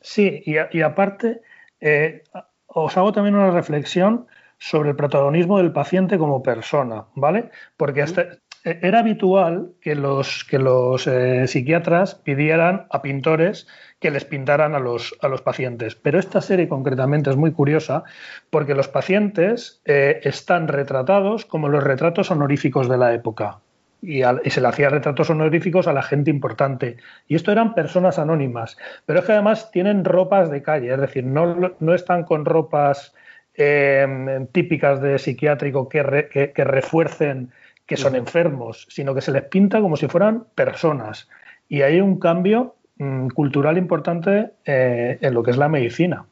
[0.00, 1.40] Sí, y, aparte,
[1.80, 2.22] eh,
[2.66, 4.26] os hago también una reflexión
[4.58, 7.50] sobre el protagonismo del paciente como persona, ¿vale?
[7.76, 8.04] Porque
[8.64, 13.66] e, era habitual que los, que los eh, psiquiatras pidieran a pintores
[14.00, 15.94] que les pintaran a los, a los pacientes.
[15.94, 18.04] Pero esta serie concretamente es muy curiosa
[18.50, 23.60] porque los pacientes eh, están retratados como los retratos honoríficos de la época.
[24.02, 26.96] Y, se le hacía retratos honoríficos a la gente importante.
[27.28, 31.24] Y esto eran personas anónimas, pero es que además tienen ropas de calle, es decir,
[31.24, 33.14] no, no están con ropas
[33.54, 37.50] em, típicas de psiquiátrico que, que, refuercen
[37.86, 41.28] que son enfermos, sino que se les pinta como si fueran personas.
[41.68, 46.24] Y hay un cambio mm, cultural importante eh, en lo que es la medicina.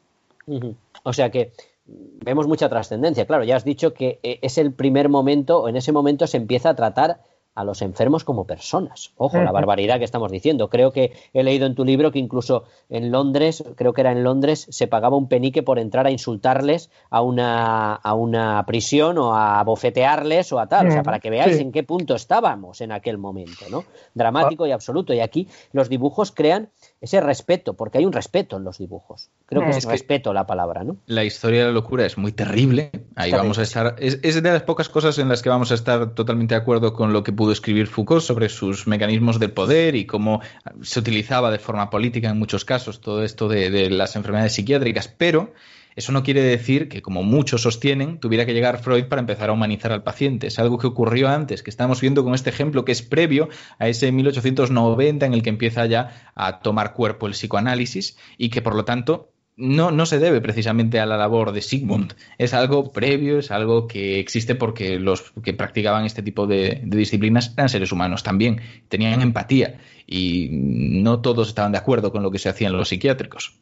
[1.03, 1.51] O sea que
[1.85, 3.25] vemos mucha trascendencia.
[3.25, 6.37] Claro, ya has dicho que eh, es el primer momento, o en ese momento se
[6.37, 7.19] empieza a tratar
[7.59, 9.11] a los enfermos como personas.
[9.17, 10.69] Ojo, la barbaridad que estamos diciendo.
[10.69, 14.23] Creo que he leído en tu libro que incluso en Londres, creo que era en
[14.23, 19.35] Londres, se pagaba un penique por entrar a insultarles a una, a una prisión o
[19.35, 20.87] a bofetearles o a tal.
[20.87, 23.83] O sea, para que veáis en qué punto estábamos en aquel momento, ¿no?
[24.13, 25.13] Dramático y absoluto.
[25.13, 26.69] Y aquí los dibujos crean
[27.01, 29.29] ese respeto, porque hay un respeto en los dibujos.
[29.45, 30.97] Creo que es, respeto la palabra, ¿no?
[31.05, 32.91] La historia de la locura es muy terrible.
[33.15, 33.95] Ahí vamos a estar.
[33.99, 36.93] Es, es, de las pocas cosas en las que vamos a estar totalmente de acuerdo
[36.93, 40.41] con lo que pudo escribir Foucault sobre sus mecanismos de poder y cómo
[40.81, 45.07] se utilizaba de forma política en muchos casos todo esto de, de las enfermedades psiquiátricas.
[45.07, 45.53] Pero
[45.99, 49.51] eso no quiere decir que, como muchos sostienen, tuviera que llegar Freud para empezar a
[49.51, 50.47] humanizar al paciente.
[50.47, 53.49] Es algo que ocurrió antes, que estamos viendo con este ejemplo que es previo
[53.79, 58.61] a ese 1890 en el que empieza ya a tomar cuerpo el psicoanálisis y que,
[58.61, 62.13] por lo tanto, no, no, se debe precisamente a la labor de Sigmund.
[62.37, 67.51] Es algo previo, es algo que existe porque los que practicaban este tipo de, disciplinas
[67.57, 72.39] eran seres humanos también, tenían empatía y no todos estaban de acuerdo con lo que
[72.39, 73.59] se hacía en los psiquiátricos.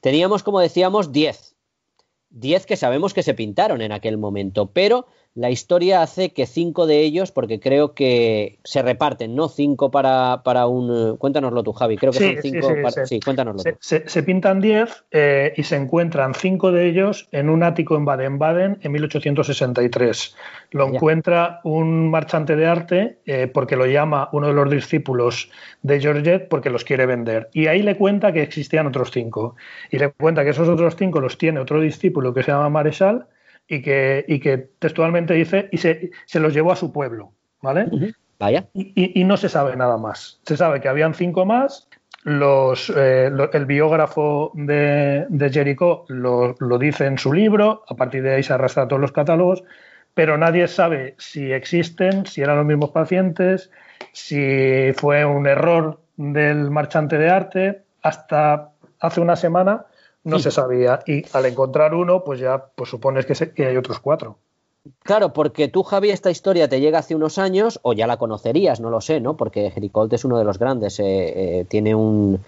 [0.00, 1.56] Teníamos, como decíamos, 10.
[2.30, 6.86] 10 que sabemos que se pintaron en aquel momento, pero la historia hace que cinco
[6.86, 9.48] de ellos, porque creo que se reparten, ¿no?
[9.48, 11.16] Cinco para, para un...
[11.18, 11.96] Cuéntanoslo tú, Javi.
[11.96, 12.68] Creo que son cinco...
[12.68, 13.06] Sí, para...
[13.06, 13.70] sí cuéntanoslo tú.
[13.80, 18.78] Se, pintan diez eh, y se encuentran cinco de ellos en un ático en Baden-Baden
[18.82, 20.36] en 1863.
[20.72, 25.50] Lo encuentra un marchante de arte eh, porque lo llama uno de los discípulos
[25.82, 27.50] de Georgette porque los quiere vender.
[27.52, 29.54] Y ahí le cuenta que existían otros cinco.
[29.92, 33.26] Y le cuenta que esos otros cinco los tiene otro discípulo que se llama Marechal
[33.68, 37.32] y que, y que textualmente dice, y se, se, los llevó a su pueblo,
[37.62, 37.86] ¿vale?
[38.38, 38.68] Vaya.
[38.72, 40.40] Y, y, no se sabe nada más.
[40.44, 41.88] Se sabe que habían cinco más,
[42.24, 48.22] los, eh, el biógrafo de, de Jericho lo, lo, dice en su libro, a partir
[48.22, 49.62] de ahí se arrastra todos los catálogos,
[50.14, 53.70] pero nadie sabe si existen, si eran los mismos pacientes,
[54.12, 57.82] si fue un error del marchante de arte.
[58.02, 59.86] Hasta hace una semana
[60.24, 61.00] no se sabía.
[61.06, 64.38] Y al encontrar uno, pues ya pues supones que, que hay otros cuatro.
[65.02, 68.80] Claro, porque tú, Javi, esta historia te llega hace unos años, o ya la conocerías,
[68.80, 69.36] no lo sé, ¿no?
[69.36, 71.04] Porque Jericolt es uno de los grandes, eh,
[71.60, 72.42] eh, tiene un,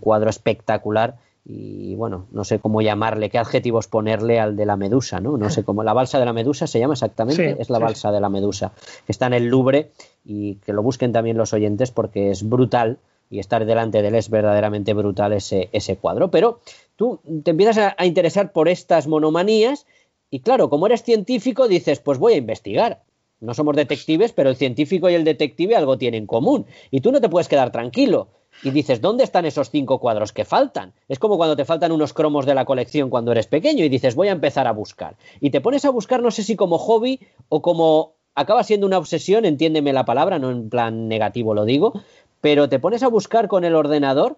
[0.00, 1.16] cuadro espectacular
[1.46, 5.38] y bueno, no sé cómo llamarle, qué adjetivos ponerle al de la medusa, ¿no?
[5.38, 8.20] No sé cómo, la balsa de la medusa se llama exactamente, es la balsa de
[8.20, 8.72] la medusa,
[9.08, 9.90] está en el Louvre
[10.24, 12.98] y que lo busquen también los oyentes porque es brutal
[13.30, 16.30] y estar delante de él es verdaderamente brutal ese, ese cuadro.
[16.30, 16.60] Pero
[16.96, 19.86] tú te empiezas a, interesar por estas monomanías
[20.30, 23.02] y claro, como eres científico dices, pues voy a investigar.
[23.40, 26.66] No somos detectives, pero el científico y el detective algo tienen en común.
[26.90, 28.28] Y tú no te puedes quedar tranquilo.
[28.62, 30.92] Y dices, ¿dónde están esos cinco cuadros que faltan?
[31.08, 34.14] Es como cuando te faltan unos cromos de la colección cuando eres pequeño y dices,
[34.14, 35.16] voy a empezar a buscar.
[35.40, 38.98] Y te pones a buscar, no sé si como hobby o como acaba siendo una
[38.98, 42.02] obsesión, entiéndeme la palabra, no en plan negativo lo digo,
[42.40, 44.36] pero te pones a buscar con el ordenador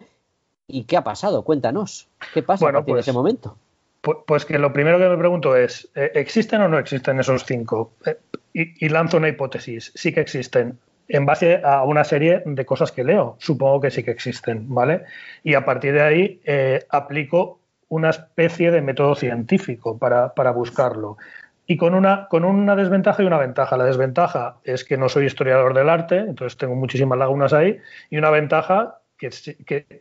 [0.66, 1.42] y ¿qué ha pasado?
[1.42, 2.08] Cuéntanos.
[2.34, 3.56] ¿Qué pasa a partir de pues, ese momento?
[4.26, 7.92] Pues, que lo primero que me pregunto es, eh, ¿existen o no existen esos cinco?
[8.04, 8.16] Eh,
[8.52, 9.92] y, lanzo una hipótesis.
[9.94, 10.78] Sí que existen.
[11.08, 15.04] En base a una serie de cosas que leo, supongo que sí que existen, ¿vale?
[15.42, 17.58] Y a partir de ahí eh, aplico
[17.88, 21.18] una especie de método científico para, para buscarlo
[21.72, 23.78] y con una, con una desventaja y una ventaja.
[23.78, 27.78] La desventaja es que no soy historiador del arte, entonces tengo muchísimas lagunas ahí,
[28.10, 29.30] y una ventaja que,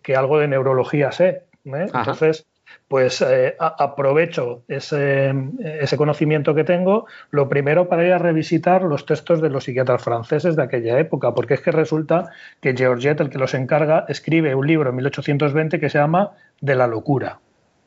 [0.03, 1.43] que, algo de neurología sé.
[1.63, 1.87] ¿eh?
[1.93, 2.45] Entonces,
[2.89, 5.33] pues eh, aprovecho ese,
[5.63, 10.03] ese, conocimiento que tengo, lo primero para ir a revisitar los textos de los psiquiatras
[10.03, 14.55] franceses de aquella época, porque es que resulta que Georgette, el que los encarga, escribe
[14.55, 17.39] un libro en 1820 que se llama De la locura.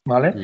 [0.05, 0.35] ¿Vale?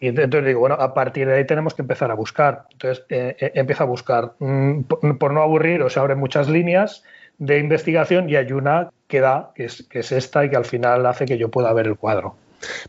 [0.00, 2.66] Y entonces digo, bueno, a partir de ahí tenemos que empezar a buscar.
[2.72, 4.32] Entonces eh, eh, empieza a buscar.
[4.38, 7.04] Mm, por, no aburrir, o se abren muchas líneas
[7.38, 10.64] de investigación y hay una que da, que es, que es esta y que al
[10.64, 12.36] final hace que yo pueda ver el cuadro.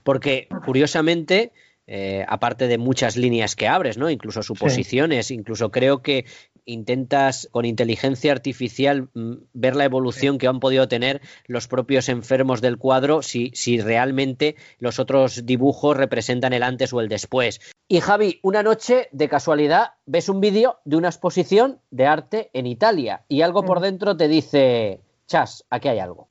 [0.03, 1.52] Porque, curiosamente,
[1.87, 4.09] eh, aparte de muchas líneas que abres, ¿no?
[4.09, 6.25] Incluso suposiciones, incluso creo que
[6.65, 12.61] intentas con inteligencia artificial mm, ver la evolución que han podido tener los propios enfermos
[12.61, 17.59] del cuadro si, si realmente los otros dibujos representan el antes o el después.
[17.87, 22.67] Y Javi, una noche de casualidad ves un vídeo de una exposición de arte en
[22.67, 26.30] Italia y algo por dentro te dice, chas, aquí hay algo.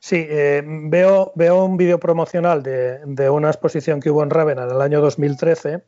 [0.00, 4.64] Sí, eh, veo, veo un vídeo promocional de, de, una exposición que hubo en Ravenna
[4.64, 5.84] en el año 2013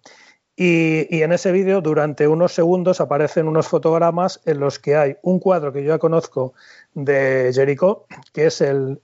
[0.54, 5.38] y, en ese vídeo, durante unos segundos, aparecen unos fotogramas en los que hay un
[5.40, 6.52] cuadro que yo ya conozco
[6.94, 9.00] de Jericho, que es el,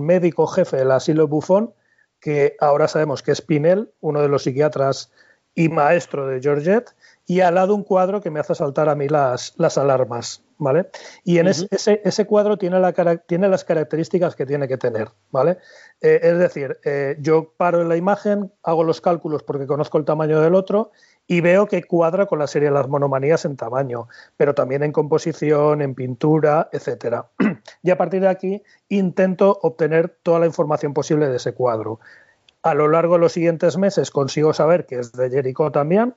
[0.00, 1.74] médico jefe del asilo Buffon,
[2.20, 5.12] que ahora sabemos que es Pinel, uno de los psiquiatras
[5.54, 6.94] y maestro de Georgette,
[7.28, 10.88] y al lado un cuadro que me hace saltar a mí las, las alarmas, ¿vale?
[11.24, 15.58] Y en ese, ese, cuadro tiene, la, tiene las características que tiene que tener, ¿vale?
[16.00, 20.06] Eh, es decir, eh, yo paro en la imagen, hago los cálculos porque conozco el
[20.06, 20.90] tamaño del otro
[21.26, 24.92] y veo que cuadra con la serie de las monomanías en tamaño, pero también en
[24.92, 27.28] composición, en pintura, etcétera.
[27.82, 32.00] y a partir de aquí intento obtener toda la información posible de ese cuadro.
[32.62, 36.14] A lo largo de los siguientes meses consigo saber que es de Jericho también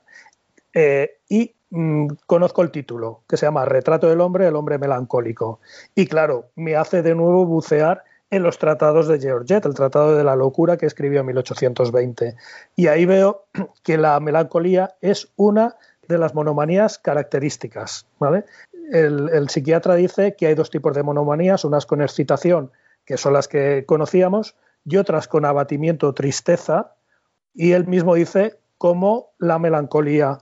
[0.73, 5.60] eh, y mm, conozco el título, que se llama Retrato del hombre, el hombre melancólico.
[5.95, 10.23] Y claro, me hace de nuevo bucear en los tratados de Georgette, el Tratado de
[10.23, 12.35] la Locura que escribió en 1820.
[12.76, 13.45] Y ahí veo
[13.84, 15.76] que la melancolía es una
[16.07, 18.07] de las monomanías características.
[18.19, 18.45] ¿vale?
[18.91, 22.72] El, el, psiquiatra dice que hay dos tipos de monomanías, unas con excitación,
[23.06, 26.95] que son las que conocíamos, y otras con abatimiento o tristeza,
[27.53, 30.39] y él mismo dice como la melancolía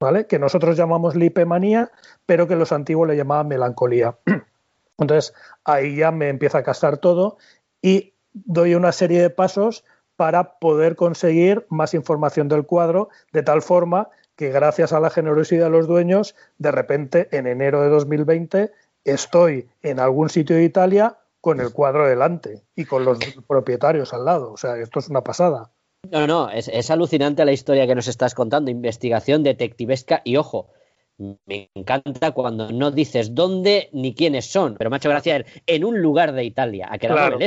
[0.00, 0.26] ¿vale?
[0.26, 1.92] Que nosotros llamamos lipemanía,
[2.26, 4.16] pero que los antiguos le llamaban melancolía.
[4.98, 7.36] Entonces, ahí ya me empieza a casar todo
[7.82, 9.84] y doy una serie de pasos
[10.16, 15.64] para poder conseguir más información del cuadro, de tal forma que gracias a la generosidad
[15.66, 18.72] de los dueños, de repente, en enero de 2020,
[19.04, 24.26] estoy en algún sitio de Italia con el cuadro delante y con los propietarios al
[24.26, 24.52] lado.
[24.52, 25.70] O sea, esto es una pasada.
[26.08, 30.70] No, no, es, es, alucinante la historia que nos estás contando, investigación detectivesca y ojo,
[31.20, 35.84] me encanta cuando no dices dónde ni quiénes son, pero me ha hecho gracia en
[35.84, 37.38] un lugar de Italia, a que era claro.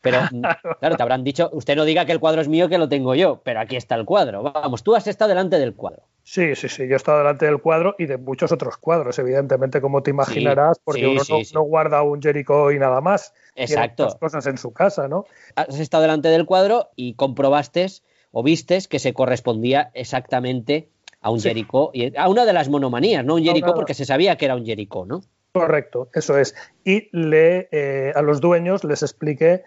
[0.00, 0.18] Pero
[0.80, 3.14] claro, te habrán dicho, usted no diga que el cuadro es mío, que lo tengo
[3.14, 4.42] yo, pero aquí está el cuadro.
[4.42, 6.02] Vamos, tú has estado delante del cuadro.
[6.24, 9.80] Sí, sí, sí, yo he estado delante del cuadro y de muchos otros cuadros, evidentemente,
[9.80, 11.22] como te imaginarás, porque uno
[11.54, 13.34] no, guarda un Jericho y nada más.
[13.54, 14.16] Exacto.
[14.20, 15.26] Cosas en su casa, ¿no?
[15.56, 17.86] Has estado delante del cuadro y comprobaste
[18.30, 20.88] o vistes que se correspondía exactamente
[21.22, 24.36] a un Jericho, y a una de las monomanías, no un Jericho porque se sabía
[24.36, 25.22] que era un Jericho, ¿no?
[25.52, 26.54] Correcto, eso es.
[26.84, 29.62] Y le, eh, a los dueños les expliqué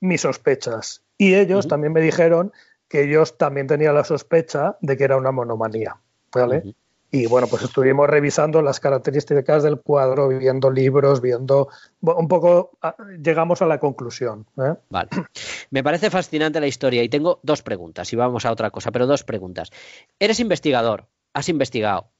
[0.00, 1.02] mis sospechas.
[1.18, 2.52] Y ellos también me dijeron
[2.88, 5.96] que ellos también tenían la sospecha de que era una monomanía.
[6.32, 6.74] ¿vale?
[7.12, 11.68] Y bueno, pues estuvimos revisando las características del cuadro, viendo libros, viendo
[12.00, 12.70] un poco,
[13.20, 14.46] llegamos a la conclusión.
[14.56, 14.74] ¿eh?
[14.90, 15.08] Vale.
[15.70, 19.08] Me parece fascinante la historia y tengo dos preguntas, y vamos a otra cosa, pero
[19.08, 19.70] dos preguntas.
[20.20, 22.10] Eres investigador, has investigado.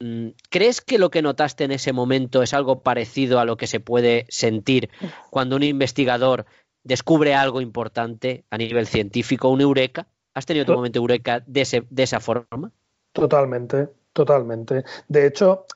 [0.00, 3.68] Mm, ¿Crees que lo que notaste en ese momento es algo parecido a lo que
[3.68, 4.90] se puede sentir
[5.30, 6.46] cuando un investigador
[6.82, 10.08] descubre algo importante a nivel científico, un eureka?
[10.34, 12.72] ¿Has tenido tu momento eureka de, de esa forma?
[13.12, 14.84] Totalmente, Totalmente.
[15.08, 15.66] De hecho,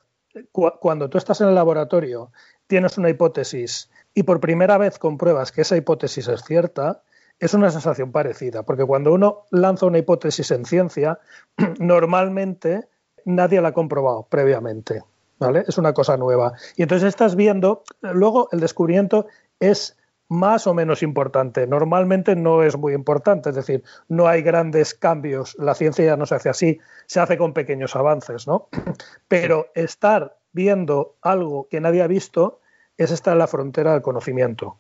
[0.52, 2.32] cuando tú estás en el laboratorio,
[2.66, 7.02] tienes una hipótesis y por primera vez compruebas que esa hipótesis es cierta,
[7.38, 11.18] es una sensación parecida, porque cuando uno lanza una hipótesis en ciencia,
[11.78, 12.88] normalmente
[13.24, 15.02] nadie la ha comprobado previamente.
[15.38, 15.64] ¿Vale?
[15.68, 16.54] Es una cosa nueva.
[16.76, 19.26] Y entonces estás viendo, luego el descubrimiento
[19.60, 19.94] es
[20.28, 21.66] más o menos importante.
[21.66, 25.56] Normalmente no es muy importante, es decir, no hay grandes cambios.
[25.58, 28.68] La ciencia ya no se hace así, se hace con pequeños avances, ¿no?
[29.28, 32.60] Pero estar viendo algo que nadie ha visto
[32.96, 34.78] es estar en la frontera del conocimiento.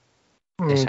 [0.58, 0.86] Mm.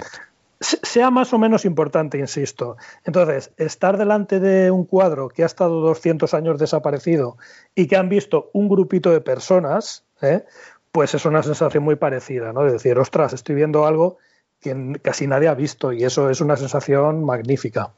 [0.60, 2.78] Sea más o menos importante, insisto.
[3.04, 7.38] Entonces, estar delante de un cuadro que ha estado 200 años desaparecido
[7.76, 10.46] y que han visto un grupito de personas, ¿eh?
[10.92, 12.64] pues es una sensación muy parecida, ¿no?
[12.64, 14.18] De decir, ostras, estoy viendo algo
[14.60, 17.92] que casi nadie ha visto y eso es una sensación magnífica.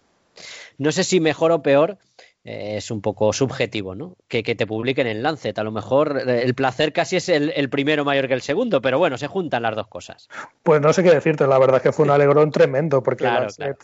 [0.77, 1.97] No sé si mejor o peor,
[2.45, 4.15] eh, es un poco subjetivo, ¿no?
[4.29, 5.59] Que, te publiquen en Lancet.
[5.59, 8.97] A lo mejor eh, el placer casi es el, primero mayor que el segundo, pero
[8.97, 10.29] bueno, se juntan las dos cosas.
[10.63, 13.29] Pues no sé qué decirte, la verdad que fue un alegrón tremendo, porque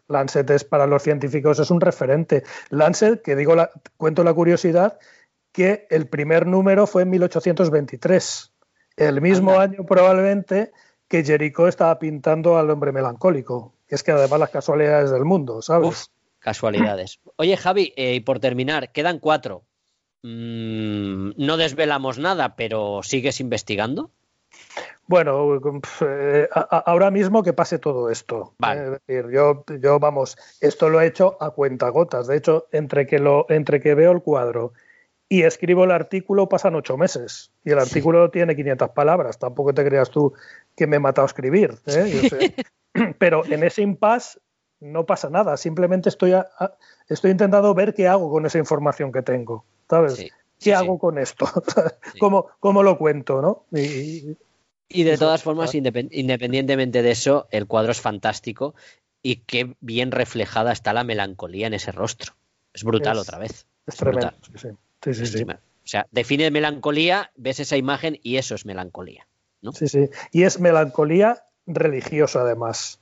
[0.08, 2.44] Lancet, es para los científicos es un referente.
[2.70, 5.00] Lancet, que digo, la, cuento la curiosidad,
[5.52, 8.54] que el primer número fue en 1823,
[8.96, 10.72] el mismo año probablemente
[11.08, 13.74] que Jericho estaba pintando al hombre melancólico.
[13.88, 16.12] Es que además las casualidades del mundo, ¿sabes?
[16.40, 17.20] Casualidades.
[17.38, 19.64] Oye, Javi, eh, y por terminar, quedan cuatro.
[20.24, 24.12] Mm, no desvelamos nada, pero ¿sigues investigando?
[25.08, 25.62] Bueno,
[26.02, 28.56] eh, ahora mismo que pase todo esto.
[28.58, 29.00] Vale.
[29.08, 32.26] decir, yo, yo, vamos, esto lo he hecho a cuentagotas.
[32.26, 34.74] De hecho, entre que, lo, entre que veo el cuadro
[35.30, 37.52] y escribo el artículo pasan ocho meses.
[37.64, 39.38] Y el artículo tiene 500 palabras.
[39.38, 40.34] Tampoco te creas tú
[40.76, 41.80] que me he matado a escribir.
[41.86, 42.54] ¿eh?
[43.20, 44.40] Pero en ese impasse
[44.80, 45.58] no pasa nada.
[45.58, 46.34] Simplemente estoy,
[47.10, 49.66] estoy intentando ver qué hago con esa información que tengo.
[49.90, 50.26] ¿Sabes?
[50.60, 51.46] ¿Qué hago con esto?
[52.20, 53.42] ¿Cómo, ¿Cómo, lo cuento?
[53.42, 53.66] ¿no?
[53.78, 54.38] Y,
[54.88, 58.76] y de todas formas, independientemente de eso, el cuadro es fantástico
[59.22, 62.34] y qué bien reflejada está la melancolía en ese rostro.
[62.74, 63.66] Es brutal otra vez.
[63.88, 64.34] Es, tremendo.
[65.02, 65.44] Sí, sí, sí,
[65.86, 69.28] o sea, define melancolía, ves esa imagen y eso es melancolía.
[69.66, 69.74] ¿No?
[69.74, 70.10] Sí, sí.
[70.32, 73.00] Y es melancolía religiosa, además,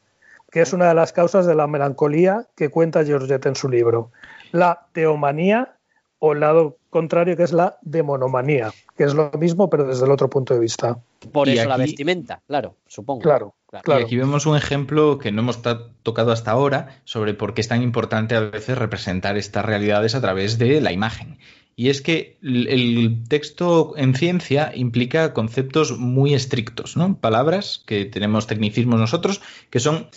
[0.49, 4.11] que es una de las causas de la melancolía que cuenta Georgette en su libro.
[4.52, 5.77] La teomanía
[6.19, 10.11] o el lado contrario que es la demonomanía, que es lo mismo pero desde el
[10.11, 10.98] otro punto de vista.
[11.34, 13.22] Por eso la vestimenta, claro, supongo.
[13.22, 13.99] Claro, claro.
[13.99, 17.68] Y aquí vemos un ejemplo que no hemos tocado hasta ahora sobre por qué es
[17.68, 21.40] tan importante a veces representar estas realidades a través de la imagen.
[21.75, 27.17] Y es que el texto en ciencia implica conceptos muy estrictos, ¿no?
[27.17, 29.41] Palabras que tenemos tecnicismos nosotros
[29.71, 30.07] que son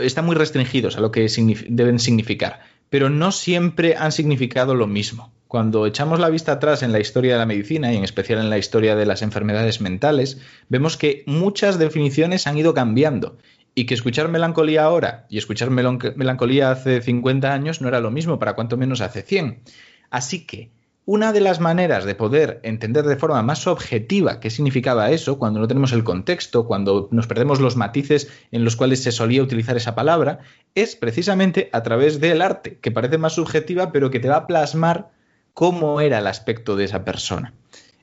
[0.00, 1.28] están muy restringidos a lo que
[1.68, 2.60] deben significar,
[2.90, 5.32] pero no siempre han significado lo mismo.
[5.46, 8.50] Cuando echamos la vista atrás en la historia de la medicina y en especial en
[8.50, 13.38] la historia de las enfermedades mentales, vemos que muchas definiciones han ido cambiando
[13.74, 18.38] y que escuchar melancolía ahora y escuchar melancolía hace 50 años no era lo mismo,
[18.38, 19.62] para cuanto menos hace 100.
[20.10, 20.70] Así que
[21.06, 25.60] una de las maneras de poder entender de forma más objetiva qué significaba eso, cuando
[25.60, 29.76] no tenemos el contexto, cuando nos perdemos los matices en los cuales se solía utilizar
[29.76, 30.38] esa palabra,
[30.74, 34.46] es precisamente a través del arte, que parece más subjetiva, pero que te va a
[34.46, 35.10] plasmar
[35.52, 37.52] cómo era el aspecto de esa persona.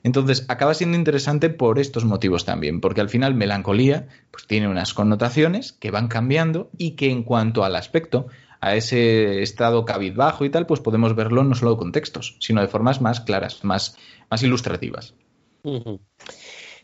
[0.04, 4.94] Entonces, acaba siendo interesante por estos motivos también, porque al final melancolía pues, tiene unas
[4.94, 8.26] connotaciones que van cambiando y que en cuanto al aspecto,
[8.62, 12.68] a ese estado cabizbajo y tal, pues podemos verlo no solo con textos, sino de
[12.68, 13.98] formas más claras, más,
[14.30, 15.14] más ilustrativas.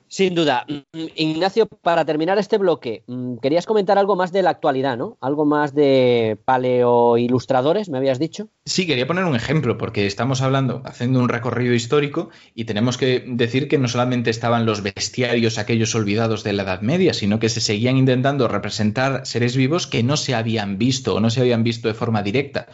[0.08, 0.66] Sin duda.
[0.68, 5.18] Mm, Ignacio, para terminar este bloque, mm, querías comentar algo más de la actualidad, ¿no?
[5.20, 8.48] Algo más de paleoilustradores, me habías dicho.
[8.64, 13.24] Sí, quería poner un ejemplo, porque estamos hablando, haciendo un recorrido histórico, y tenemos que
[13.26, 17.48] decir que no solamente estaban los bestiarios aquellos olvidados de la Edad Media, sino que
[17.50, 21.64] se seguían intentando representar seres vivos que no se habían visto o no se habían
[21.64, 22.66] visto de forma directa.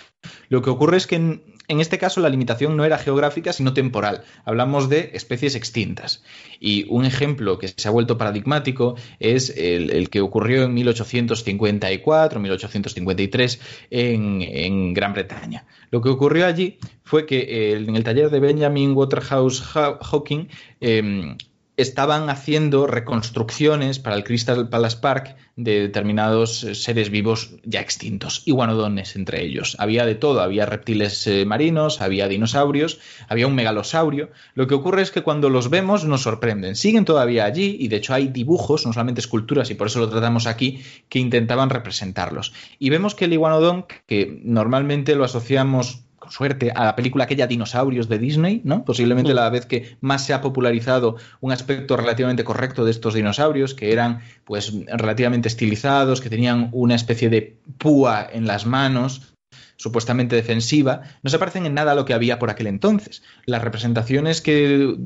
[0.48, 3.72] Lo que ocurre es que en, en este caso la limitación no era geográfica, sino
[3.72, 4.22] temporal.
[4.44, 6.22] Hablamos de especies extintas.
[6.60, 13.60] Y un ejemplo que se ha vuelto paradigmático es el, que ocurrió en 1854, 1853
[13.90, 15.64] en, en, Gran Bretaña.
[15.90, 20.48] Lo que ocurrió allí fue que eh, en el taller de Benjamin Waterhouse Hawking
[20.80, 21.36] em,
[21.76, 28.42] estaban haciendo reconstrucciones para el Crystal Palace Park de determinados eh, seres vivos ya extintos,
[28.44, 29.76] iguanodones entre ellos.
[29.78, 34.30] Había de todo, había reptiles eh, marinos, había dinosaurios, había un megalosaurio.
[34.54, 36.76] Lo que ocurre es que cuando los vemos nos sorprenden.
[36.76, 40.08] Siguen todavía allí y de hecho hay dibujos, no solamente esculturas, y por eso lo
[40.08, 42.52] tratamos aquí, que intentaban representarlos.
[42.78, 48.08] Y vemos que el iguanodón, que normalmente lo asociamos suerte, a la película aquella Dinosaurios
[48.08, 48.84] de Disney, ¿no?
[48.84, 49.36] Posiblemente mm.
[49.36, 53.92] la vez que más se ha popularizado un aspecto relativamente correcto de estos dinosaurios, que
[53.92, 59.34] eran pues relativamente estilizados, que tenían una especie de púa en las manos,
[59.76, 63.22] supuestamente defensiva, no se parecen en nada a lo que había por aquel entonces.
[63.44, 64.96] Las representaciones que,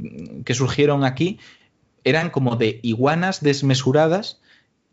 [0.44, 1.38] que surgieron aquí
[2.04, 4.40] eran como de iguanas desmesuradas,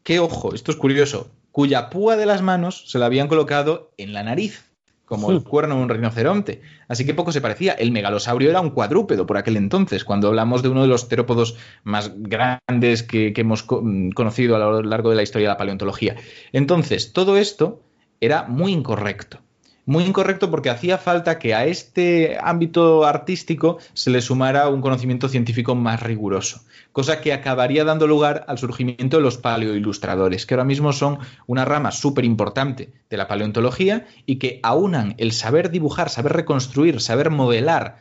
[0.04, 4.14] que ojo, esto es curioso, cuya púa de las manos se la habían colocado en
[4.14, 4.75] la nariz
[5.06, 6.61] como el cuerno de un rinoceronte.
[6.88, 7.73] Así que poco se parecía.
[7.73, 11.57] El megalosaurio era un cuadrúpedo por aquel entonces, cuando hablamos de uno de los terópodos
[11.84, 16.15] más grandes que, que hemos conocido a lo largo de la historia de la paleontología.
[16.52, 17.82] Entonces, todo esto
[18.19, 19.45] era muy incorrecto
[19.86, 25.30] muy incorrecto porque hacía falta que a este ámbito artístico se le sumara un conocimiento
[25.30, 30.66] científico más riguroso, cosa que acabaría dando lugar al surgimiento de los paleoilustradores, que ahora
[30.66, 36.10] mismo son una rama súper importante de la paleontología y que aunan el saber dibujar,
[36.10, 37.98] saber reconstruir, saber modelar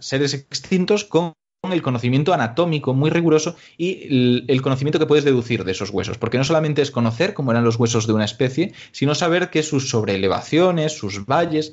[0.00, 1.32] seres extintos con
[1.70, 6.36] el conocimiento anatómico muy riguroso y el conocimiento que puedes deducir de esos huesos, porque
[6.36, 9.88] no solamente es conocer cómo eran los huesos de una especie, sino saber que sus
[9.88, 11.72] sobreelevaciones, sus valles,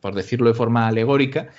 [0.00, 1.50] por decirlo de forma alegórica,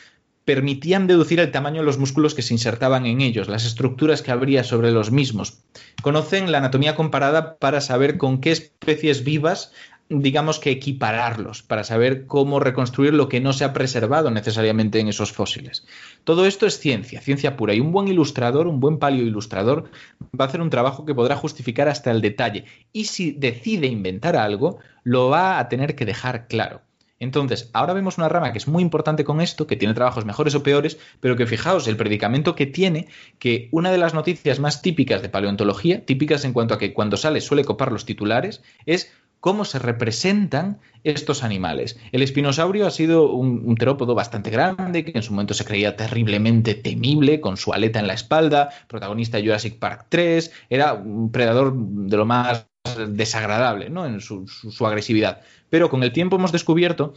[0.44, 4.32] permitían deducir el tamaño de los músculos que se insertaban en ellos, las estructuras que
[4.32, 5.60] habría sobre los mismos.
[6.02, 9.72] Conocen la anatomía comparada para saber con qué especies vivas
[10.10, 15.10] digamos que equipararlos para saber cómo reconstruir lo que no se ha preservado necesariamente en
[15.10, 15.86] esos fósiles.
[16.28, 19.90] Todo esto es ciencia, ciencia pura, y un buen ilustrador, un buen paleoilustrador,
[20.38, 24.36] va a hacer un trabajo que podrá justificar hasta el detalle, y si decide inventar
[24.36, 26.82] algo, lo va a tener que dejar claro.
[27.18, 30.54] Entonces, ahora vemos una rama que es muy importante con esto, que tiene trabajos mejores
[30.54, 33.08] o peores, pero que fijaos el predicamento que tiene,
[33.40, 37.16] que una de las noticias más típicas de paleontología, típicas en cuanto a que cuando
[37.16, 41.98] sale suele copar los titulares, es cómo se representan estos animales.
[42.12, 46.76] El espinosaurio ha sido un, terópodo bastante grande, que en su momento se creía terriblemente
[46.76, 51.74] temible, con su aleta en la espalda, protagonista de Jurassic Park 3, era un predador
[51.76, 52.68] de lo más
[53.10, 54.06] desagradable ¿no?
[54.06, 54.46] en su,
[54.86, 55.42] agresividad.
[55.70, 57.14] Pero con el tiempo hemos descubierto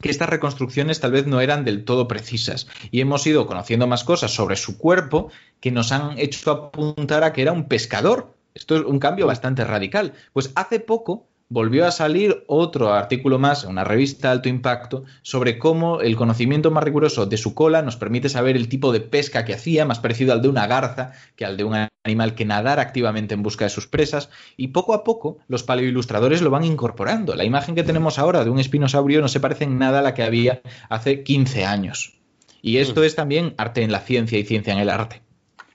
[0.00, 4.04] que estas reconstrucciones tal vez no eran del todo precisas y hemos ido conociendo más
[4.04, 5.30] cosas sobre su cuerpo
[5.60, 8.34] que nos han hecho apuntar a que era un pescador.
[8.54, 10.12] Esto es un cambio bastante radical.
[10.34, 15.58] Pues hace poco volvió a salir otro artículo más una revista de alto impacto sobre
[15.58, 19.44] cómo el conocimiento más riguroso de su cola nos permite saber el tipo de pesca
[19.44, 22.82] que hacía, más parecido al de una garza que al de un animal que nadara
[22.82, 27.34] activamente en busca de sus presas, y poco a poco los paleoilustradores lo van incorporando.
[27.34, 30.14] La imagen que tenemos ahora de un espinosaurio no se parece en nada a la
[30.14, 32.18] que había hace 15 años.
[32.62, 33.04] Y esto mm.
[33.04, 35.25] es también arte en la ciencia y ciencia en el arte.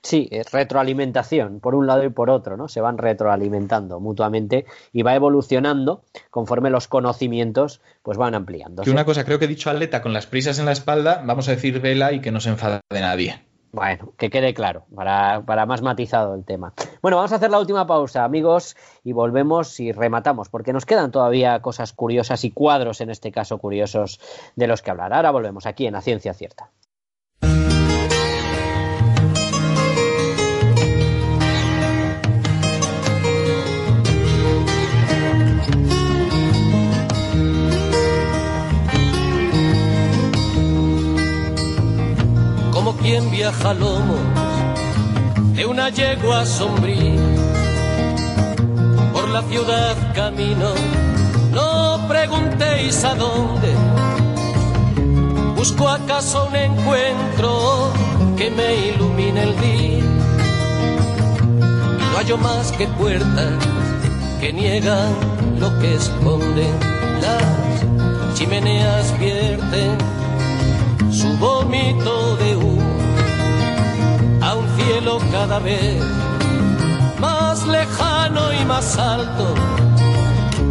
[0.04, 2.68] Sí, es retroalimentación, por un lado y por otro, ¿no?
[2.68, 8.82] Se van retroalimentando mutuamente y va evolucionando conforme los conocimientos pues van ampliando.
[8.86, 11.48] Y una cosa, creo que he dicho atleta con las prisas en la espalda, vamos
[11.48, 13.42] a decir vela y que no se enfade nadie.
[13.74, 16.74] Bueno, que quede claro, para, para, más matizado el tema.
[17.02, 21.12] Bueno, vamos a hacer la última pausa, amigos, y volvemos y rematamos, porque nos quedan
[21.12, 24.20] todavía cosas curiosas y cuadros, en este caso curiosos,
[24.58, 25.14] de los que hablar.
[25.14, 26.70] Ahora volvemos aquí en La Ciencia Cierta.
[43.02, 44.20] Quien viaja lomos
[45.56, 47.22] de una yegua sombría.
[49.14, 50.70] Por la ciudad camino,
[51.52, 53.74] no preguntéis a dónde.
[55.56, 57.92] Busco acaso un encuentro
[58.38, 60.06] que me ilumine el día.
[62.00, 63.54] Y no hallo más que puertas
[64.40, 65.14] que niegan
[65.60, 66.76] lo que esconden.
[67.22, 69.98] Las chimeneas vierten
[71.12, 72.91] su vómito de humo
[74.92, 76.04] cielo cada vez
[77.20, 79.54] más lejano y más alto.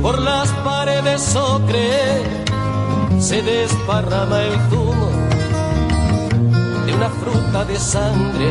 [0.03, 2.23] Por las paredes ocre
[3.19, 5.11] se desparrama el zumo
[6.87, 8.51] de una fruta de sangre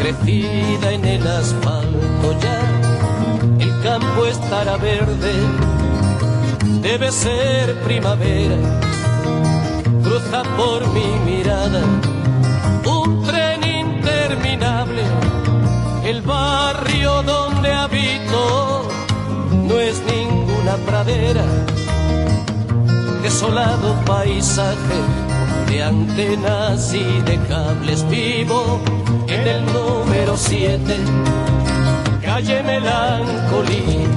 [0.00, 2.60] crecida en el asfalto ya.
[3.58, 5.34] El campo estará verde,
[6.82, 8.56] debe ser primavera,
[10.02, 11.82] cruza por mi mirada
[12.86, 13.17] un
[16.04, 18.88] el barrio donde habito
[19.52, 21.44] no es ninguna pradera,
[23.22, 25.00] desolado paisaje
[25.68, 28.80] de antenas y de cables vivo
[29.28, 30.96] en el número 7,
[32.22, 34.08] calle Melancolía.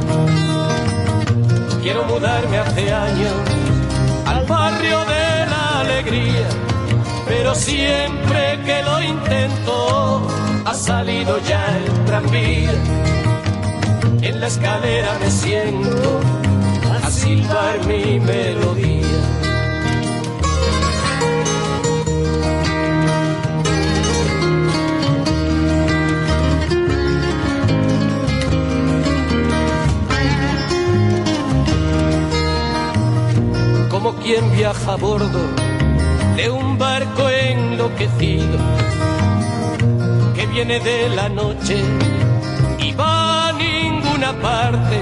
[1.84, 3.34] Quiero mudarme hace años
[4.26, 6.71] al barrio de la alegría
[7.34, 10.28] pero siempre que lo intento
[10.66, 12.74] ha salido ya el tranvía.
[14.22, 16.20] En la escalera me siento
[17.06, 19.22] a silbar mi melodía.
[33.90, 35.72] Como quien viaja a bordo
[36.36, 37.01] de un barco
[40.36, 41.82] que viene de la noche
[42.80, 45.00] y va a ninguna parte.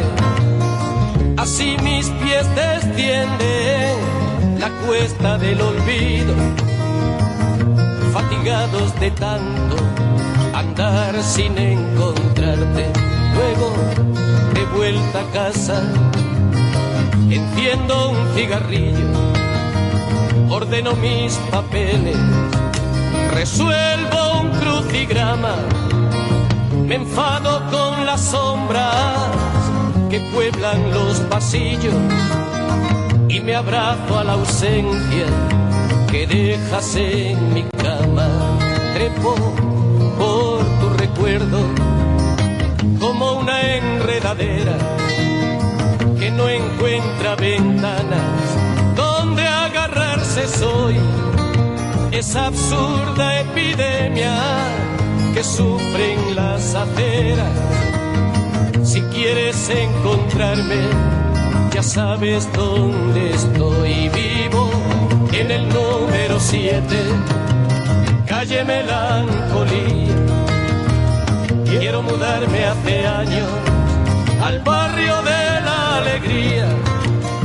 [1.38, 3.97] Así mis pies descienden
[4.60, 6.34] la cuesta del olvido,
[8.14, 9.76] fatigados de tanto
[10.53, 12.85] andar sin encontrarte.
[13.35, 13.73] Luego,
[14.53, 15.81] de vuelta a casa,
[17.30, 19.39] enciendo un cigarrillo
[20.49, 22.18] ordeno mis papeles,
[23.40, 25.56] resuelvo un crucigrama,
[26.86, 29.16] me enfado con las sombras
[30.10, 31.94] que pueblan los pasillos
[33.30, 35.28] y me abrazo a la ausencia
[36.11, 38.28] que dejas en mi cama.
[38.94, 39.36] Trepo
[40.18, 41.60] por tu recuerdo
[42.99, 44.76] como una enredadera
[46.20, 48.57] que no encuentra ventanas
[48.98, 50.98] donde agarrarse soy.
[52.20, 54.36] Esa absurda epidemia
[55.34, 57.48] que sufren las aceras.
[58.84, 60.82] Si quieres encontrarme,
[61.74, 64.70] ya sabes dónde estoy vivo,
[65.32, 66.84] en el número 7,
[68.28, 70.18] calle Melancolía.
[71.64, 73.48] Quiero mudarme hace años
[74.44, 76.68] al barrio de la alegría,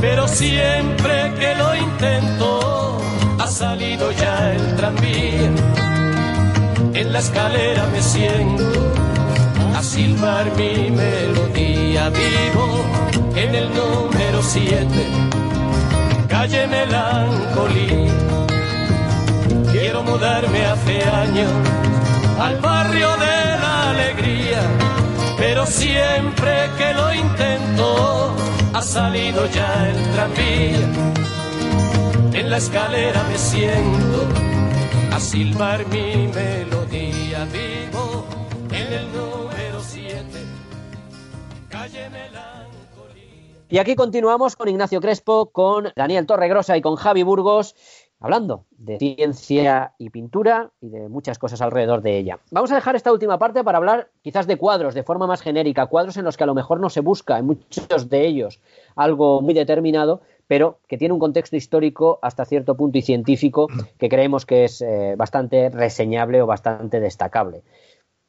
[0.01, 2.64] pero siempre que lo intento
[3.85, 5.51] salido ya el tranvía.
[6.93, 8.63] En la escalera me siento
[9.75, 12.65] a silbar mi melodía vivo
[13.35, 14.87] en el número 7,
[16.27, 18.13] calle Melancolía.
[19.71, 21.51] Quiero mudarme hace años
[22.39, 24.61] al barrio de la alegría
[25.37, 28.35] pero siempre que lo intento
[28.73, 31.44] ha salido ya el tranvía.
[32.35, 34.27] En la escalera me siento
[35.13, 37.45] a silbar mi melodía.
[37.45, 38.25] Vivo
[38.71, 40.25] en el número 7,
[41.69, 43.65] calle Melancolía.
[43.69, 47.73] Y aquí continuamos con Ignacio Crespo, con Daniel Torregrosa y con Javi Burgos
[48.19, 52.39] hablando de ciencia y pintura y de muchas cosas alrededor de ella.
[52.49, 55.85] Vamos a dejar esta última parte para hablar quizás de cuadros de forma más genérica,
[55.85, 58.61] cuadros en los que a lo mejor no se busca en muchos de ellos
[58.95, 63.67] algo muy determinado, pero que tiene un contexto histórico hasta cierto punto y científico
[63.97, 67.63] que creemos que es eh, bastante reseñable o bastante destacable.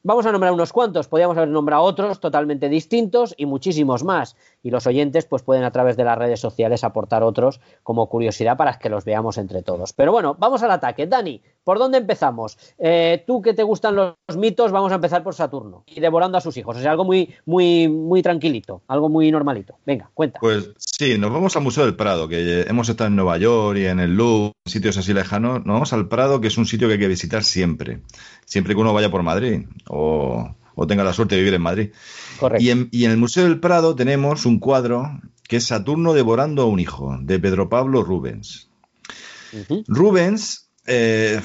[0.03, 4.37] Vamos a nombrar unos cuantos, podríamos haber nombrado otros totalmente distintos y muchísimos más.
[4.63, 8.57] Y los oyentes pues pueden a través de las redes sociales aportar otros como curiosidad
[8.57, 9.93] para que los veamos entre todos.
[9.93, 11.07] Pero bueno, vamos al ataque.
[11.07, 12.57] Dani, ¿por dónde empezamos?
[12.77, 16.41] Eh, tú que te gustan los mitos, vamos a empezar por Saturno y devorando a
[16.41, 16.77] sus hijos.
[16.77, 19.77] O sea, algo muy, muy, muy tranquilito, algo muy normalito.
[19.85, 20.39] Venga, cuenta.
[20.39, 23.85] Pues sí, nos vamos al Museo del Prado, que hemos estado en Nueva York y
[23.85, 25.65] en el Louvre, sitios así lejanos.
[25.65, 28.01] Nos vamos al Prado, que es un sitio que hay que visitar siempre,
[28.45, 30.55] siempre que uno vaya por Madrid o,
[30.85, 31.89] tenga la suerte de vivir en Madrid.
[32.59, 36.79] Y en, el Museo del Prado tenemos un cuadro que es Saturno devorando a un
[36.79, 38.69] hijo, de Pedro Pablo Rubens.
[39.87, 41.41] Rubens, eh,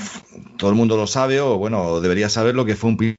[0.58, 3.16] todo el mundo lo sabe, o bueno, debería saber lo que fue un de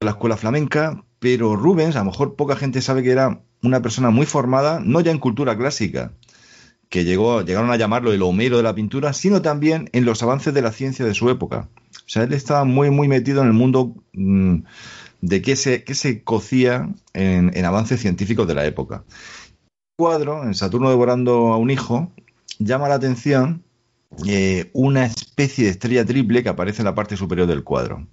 [0.00, 4.10] la escuela flamenca, pero Rubens, a lo mejor poca gente sabe que era una persona
[4.10, 6.14] muy formada, no ya en cultura clásica,
[6.88, 10.52] que llegó, llegaron a llamarlo el Homero de la pintura, sino también en los avances
[10.52, 11.68] de la ciencia de su época.
[11.94, 14.64] O sea, él estaba muy, muy metido en el mundo mm,
[15.22, 19.04] de qué se, se cocía en, avances científicos de la época.
[19.06, 22.12] El cuadro, en Saturno devorando a un hijo,
[22.58, 23.62] llama la atención
[24.26, 28.06] eh, una especie de estrella triple que aparece en la parte superior del cuadro.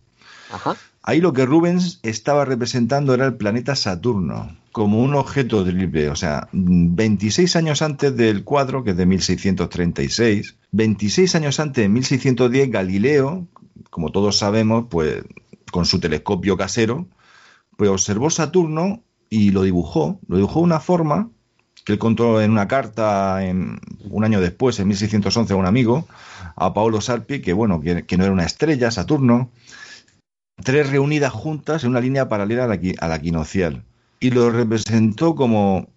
[1.02, 6.16] Ahí lo que Rubens estaba representando era el planeta Saturno, como un objeto triple, o
[6.16, 12.72] sea, 26 años antes del cuadro, que es de 1636, 26 años antes de 1610,
[12.72, 13.48] Galileo,
[13.90, 15.24] como todos sabemos, pues
[15.72, 17.08] con su telescopio casero,
[17.78, 21.30] pues observó Saturno y lo dibujó, lo dibujó de una forma
[21.86, 26.08] que él contó en una carta un año después, en 1611, a un amigo,
[26.56, 29.50] a Paolo Sarpi, que bueno, que, no era una estrella, Saturno,
[30.64, 33.84] tres reunidas juntas en una línea paralela a la, a.
[34.20, 35.88] Y lo representó como,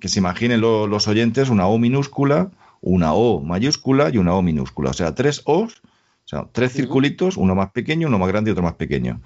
[0.00, 2.50] que se imaginen los oyentes, una O minúscula,
[2.80, 4.90] una O mayúscula y una O minúscula.
[4.90, 5.80] O sea, tres O's
[6.26, 9.22] o sea, tres circulitos, uno más pequeño, uno más grande y otro más pequeño.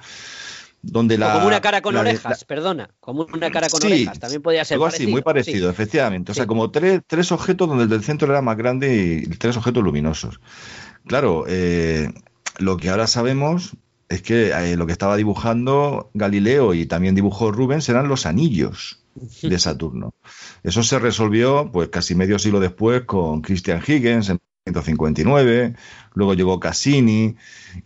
[0.82, 4.64] Donde la, como una cara con orejas, perdona, como una cara con orejas, también podía
[4.66, 6.32] ser algo así, muy parecido, efectivamente.
[6.32, 9.56] O sea, como tres, tres objetos donde el del centro era más grande y tres
[9.56, 10.40] objetos luminosos.
[11.06, 12.12] Claro, eh,
[12.58, 13.72] lo que ahora sabemos
[14.10, 19.02] es que eh, lo que estaba dibujando Galileo y también dibujó Rubens eran los anillos
[19.42, 20.14] de Saturno.
[20.62, 25.74] Eso se resolvió pues casi medio siglo después con Christian Huygens en 159,
[26.14, 27.36] luego llegó Cassini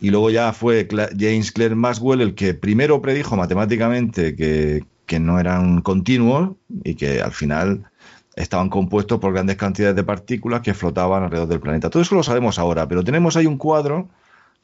[0.01, 0.89] y luego ya fue
[1.19, 4.85] James Clerk Maxwell el que primero predijo matemáticamente que,
[5.21, 7.85] no eran continuos y que al final
[8.35, 11.89] estaban compuestos por grandes cantidades de partículas que flotaban alrededor del planeta.
[11.89, 14.09] Todo eso lo sabemos ahora, pero tenemos ahí un cuadro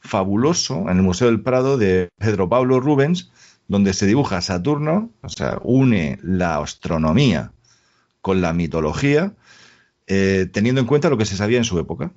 [0.01, 3.31] fabuloso en el Museo del Prado de Pedro Pablo Rubens,
[3.69, 7.53] donde se dibuja Saturno, o sea, une la astronomía
[8.21, 9.33] con la mitología,
[10.07, 12.11] eh, teniendo en cuenta lo que se sabía en su época.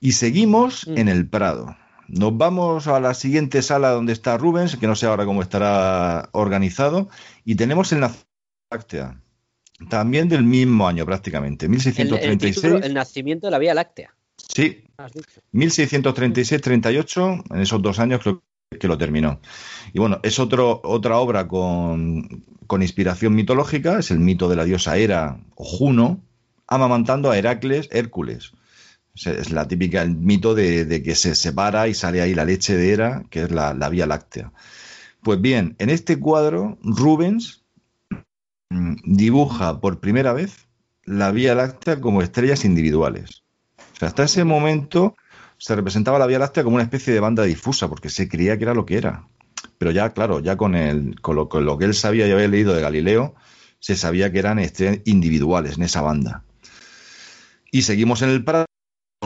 [0.00, 0.98] Y seguimos mm.
[0.98, 1.76] en el Prado.
[2.08, 6.28] Nos vamos a la siguiente sala donde está Rubens, que no sé ahora cómo estará
[6.32, 7.08] organizado,
[7.44, 8.06] y tenemos el
[8.70, 9.20] Láctea,
[9.88, 12.84] también del mismo año prácticamente, 1636.
[12.84, 14.14] El, nacimiento de la Vía Láctea.
[14.36, 14.84] Sí,
[15.52, 18.42] 1636-38, en esos dos años creo
[18.78, 19.40] que lo terminó.
[19.92, 24.64] Y bueno, es otro, otra obra con, con inspiración mitológica, es el mito de la
[24.64, 26.22] diosa Hera o Juno,
[26.66, 28.52] amamantando a Heracles Hércules.
[29.24, 32.92] Es la típica el mito de, que se separa y sale ahí la leche de
[32.92, 34.52] Hera, que es la, la Vía Láctea.
[35.22, 37.64] Pues bien, en este cuadro, Rubens
[38.70, 40.68] mm, dibuja por primera vez
[41.04, 43.42] la Vía Láctea como estrellas individuales.
[44.00, 45.16] Hasta ese momento
[45.58, 48.64] se representaba la Vía Láctea como una especie de banda difusa, porque se creía que
[48.64, 49.26] era lo que era.
[49.78, 52.82] Pero ya, claro, ya con, el, con, lo, que él sabía y había leído de
[52.82, 53.34] Galileo,
[53.78, 56.44] se sabía que eran estrellas individuales en esa banda.
[57.70, 58.65] Y seguimos en el Prado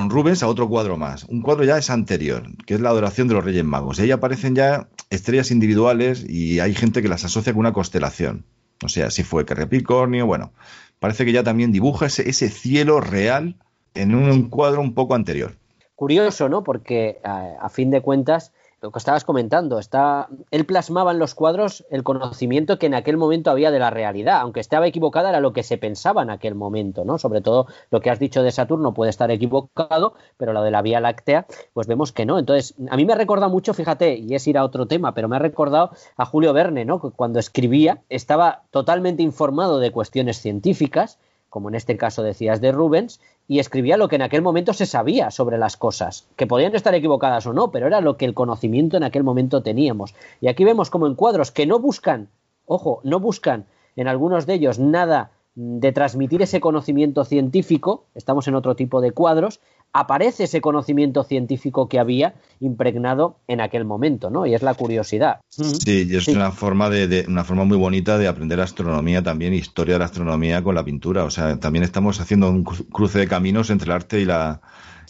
[0.08, 1.24] Rubens a otro cuadro más.
[1.24, 3.98] Un cuadro ya es anterior, que es la adoración de los Reyes Magos.
[3.98, 8.44] Y ahí aparecen ya estrellas individuales y hay gente que las asocia con una constelación.
[8.84, 10.52] O sea, si fue Capricornio, bueno,
[11.00, 13.56] parece que ya también dibuja ese, ese cielo real
[13.94, 15.56] en un cuadro un poco anterior.
[15.94, 16.64] Curioso, ¿no?
[16.64, 21.84] Porque a, fin de cuentas, lo que estabas comentando, está, él plasmaba en los cuadros
[21.90, 25.52] el conocimiento que en aquel momento había de la realidad, aunque estaba equivocada era lo
[25.52, 27.18] que se pensaba en aquel momento, ¿no?
[27.18, 30.80] Sobre todo lo que has dicho de Saturno puede estar equivocado, pero lo de la
[30.80, 32.38] Vía Láctea, pues vemos que no.
[32.38, 35.36] Entonces, a mí me recordado mucho, fíjate, y es ir a otro tema, pero me
[35.36, 37.00] ha recordado a Julio Verne, ¿no?
[37.00, 41.18] Cuando escribía estaba totalmente informado de cuestiones científicas,
[41.50, 43.20] como en este caso decías de Rubens,
[43.50, 46.94] y escribía lo que en aquel momento se sabía sobre las cosas, que podían estar
[46.94, 50.14] equivocadas o no, pero era lo que el conocimiento en aquel momento teníamos.
[50.40, 52.28] Y aquí vemos como en cuadros que no buscan,
[52.64, 53.66] ojo, no buscan
[53.96, 59.10] en algunos de ellos nada de transmitir ese conocimiento científico, estamos en otro tipo de
[59.10, 59.58] cuadros,
[59.92, 64.46] aparece ese conocimiento científico que había impregnado en aquel momento, ¿no?
[64.46, 65.40] Y es la curiosidad.
[65.48, 69.94] Sí, y es una forma de, una forma muy bonita de aprender astronomía también, historia
[69.94, 71.24] de la astronomía con la pintura.
[71.24, 74.60] O sea, también estamos haciendo un cruce de caminos entre el arte y la,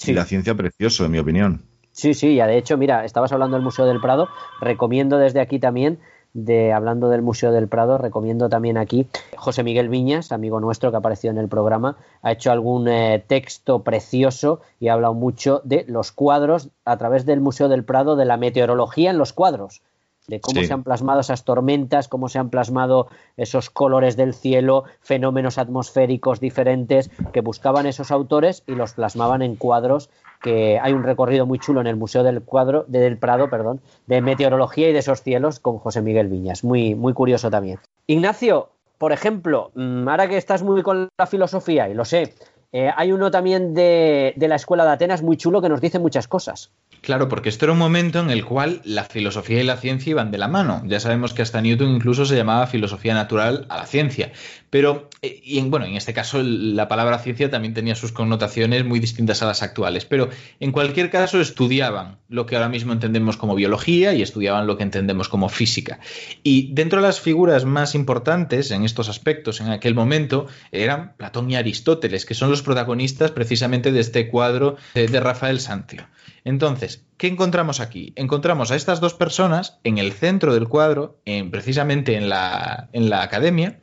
[0.07, 1.63] y la ciencia precioso, en mi opinión.
[1.93, 4.29] Sí, sí, ya de hecho, mira, estabas hablando del Museo del Prado,
[4.61, 5.99] recomiendo desde aquí también
[6.33, 10.97] de hablando del Museo del Prado, recomiendo también aquí José Miguel Viñas, amigo nuestro que
[10.97, 15.85] apareció en el programa, ha hecho algún eh, texto precioso y ha hablado mucho de
[15.89, 19.83] los cuadros a través del Museo del Prado, de la meteorología en los cuadros
[20.27, 24.85] de cómo se han plasmado esas tormentas, cómo se han plasmado esos colores del cielo,
[25.01, 30.11] fenómenos atmosféricos diferentes que buscaban esos autores y los plasmaban en cuadros
[30.41, 34.21] que hay un recorrido muy chulo en el Museo del Cuadro, del Prado, perdón, de
[34.23, 36.65] meteorología y de esos cielos con José Miguel Viñas.
[36.65, 37.79] Muy, muy curioso también.
[38.07, 42.35] Ignacio, por ejemplo, mm, ahora que estás muy con la filosofía, y lo sé,
[42.73, 45.99] eh, hay uno también de, de la Escuela de Atenas muy chulo que nos dice
[45.99, 46.71] muchas cosas.
[47.01, 50.31] Claro, porque esto era un momento en el cual la filosofía y la ciencia iban
[50.31, 50.83] de la mano.
[50.85, 54.33] Ya sabemos que hasta Newton incluso se llamaba filosofía natural a la ciencia.
[54.71, 58.85] Pero, eh, y en, bueno, en este caso la palabra ciencia también tenía sus connotaciones
[58.85, 60.05] muy distintas a las actuales.
[60.05, 60.31] Pero
[60.61, 64.85] en cualquier caso estudiaban lo que ahora mismo entendemos como biología y estudiaban lo que
[64.85, 65.99] entendemos como física.
[66.43, 71.51] Y dentro de las figuras más importantes en estos aspectos en aquel momento eran Platón
[71.51, 76.07] y Aristóteles, que son los protagonistas precisamente de este cuadro de, de Rafael Sanzio.
[76.45, 78.13] Entonces, ¿qué encontramos aquí?
[78.17, 83.11] Encontramos a estas dos personas en el centro del cuadro, en, precisamente en la, en
[83.11, 83.81] la academia,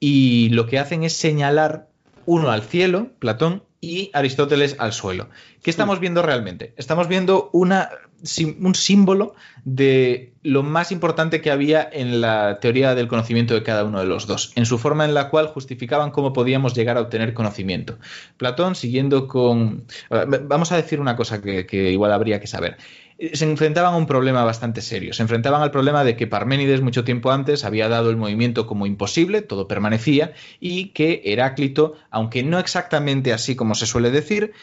[0.00, 1.88] y lo que hacen es señalar
[2.26, 5.28] uno al cielo, Platón, y Aristóteles al suelo.
[5.62, 6.74] ¿Qué estamos viendo realmente?
[6.76, 7.90] Estamos viendo una,
[8.58, 9.34] un símbolo
[9.64, 14.06] de lo más importante que había en la teoría del conocimiento de cada uno de
[14.06, 17.98] los dos, en su forma en la cual justificaban cómo podíamos llegar a obtener conocimiento.
[18.36, 19.84] Platón, siguiendo con...
[20.10, 22.78] Vamos a decir una cosa que, igual habría que saber
[23.34, 25.12] se enfrentaban a un problema bastante serio.
[25.12, 28.86] Se enfrentaban al problema de que Parménides mucho tiempo antes había dado el movimiento como
[28.86, 34.54] imposible, todo permanecía, y que Heráclito, aunque no exactamente así como se suele decir,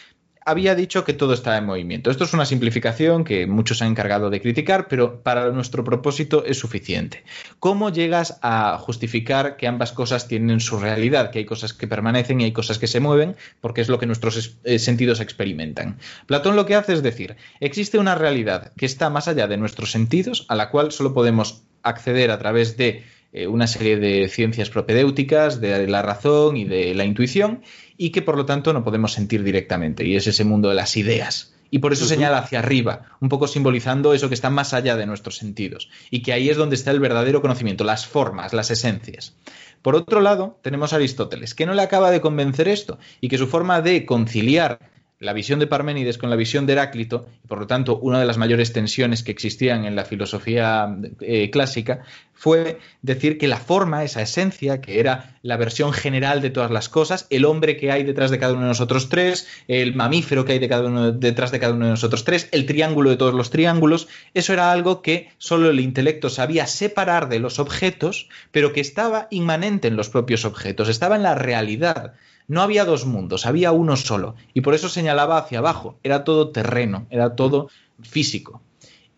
[0.48, 2.10] había dicho que todo estaba en movimiento.
[2.10, 6.58] Esto es una simplificación que muchos han encargado de criticar, pero para nuestro propósito es
[6.58, 7.26] suficiente.
[7.60, 12.40] ¿Cómo llegas a justificar que ambas cosas tienen su realidad, que hay cosas que permanecen
[12.40, 15.98] y hay cosas que se mueven, porque es lo que nuestros eh, sentidos experimentan?
[16.28, 19.92] Platón lo que hace es decir, existe una realidad que está más allá de nuestros
[19.92, 23.04] sentidos, a la cual solo podemos acceder a través de
[23.34, 27.62] eh, una serie de ciencias propedéuticas, de la razón y de la intuición,
[27.98, 30.96] y que por lo tanto no podemos sentir directamente, y es ese mundo de las
[30.98, 31.54] ideas.
[31.70, 35.06] Y por eso señala hacia arriba, un poco simbolizando eso que está más allá de
[35.06, 39.36] nuestros sentidos, y que ahí es donde está el verdadero conocimiento, las formas, las esencias.
[39.82, 43.38] Por otro lado, tenemos a Aristóteles, que no le acaba de convencer esto, y que
[43.38, 44.80] su forma de conciliar
[45.20, 48.26] la visión de Parménides con la visión de Heráclito, y por lo tanto una de
[48.26, 52.04] las mayores tensiones que existían en la filosofía eh, clásica,
[52.34, 56.88] fue decir que la forma, esa esencia, que era la versión general de todas las
[56.88, 60.54] cosas, el hombre que hay detrás de cada uno de nosotros tres, el mamífero que
[60.54, 63.34] hay de cada uno, detrás de cada uno de nosotros tres, el triángulo de todos
[63.34, 68.72] los triángulos, eso era algo que solo el intelecto sabía separar de los objetos, pero
[68.72, 72.14] que estaba inmanente en los propios objetos, estaba en la realidad
[72.48, 74.36] No había dos mundos, había uno solo.
[74.54, 76.00] Y por eso señalaba hacia abajo.
[76.04, 77.70] Era todo terreno, era todo
[78.02, 78.62] físico.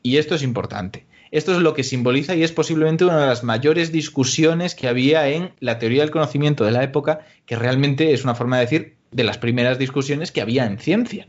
[0.02, 1.06] Y esto es importante.
[1.32, 5.30] Esto es lo que simboliza y es posiblemente una de las mayores discusiones que había
[5.30, 8.98] en la teoría del conocimiento de la época, que realmente es una forma de decir
[9.12, 11.28] de las primeras discusiones que había en ciencia.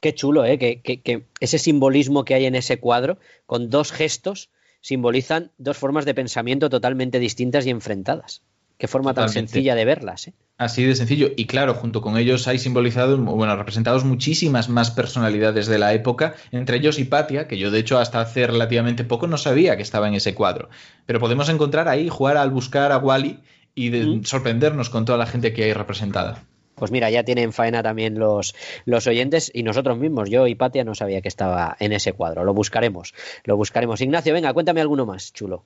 [0.00, 0.58] Qué chulo, ¿eh?
[0.58, 4.50] Que, ese simbolismo que hay en ese cuadro, con dos gestos,
[4.80, 8.42] simbolizan dos formas de pensamiento totalmente distintas y enfrentadas.
[8.78, 10.34] Qué forma tan sencilla de verlas, ¿eh?
[10.58, 11.30] Así de sencillo.
[11.36, 16.34] Y claro, junto con ellos hay simbolizado, bueno, representados muchísimas más personalidades de la época,
[16.50, 20.08] entre ellos Hipatia, que yo de hecho hasta hace relativamente poco no sabía que estaba
[20.08, 20.70] en ese cuadro.
[21.04, 23.40] Pero podemos encontrar ahí, jugar al buscar a Wally
[23.74, 26.42] y sorprendernos con toda la gente que hay representada.
[26.76, 28.54] Pues mira, ya tienen faena también los,
[28.84, 30.28] los oyentes y nosotros mismos.
[30.28, 32.44] Yo y Patia no sabía que estaba en ese cuadro.
[32.44, 34.02] Lo buscaremos, lo buscaremos.
[34.02, 35.64] Ignacio, venga, cuéntame alguno más, chulo.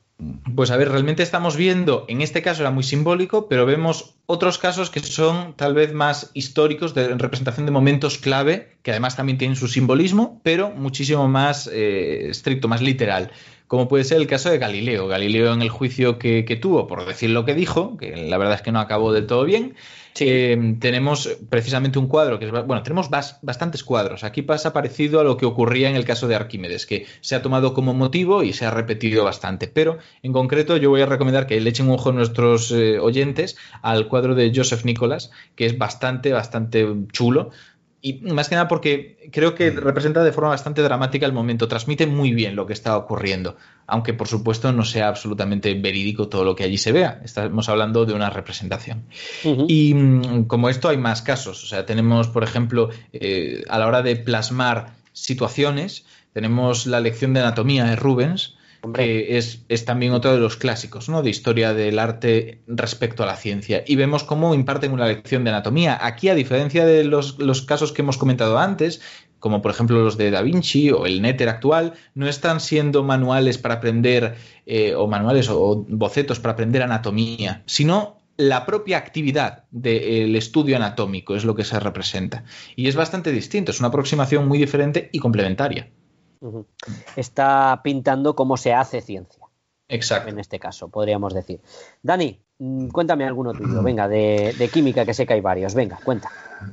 [0.54, 4.58] Pues a ver, realmente estamos viendo, en este caso era muy simbólico, pero vemos otros
[4.58, 9.36] casos que son tal vez más históricos, de representación de momentos clave, que además también
[9.36, 13.32] tienen su simbolismo, pero muchísimo más eh, estricto, más literal
[13.66, 15.06] como puede ser el caso de Galileo.
[15.06, 18.56] Galileo en el juicio que, que, tuvo por decir lo que dijo, que la verdad
[18.56, 19.76] es que no acabó del todo bien,
[20.18, 24.24] eh, tenemos precisamente un cuadro que es, bueno, tenemos bastantes cuadros.
[24.24, 27.42] Aquí pasa parecido a lo que ocurría en el caso de Arquímedes, que se ha
[27.42, 29.68] tomado como motivo y se ha repetido bastante.
[29.68, 32.98] Pero en concreto yo voy a recomendar que le echen un ojo a nuestros eh,
[32.98, 37.50] oyentes al cuadro de Joseph Nicholas, que es bastante, bastante chulo
[38.02, 42.06] y más que nada porque creo que representa de forma bastante dramática el momento, transmite
[42.06, 43.56] muy bien lo que está ocurriendo,
[43.86, 48.06] aunque por supuesto no sea absolutamente verídico todo lo que allí se vea, estamos hablando
[48.06, 49.04] de una representación.
[49.68, 53.86] Y mm, como esto hay más casos, o sea, tenemos por ejemplo eh, a la
[53.86, 58.56] hora de plasmar situaciones, tenemos la lección de anatomía de Rubens,
[58.98, 61.22] es, también otro de los clásicos ¿no?
[61.22, 63.84] de historia del arte respecto a la ciencia.
[63.86, 65.98] Y vemos cómo imparten una lección de anatomía.
[66.00, 67.36] Aquí, a diferencia de los,
[67.66, 69.00] casos que hemos comentado antes,
[69.38, 73.58] como por ejemplo los de Da Vinci o el Netter actual, no están siendo manuales
[73.58, 74.36] para aprender,
[74.66, 81.36] eh, o manuales o bocetos para aprender anatomía, sino la propia actividad del estudio anatómico
[81.36, 82.44] es lo que se representa.
[82.74, 85.90] Y es bastante distinto, es una aproximación muy diferente y complementaria.
[87.16, 89.44] Está pintando cómo se hace ciencia.
[89.88, 90.30] Exacto.
[90.30, 91.60] En este caso, podríamos decir.
[92.02, 96.30] Dani, mm, cuéntame alguno tuyo, venga, de, química, que sé que hay varios, venga, cuenta.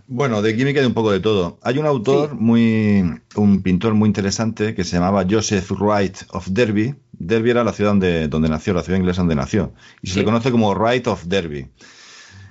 [0.07, 1.57] Bueno, de química hay un poco de todo.
[1.63, 6.95] Hay un autor muy, un pintor muy interesante que se llamaba Joseph Wright of Derby.
[7.13, 9.73] Derby era la ciudad donde, donde nació, la ciudad inglesa donde nació.
[10.01, 11.69] Y se le conoce como Wright of Derby.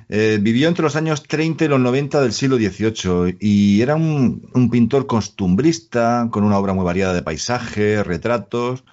[0.09, 4.69] Eh, vivió entre los años 30 y los 90 del siglo XVIII y era un,
[4.71, 8.85] pintor costumbrista, con una obra muy variada de paisajes, retratos,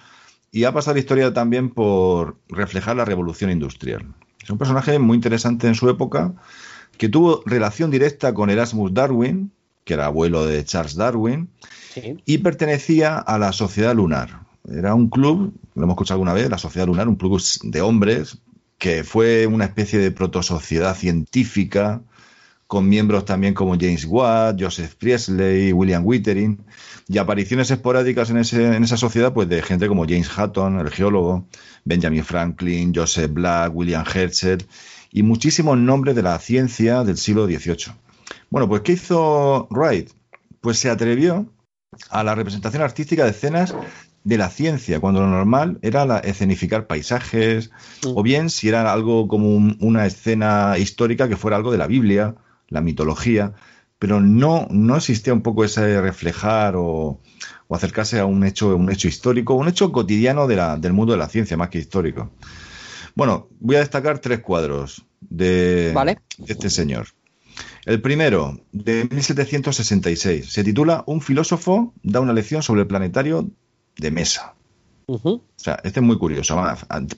[0.50, 4.06] y ha pasado la historia también por reflejar la revolución industrial.
[4.42, 6.34] Es un personaje muy interesante en su época,
[6.98, 9.52] que tuvo relación directa con Erasmus Darwin,
[9.84, 11.48] que era abuelo de Charles Darwin,
[12.24, 14.40] y pertenecía a la Sociedad Lunar.
[14.68, 18.38] Era un club, lo hemos escuchado alguna vez, la Sociedad Lunar, un club de hombres
[18.84, 22.02] que fue una especie de protosociedad científica
[22.66, 26.62] con miembros también como James Watt, Joseph Priestley, William Wittering,
[27.08, 30.90] y apariciones esporádicas en, ese, en esa sociedad pues de gente como James Hutton, el
[30.90, 31.48] geólogo,
[31.86, 34.66] Benjamin Franklin, Joseph Black, William Herschel
[35.10, 37.94] y muchísimos nombres de la ciencia del siglo XVIII.
[38.50, 40.10] Bueno, pues ¿qué hizo Wright?
[40.60, 41.50] Pues se atrevió
[42.10, 43.74] a la representación artística de escenas
[44.24, 47.70] de la ciencia, cuando lo normal era la, escenificar paisajes,
[48.04, 48.12] mm.
[48.16, 52.34] o bien si era algo como una escena histórica que fuera algo de la Biblia,
[52.68, 53.52] la mitología,
[53.98, 57.20] pero no, no existía un poco ese reflejar o,
[57.70, 61.18] acercarse a un hecho, un hecho histórico, un hecho cotidiano de la, del mundo de
[61.18, 62.30] la ciencia, más que histórico.
[63.14, 67.08] Bueno, voy a destacar tres cuadros de, de este señor.
[67.84, 73.50] El primero, de 1766, se titula Un filósofo da una lección sobre el planetario
[73.96, 74.54] de mesa.
[75.06, 76.60] O sea, este es muy curioso.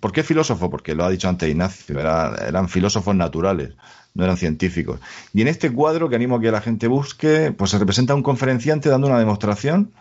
[0.00, 0.70] ¿Por qué filósofo?
[0.70, 3.74] Porque lo ha dicho antes Ignacio, eran filósofos naturales,
[4.14, 5.00] no eran científicos.
[5.32, 8.22] Y en este cuadro que animo a que la gente busque, pues se representa un
[8.22, 9.92] conferenciante dando una demostración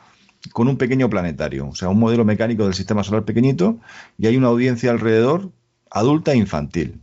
[0.51, 3.79] con un pequeño planetario, o sea, un modelo mecánico del sistema solar pequeñito,
[4.17, 5.51] y hay una audiencia alrededor,
[5.89, 7.01] adulta e infantil.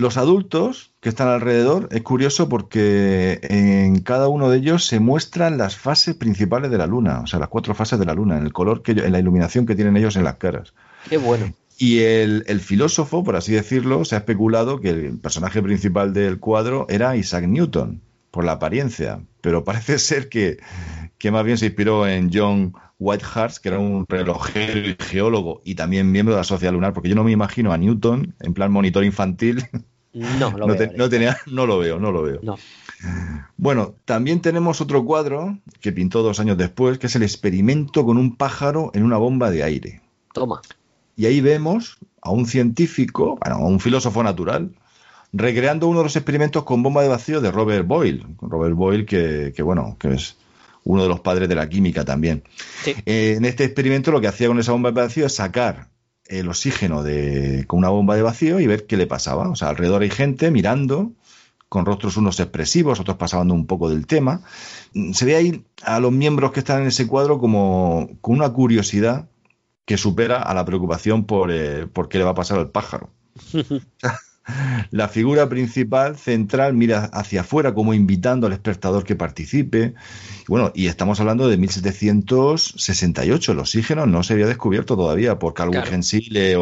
[0.00, 5.58] Los adultos que están alrededor es curioso porque en cada uno de ellos se muestran
[5.58, 8.46] las fases principales de la luna, o sea, las cuatro fases de la luna, en
[8.46, 10.72] el color que en la iluminación que tienen ellos en las caras.
[11.10, 11.52] Qué bueno.
[11.76, 16.86] Y el, filósofo, por así decirlo, se ha especulado que el personaje principal del cuadro
[16.88, 18.00] era Isaac Newton,
[18.30, 20.60] por la apariencia, pero parece ser que,
[21.18, 25.74] que más bien se inspiró en John Whitehurst, que era un relojero y geólogo y
[25.74, 28.70] también miembro de la Sociedad Lunar, porque yo no me imagino a Newton en plan
[28.70, 29.66] monitor infantil
[30.12, 32.40] No, lo veo, no, tenía, no lo veo, no lo veo.
[32.42, 32.58] No.
[33.56, 38.18] Bueno, también tenemos otro cuadro que pintó dos años después, que es el experimento con
[38.18, 40.00] un pájaro en una bomba de aire.
[40.32, 40.60] Toma.
[41.16, 44.72] Y ahí vemos a un científico, bueno, a un filósofo natural,
[45.32, 48.26] recreando uno de los experimentos con bomba de vacío de Robert Boyle.
[48.40, 50.36] Robert Boyle, que, bueno, que es
[50.84, 52.42] uno de los padres de la química también.
[52.84, 55.88] Eh, en este experimento lo que hacía con esa bomba de vacío es sacar
[56.30, 59.48] el oxígeno de, con una bomba de vacío y ver qué le pasaba.
[59.50, 61.12] O sea, alrededor hay gente mirando
[61.68, 64.42] con rostros unos expresivos, otros pasando un poco del tema.
[65.12, 69.28] Se ve ahí a los miembros que están en ese cuadro como con una curiosidad
[69.84, 73.10] que supera a la preocupación por, eh, por qué le va a pasar al pájaro.
[74.90, 79.94] La figura principal, central, mira hacia afuera como invitando al espectador que participe.
[80.48, 83.52] bueno, y estamos hablando de 1768.
[83.52, 85.90] El oxígeno no se había descubierto todavía por Carl claro.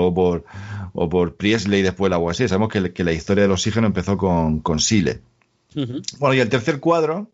[0.00, 0.44] o por,
[0.92, 2.48] o por Priestley después la UASI.
[2.48, 5.20] Sabemos que, la historia del oxígeno empezó con, con Sile.
[6.18, 7.30] Bueno, y el tercer cuadro,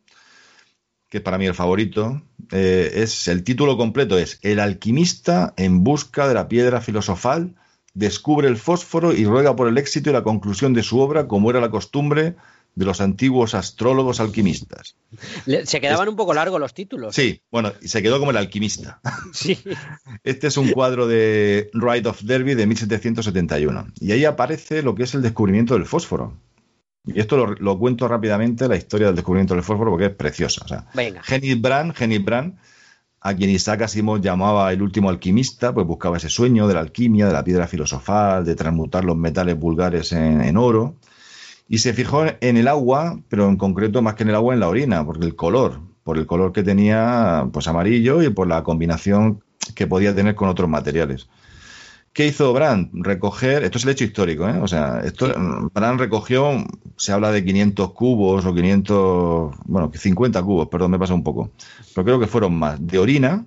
[1.09, 5.85] que es para mí el favorito, eh, es el título completo es El alquimista en
[5.85, 7.55] busca de la piedra filosofal
[7.95, 11.51] descubre el fósforo y ruega por el éxito y la conclusión de su obra, como
[11.51, 12.35] era la costumbre
[12.75, 14.97] de los antiguos astrólogos alquimistas.
[15.65, 17.15] Se quedaban un poco largos los títulos.
[17.15, 19.01] Sí, bueno, se quedó como el alquimista.
[19.33, 19.59] Sí.
[20.23, 23.87] Este es un cuadro de Ride of Derby de 1771.
[24.01, 26.37] Y ahí aparece lo que es el descubrimiento del fósforo.
[27.07, 30.65] Y esto lo, cuento rápidamente, la historia del descubrimiento del fósforo, porque es preciosa.
[30.65, 31.23] O sea, Venga.
[31.59, 32.59] Brand, Brand
[33.27, 37.27] a quien Isaac Asimov llamaba el último alquimista, pues buscaba ese sueño de la alquimia,
[37.27, 40.97] de la piedra filosofal, de transmutar los metales vulgares en, oro.
[41.67, 44.61] Y se fijó en el agua, pero en concreto más que en el agua, en
[44.61, 48.63] la orina, porque el color, por el color que tenía, pues amarillo y por la
[48.63, 49.43] combinación
[49.75, 51.27] que podía tener con otros materiales.
[52.15, 52.91] ¿Qué hizo Brand?
[52.93, 54.57] Recoger, esto es el hecho histórico, ¿eh?
[54.63, 55.33] O sea, esto,
[55.75, 56.65] Brand recogió,
[56.97, 61.51] se habla de 500 cubos o 500, bueno, 50 cubos, perdón, me pasa un poco,
[61.93, 63.45] pero creo que fueron más, de orina,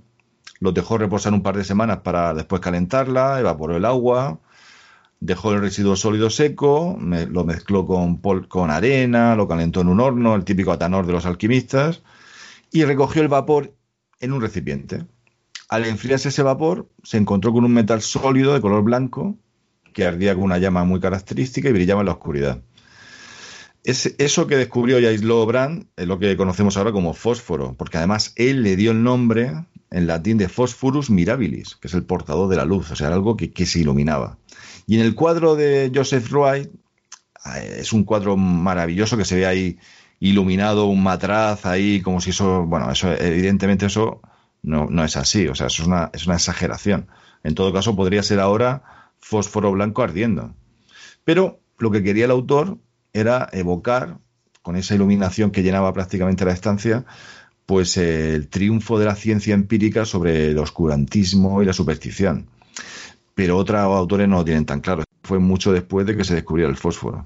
[0.59, 4.39] los dejó reposar un par de semanas para después calentarla, evaporó el agua,
[5.21, 10.35] dejó el residuo sólido seco, lo mezcló con, con arena, lo calentó en un horno,
[10.35, 12.03] el típico atanor de los alquimistas,
[12.69, 13.73] y recogió el vapor
[14.19, 15.05] en un recipiente.
[15.69, 19.37] Al enfriarse ese vapor, se encontró con un metal sólido de color blanco
[19.93, 22.61] que ardía con una llama muy característica y brillaba en la oscuridad.
[23.83, 27.97] Es, eso que descubrió y aisló Brand es lo que conocemos ahora como fósforo, porque
[27.97, 29.53] además él le dio el nombre
[29.89, 33.37] en latín de Phosphorus mirabilis, que es el portador de la luz, o sea, algo
[33.37, 34.37] que, que se iluminaba.
[34.85, 36.69] Y en el cuadro de Joseph Wright,
[37.55, 39.77] eh, es un cuadro maravilloso que se ve ahí
[40.19, 44.21] iluminado, un matraz ahí, como si eso, bueno, eso evidentemente eso
[44.61, 47.07] no, no es así, o sea, eso es una, es una exageración.
[47.43, 48.83] En todo caso, podría ser ahora
[49.19, 50.53] fósforo blanco ardiendo.
[51.23, 52.77] Pero lo que quería el autor
[53.13, 54.19] era evocar,
[54.61, 57.05] con esa iluminación que llenaba prácticamente la estancia,
[57.65, 62.47] pues el triunfo de la ciencia empírica sobre el oscurantismo y la superstición.
[63.35, 65.03] Pero otros autores no lo tienen tan claro.
[65.23, 67.25] Fue mucho después de que se descubriera el fósforo.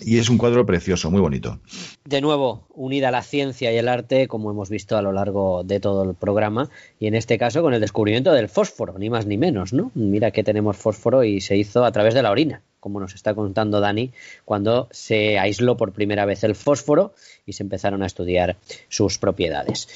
[0.00, 1.58] Y es un cuadro precioso, muy bonito.
[2.04, 5.80] De nuevo, unida la ciencia y el arte, como hemos visto a lo largo de
[5.80, 9.36] todo el programa, y en este caso con el descubrimiento del fósforo, ni más ni
[9.36, 9.90] menos, ¿no?
[9.94, 13.34] Mira que tenemos fósforo y se hizo a través de la orina, como nos está
[13.34, 14.12] contando Dani,
[14.44, 17.14] cuando se aisló por primera vez el fósforo
[17.44, 18.58] y se empezaron a estudiar
[18.88, 19.88] sus propiedades.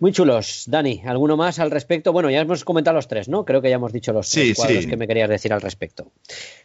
[0.00, 0.64] Muy chulos.
[0.68, 2.12] Dani, ¿alguno más al respecto?
[2.12, 3.44] Bueno, ya hemos comentado los tres, ¿no?
[3.44, 6.12] Creo que ya hemos dicho los tres cuadros que me querías decir al respecto.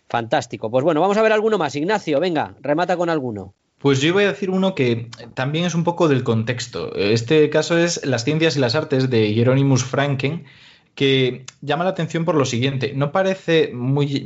[0.07, 0.69] Fantástico.
[0.69, 1.75] Pues bueno, vamos a ver alguno más.
[1.75, 3.55] Ignacio, venga, remata con alguno.
[3.79, 6.95] Pues yo voy a decir uno que también es un poco del contexto.
[6.95, 10.45] Este caso es Las ciencias y las artes de Hieronymus Franken,
[10.95, 12.93] que llama la atención por lo siguiente.
[12.95, 14.25] No parece muy,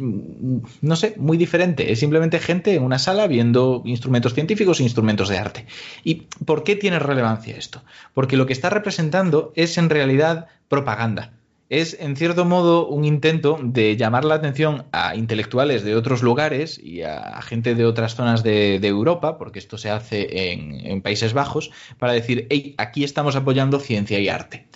[0.81, 1.91] no sé, muy diferente.
[1.91, 5.65] Es simplemente gente en una sala viendo instrumentos científicos e instrumentos de arte.
[6.03, 7.83] ¿Y por qué tiene relevancia esto?
[8.13, 11.33] Porque lo que está representando es en realidad propaganda.
[11.69, 16.79] Es, en cierto modo, un intento de llamar la atención a intelectuales de otros lugares
[16.81, 21.33] y a gente de otras zonas de, Europa, porque esto se hace en, en Países
[21.33, 24.67] Bajos, para decir, hey, aquí estamos apoyando ciencia y arte.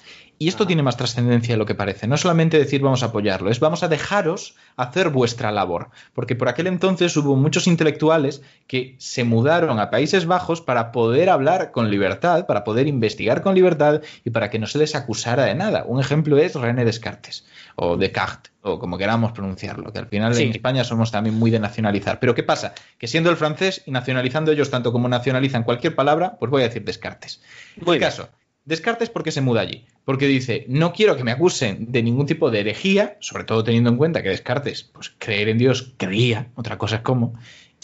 [0.41, 2.07] Y esto tiene más trascendencia de lo que parece.
[2.07, 5.91] No solamente decir vamos a apoyarlo, es vamos a dejaros hacer vuestra labor.
[6.15, 11.29] Porque por aquel entonces hubo muchos intelectuales que se mudaron a Países Bajos para poder
[11.29, 15.45] hablar con libertad, para poder investigar con libertad y para que no se les acusara
[15.45, 15.83] de nada.
[15.85, 17.45] Un ejemplo es René Descartes
[17.75, 21.59] o Descartes o como queramos pronunciarlo, que al final en España somos también muy de
[21.59, 22.19] nacionalizar.
[22.19, 22.73] Pero ¿qué pasa?
[22.97, 26.67] Que siendo el francés y nacionalizando ellos tanto como nacionalizan cualquier palabra, pues voy a
[26.67, 27.41] decir Descartes.
[27.79, 28.29] En el caso,
[28.63, 32.51] Descartes porque se muda allí, porque dice, no quiero que me acusen de ningún tipo
[32.51, 36.77] de herejía, sobre todo teniendo en cuenta que Descartes, pues creer en Dios creía, otra
[36.77, 37.33] cosa es cómo,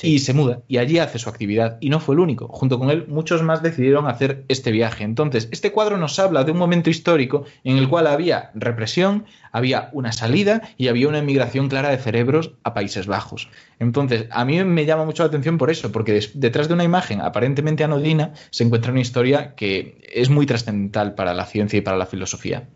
[0.01, 2.47] y se muda y allí hace su actividad y no fue el único.
[2.47, 5.03] Junto con él muchos más decidieron hacer este viaje.
[5.03, 9.89] Entonces, este cuadro nos habla de un momento histórico en el cual había represión, había
[9.93, 13.49] una salida y había una emigración clara de cerebros a Países Bajos.
[13.79, 17.21] Entonces, a mí me llama mucho la atención por eso, porque detrás de una imagen
[17.21, 21.97] aparentemente anodina se encuentra una historia que es muy trascendental para la ciencia y para
[21.97, 22.67] la filosofía.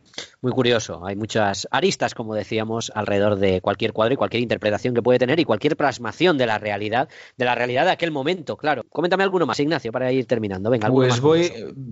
[0.42, 5.02] Muy curioso, hay muchas aristas, como decíamos, alrededor de cualquier cuadro y cualquier interpretación que
[5.02, 8.84] puede tener y cualquier plasmación de la realidad, de la realidad de aquel momento, claro.
[8.90, 10.70] Coméntame alguno más, Ignacio, para ir terminando.
[10.70, 11.52] Venga, pues voy,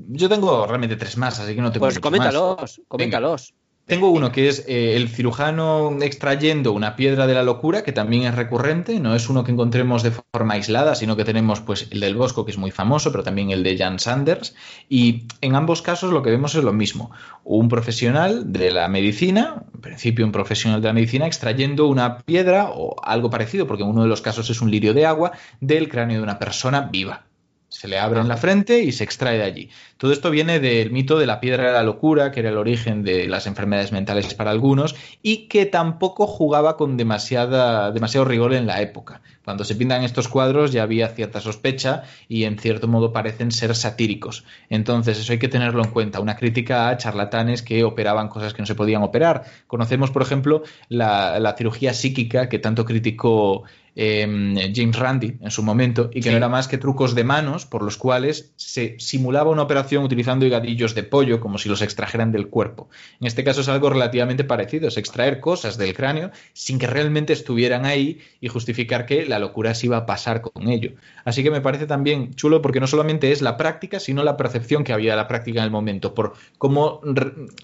[0.09, 3.53] yo tengo realmente tres más, así que no tengo Pues coméntalos, coméntalos.
[3.89, 8.21] Tengo uno que es eh, el cirujano extrayendo una piedra de la locura, que también
[8.21, 11.99] es recurrente, no es uno que encontremos de forma aislada, sino que tenemos pues el
[11.99, 14.53] del Bosco, que es muy famoso, pero también el de Jan Sanders,
[14.89, 17.09] y en ambos casos lo que vemos es lo mismo,
[17.43, 22.69] un profesional de la medicina, en principio un profesional de la medicina, extrayendo una piedra
[22.69, 25.89] o algo parecido, porque en uno de los casos es un lirio de agua, del
[25.89, 27.23] cráneo de una persona viva.
[27.69, 29.69] Se le abre en la frente y se extrae de allí.
[29.97, 33.03] Todo esto viene del mito de la piedra de la locura, que era el origen
[33.03, 38.65] de las enfermedades mentales para algunos, y que tampoco jugaba con demasiada, demasiado rigor en
[38.65, 39.21] la época.
[39.45, 43.75] Cuando se pintan estos cuadros ya había cierta sospecha y en cierto modo parecen ser
[43.75, 44.45] satíricos.
[44.69, 46.19] Entonces eso hay que tenerlo en cuenta.
[46.19, 49.45] Una crítica a charlatanes que operaban cosas que no se podían operar.
[49.67, 53.63] Conocemos, por ejemplo, la, la cirugía psíquica que tanto criticó
[53.95, 57.65] Em, James Randi en su momento, y que no era más que trucos de manos
[57.65, 62.31] por los cuales se simulaba una operación utilizando higadillos de pollo como si los extrajeran
[62.31, 62.89] del cuerpo.
[63.19, 67.33] En este caso es algo relativamente parecido, es extraer cosas del cráneo sin que realmente
[67.33, 70.93] estuvieran ahí y justificar que la locura se iba a pasar con ello.
[71.25, 74.83] Así que me parece también chulo porque no solamente es la práctica, sino la percepción
[74.83, 77.01] que había de la práctica en el momento, por cómo,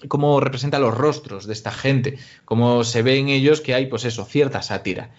[0.08, 4.04] cómo representa los rostros de esta gente, cómo se ve en ellos que hay, pues
[4.04, 5.10] eso, cierta sátira.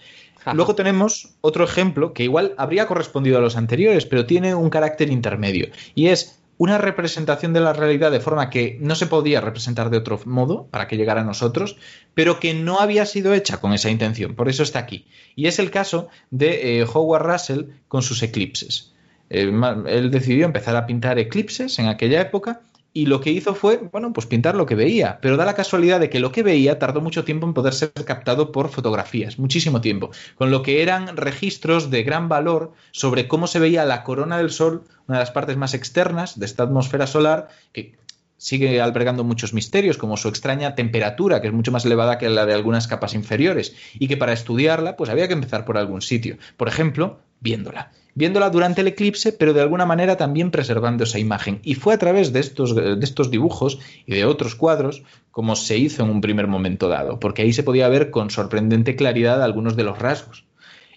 [0.54, 5.10] Luego tenemos otro ejemplo que igual habría correspondido a los anteriores, pero tiene un carácter
[5.10, 5.68] intermedio.
[5.94, 9.98] Y es una representación de la realidad de forma que no se podía representar de
[9.98, 11.76] otro modo para que llegara a nosotros,
[12.14, 14.34] pero que no había sido hecha con esa intención.
[14.34, 15.06] Por eso está aquí.
[15.36, 18.92] Y es el caso de eh, Howard Russell con sus eclipses.
[19.30, 19.52] Eh,
[19.86, 22.62] él decidió empezar a pintar eclipses en aquella época
[22.92, 26.00] y lo que hizo fue, bueno, pues pintar lo que veía, pero da la casualidad
[26.00, 29.80] de que lo que veía tardó mucho tiempo en poder ser captado por fotografías, muchísimo
[29.80, 34.38] tiempo, con lo que eran registros de gran valor sobre cómo se veía la corona
[34.38, 37.96] del Sol, una de las partes más externas de esta atmósfera solar, que
[38.38, 42.46] sigue albergando muchos misterios, como su extraña temperatura, que es mucho más elevada que la
[42.46, 46.38] de algunas capas inferiores, y que para estudiarla, pues había que empezar por algún sitio.
[46.56, 51.60] Por ejemplo, viéndola viéndola durante el eclipse, pero de alguna manera también preservando esa imagen.
[51.62, 55.78] Y fue a través de estos, de estos dibujos y de otros cuadros como se
[55.78, 59.76] hizo en un primer momento dado, porque ahí se podía ver con sorprendente claridad algunos
[59.76, 60.44] de los rasgos.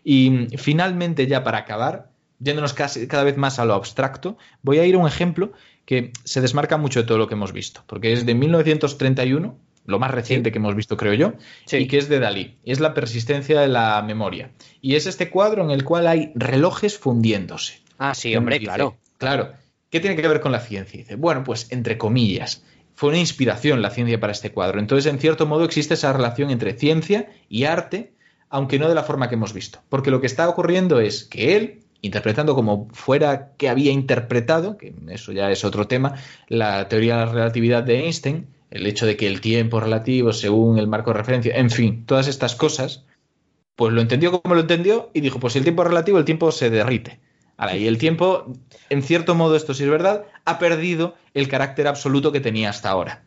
[0.03, 4.85] Y finalmente, ya para acabar, yéndonos casi, cada vez más a lo abstracto, voy a
[4.87, 5.53] ir a un ejemplo
[5.85, 9.55] que se desmarca mucho de todo lo que hemos visto, porque es de 1931
[9.85, 11.33] lo más reciente que hemos visto, creo yo,
[11.71, 12.57] y que es de Dalí.
[12.63, 14.51] Es la persistencia de la memoria.
[14.81, 17.81] Y es este cuadro en el cual hay relojes fundiéndose.
[17.97, 18.97] Ah, sí, hombre, claro.
[19.17, 19.51] Claro.
[19.89, 20.97] ¿Qué tiene que ver con la ciencia?
[20.97, 22.63] Dice, bueno, pues entre comillas,
[22.95, 24.79] fue una inspiración la ciencia para este cuadro.
[24.79, 28.13] Entonces, en cierto modo, existe esa relación entre ciencia y arte,
[28.49, 29.79] aunque no de la forma que hemos visto.
[29.89, 34.93] Porque lo que está ocurriendo es que él, interpretando como fuera que había interpretado, que
[35.09, 36.15] eso ya es otro tema,
[36.47, 40.79] la teoría de la relatividad de Einstein, el hecho de que el tiempo relativo según
[40.79, 43.05] el marco de referencia, en fin, todas estas cosas,
[43.75, 46.69] pues lo entendió como lo entendió y dijo, pues el tiempo relativo, el tiempo se
[46.69, 47.19] derrite.
[47.57, 48.51] Ahora, y el tiempo,
[48.89, 52.89] en cierto modo, esto sí es verdad, ha perdido el carácter absoluto que tenía hasta
[52.89, 53.23] ahora.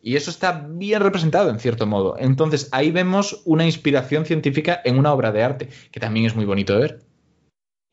[0.00, 2.16] Y eso está bien representado, en cierto modo.
[2.18, 6.44] Entonces, ahí vemos una inspiración científica en una obra de arte, que también es muy
[6.44, 7.00] bonito de ver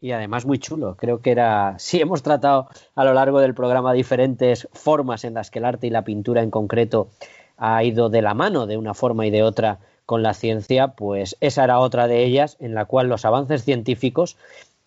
[0.02, 0.98] y además muy chulo.
[0.98, 5.52] Creo que era, sí hemos tratado a lo largo del programa diferentes formas en las
[5.52, 7.10] que el arte y la pintura en concreto
[7.58, 11.38] ha ido de la mano de una forma y de otra con la ciencia, pues
[11.40, 14.36] esa era otra de ellas en la cual los avances científicos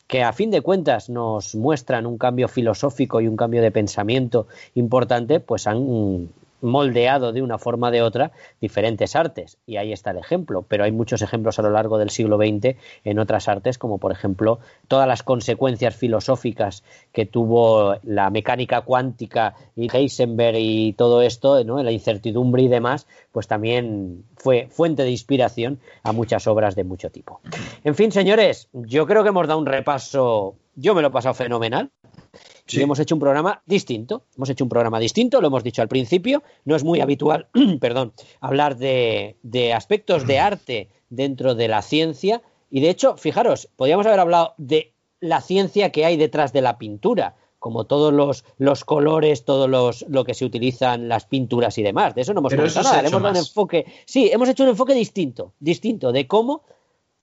[0.09, 4.49] que a fin de cuentas nos muestran un cambio filosófico y un cambio de pensamiento
[4.74, 6.28] importante, pues han
[6.65, 9.59] moldeado de una forma o de otra diferentes artes.
[9.66, 10.65] Y ahí está el ejemplo.
[10.66, 14.12] Pero hay muchos ejemplos a lo largo del siglo XX en otras artes, como por
[14.12, 14.59] ejemplo
[14.89, 16.82] todas las consecuencias filosóficas
[17.12, 21.82] que tuvo la mecánica cuántica y Heisenberg y todo esto, ¿no?
[21.82, 27.11] la incertidumbre y demás, pues también fue fuente de inspiración a muchas obras de mucho
[27.11, 27.41] tipo.
[27.85, 31.35] En fin, señores, yo creo que hemos dado un repaso, yo me lo he pasado
[31.35, 31.91] fenomenal.
[32.66, 34.24] Y hemos hecho un programa distinto.
[34.36, 36.43] Hemos hecho un programa distinto, lo hemos dicho al principio.
[36.65, 37.49] No es muy habitual,
[37.81, 39.36] perdón, hablar de,
[39.74, 44.93] aspectos de arte dentro de la ciencia Y de hecho, fijaros, podríamos haber hablado de
[45.20, 50.05] la ciencia que hay detrás de la pintura, como todos los, los colores, todo los,
[50.09, 52.15] lo que se utilizan, las pinturas y demás.
[52.15, 53.07] De eso no hemos comentado nada.
[53.07, 56.62] Hemos un enfoque, sí, hemos hecho un enfoque distinto, distinto de cómo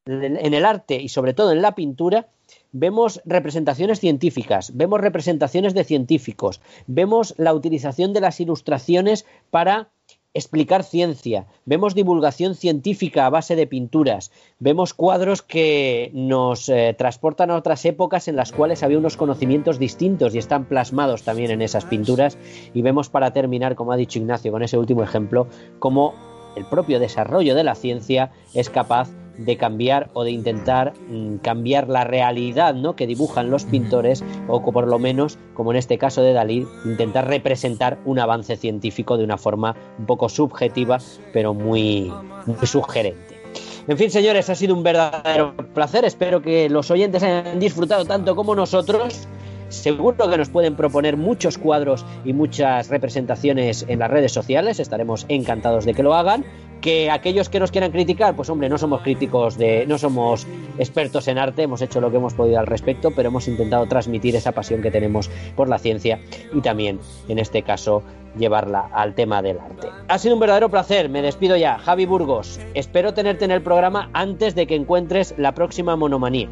[0.05, 2.27] en el arte y sobre todo en la pintura
[2.71, 9.89] vemos representaciones científicas, vemos representaciones de científicos, vemos la utilización de las ilustraciones para
[10.33, 17.51] explicar ciencia, vemos divulgación científica a base de pinturas, vemos cuadros que nos eh, transportan
[17.51, 21.61] a otras épocas en las cuales había unos conocimientos distintos y están plasmados también en
[21.61, 22.37] esas pinturas
[22.73, 25.47] y vemos para terminar, como ha dicho Ignacio con ese último ejemplo,
[25.79, 26.13] cómo
[26.55, 31.87] el propio desarrollo de la ciencia es capaz de cambiar o de intentar mm, cambiar
[31.87, 32.95] la realidad ¿no?
[32.95, 37.27] que dibujan los pintores o por lo menos, como en este caso de Dalí, intentar
[37.27, 40.99] representar un avance científico de una forma un poco subjetiva
[41.33, 42.11] pero muy,
[42.45, 43.41] muy sugerente.
[43.87, 46.05] En fin, señores, ha sido un verdadero placer.
[46.05, 49.27] Espero que los oyentes hayan disfrutado tanto como nosotros.
[49.71, 54.79] Seguro que nos pueden proponer muchos cuadros y muchas representaciones en las redes sociales.
[54.79, 56.45] Estaremos encantados de que lo hagan
[56.81, 60.47] que aquellos que nos quieran criticar, pues hombre, no somos críticos de, no somos
[60.79, 64.35] expertos en arte, hemos hecho lo que hemos podido al respecto, pero hemos intentado transmitir
[64.35, 66.19] esa pasión que tenemos por la ciencia
[66.51, 66.99] y también,
[67.29, 68.03] en este caso,
[68.35, 69.89] llevarla al tema del arte.
[70.07, 71.77] Ha sido un verdadero placer, me despido ya.
[71.77, 76.49] Javi Burgos, espero tenerte en el programa antes de que encuentres la próxima monomanía.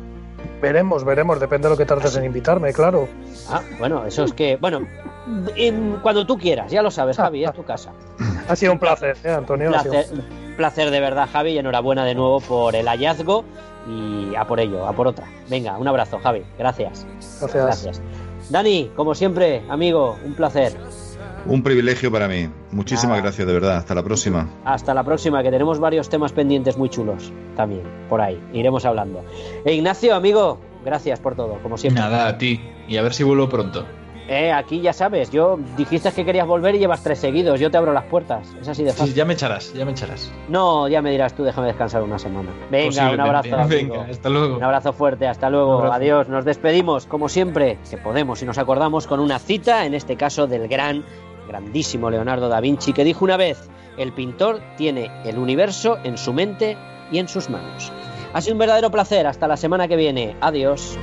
[0.61, 3.07] Veremos, veremos, depende de lo que tardes en invitarme, claro.
[3.49, 4.81] Ah, bueno, eso es que, bueno,
[6.01, 7.91] cuando tú quieras, ya lo sabes, Javi, es tu casa.
[8.47, 9.69] Ha sido un placer, ¿eh, Antonio.
[9.69, 10.07] Placer,
[10.57, 13.45] placer de verdad, Javi, y enhorabuena de nuevo por el hallazgo
[13.87, 15.25] y a por ello, a por otra.
[15.49, 17.05] Venga, un abrazo, Javi, gracias.
[17.39, 17.63] Gracias.
[17.63, 18.01] Gracias.
[18.49, 20.73] Dani, como siempre, amigo, un placer.
[21.45, 22.49] Un privilegio para mí.
[22.71, 23.77] Muchísimas gracias, de verdad.
[23.77, 24.47] Hasta la próxima.
[24.65, 28.41] Hasta la próxima, que tenemos varios temas pendientes muy chulos también, por ahí.
[28.53, 29.23] Iremos hablando.
[29.65, 32.01] E Ignacio, amigo, gracias por todo, como siempre.
[32.01, 32.61] Nada, a ti.
[32.87, 33.85] Y a ver si vuelvo pronto.
[34.29, 37.59] Eh, aquí ya sabes, yo dijiste que querías volver y llevas tres seguidos.
[37.59, 38.55] Yo te abro las puertas.
[38.61, 39.15] Es así de fácil.
[39.15, 40.31] ya me echarás, ya me echarás.
[40.47, 42.51] No, ya me dirás tú, déjame descansar una semana.
[42.69, 43.57] Venga, un abrazo.
[43.67, 44.57] Venga, hasta luego.
[44.57, 45.91] Un abrazo fuerte, hasta luego.
[45.91, 46.29] Adiós.
[46.29, 50.45] Nos despedimos, como siempre, que podemos y nos acordamos con una cita, en este caso
[50.45, 51.03] del gran
[51.49, 56.31] grandísimo Leonardo da Vinci, que dijo una vez, el pintor tiene el universo en su
[56.31, 56.77] mente
[57.11, 57.91] y en sus manos.
[58.31, 60.97] Ha sido un verdadero placer, hasta la semana que viene, adiós.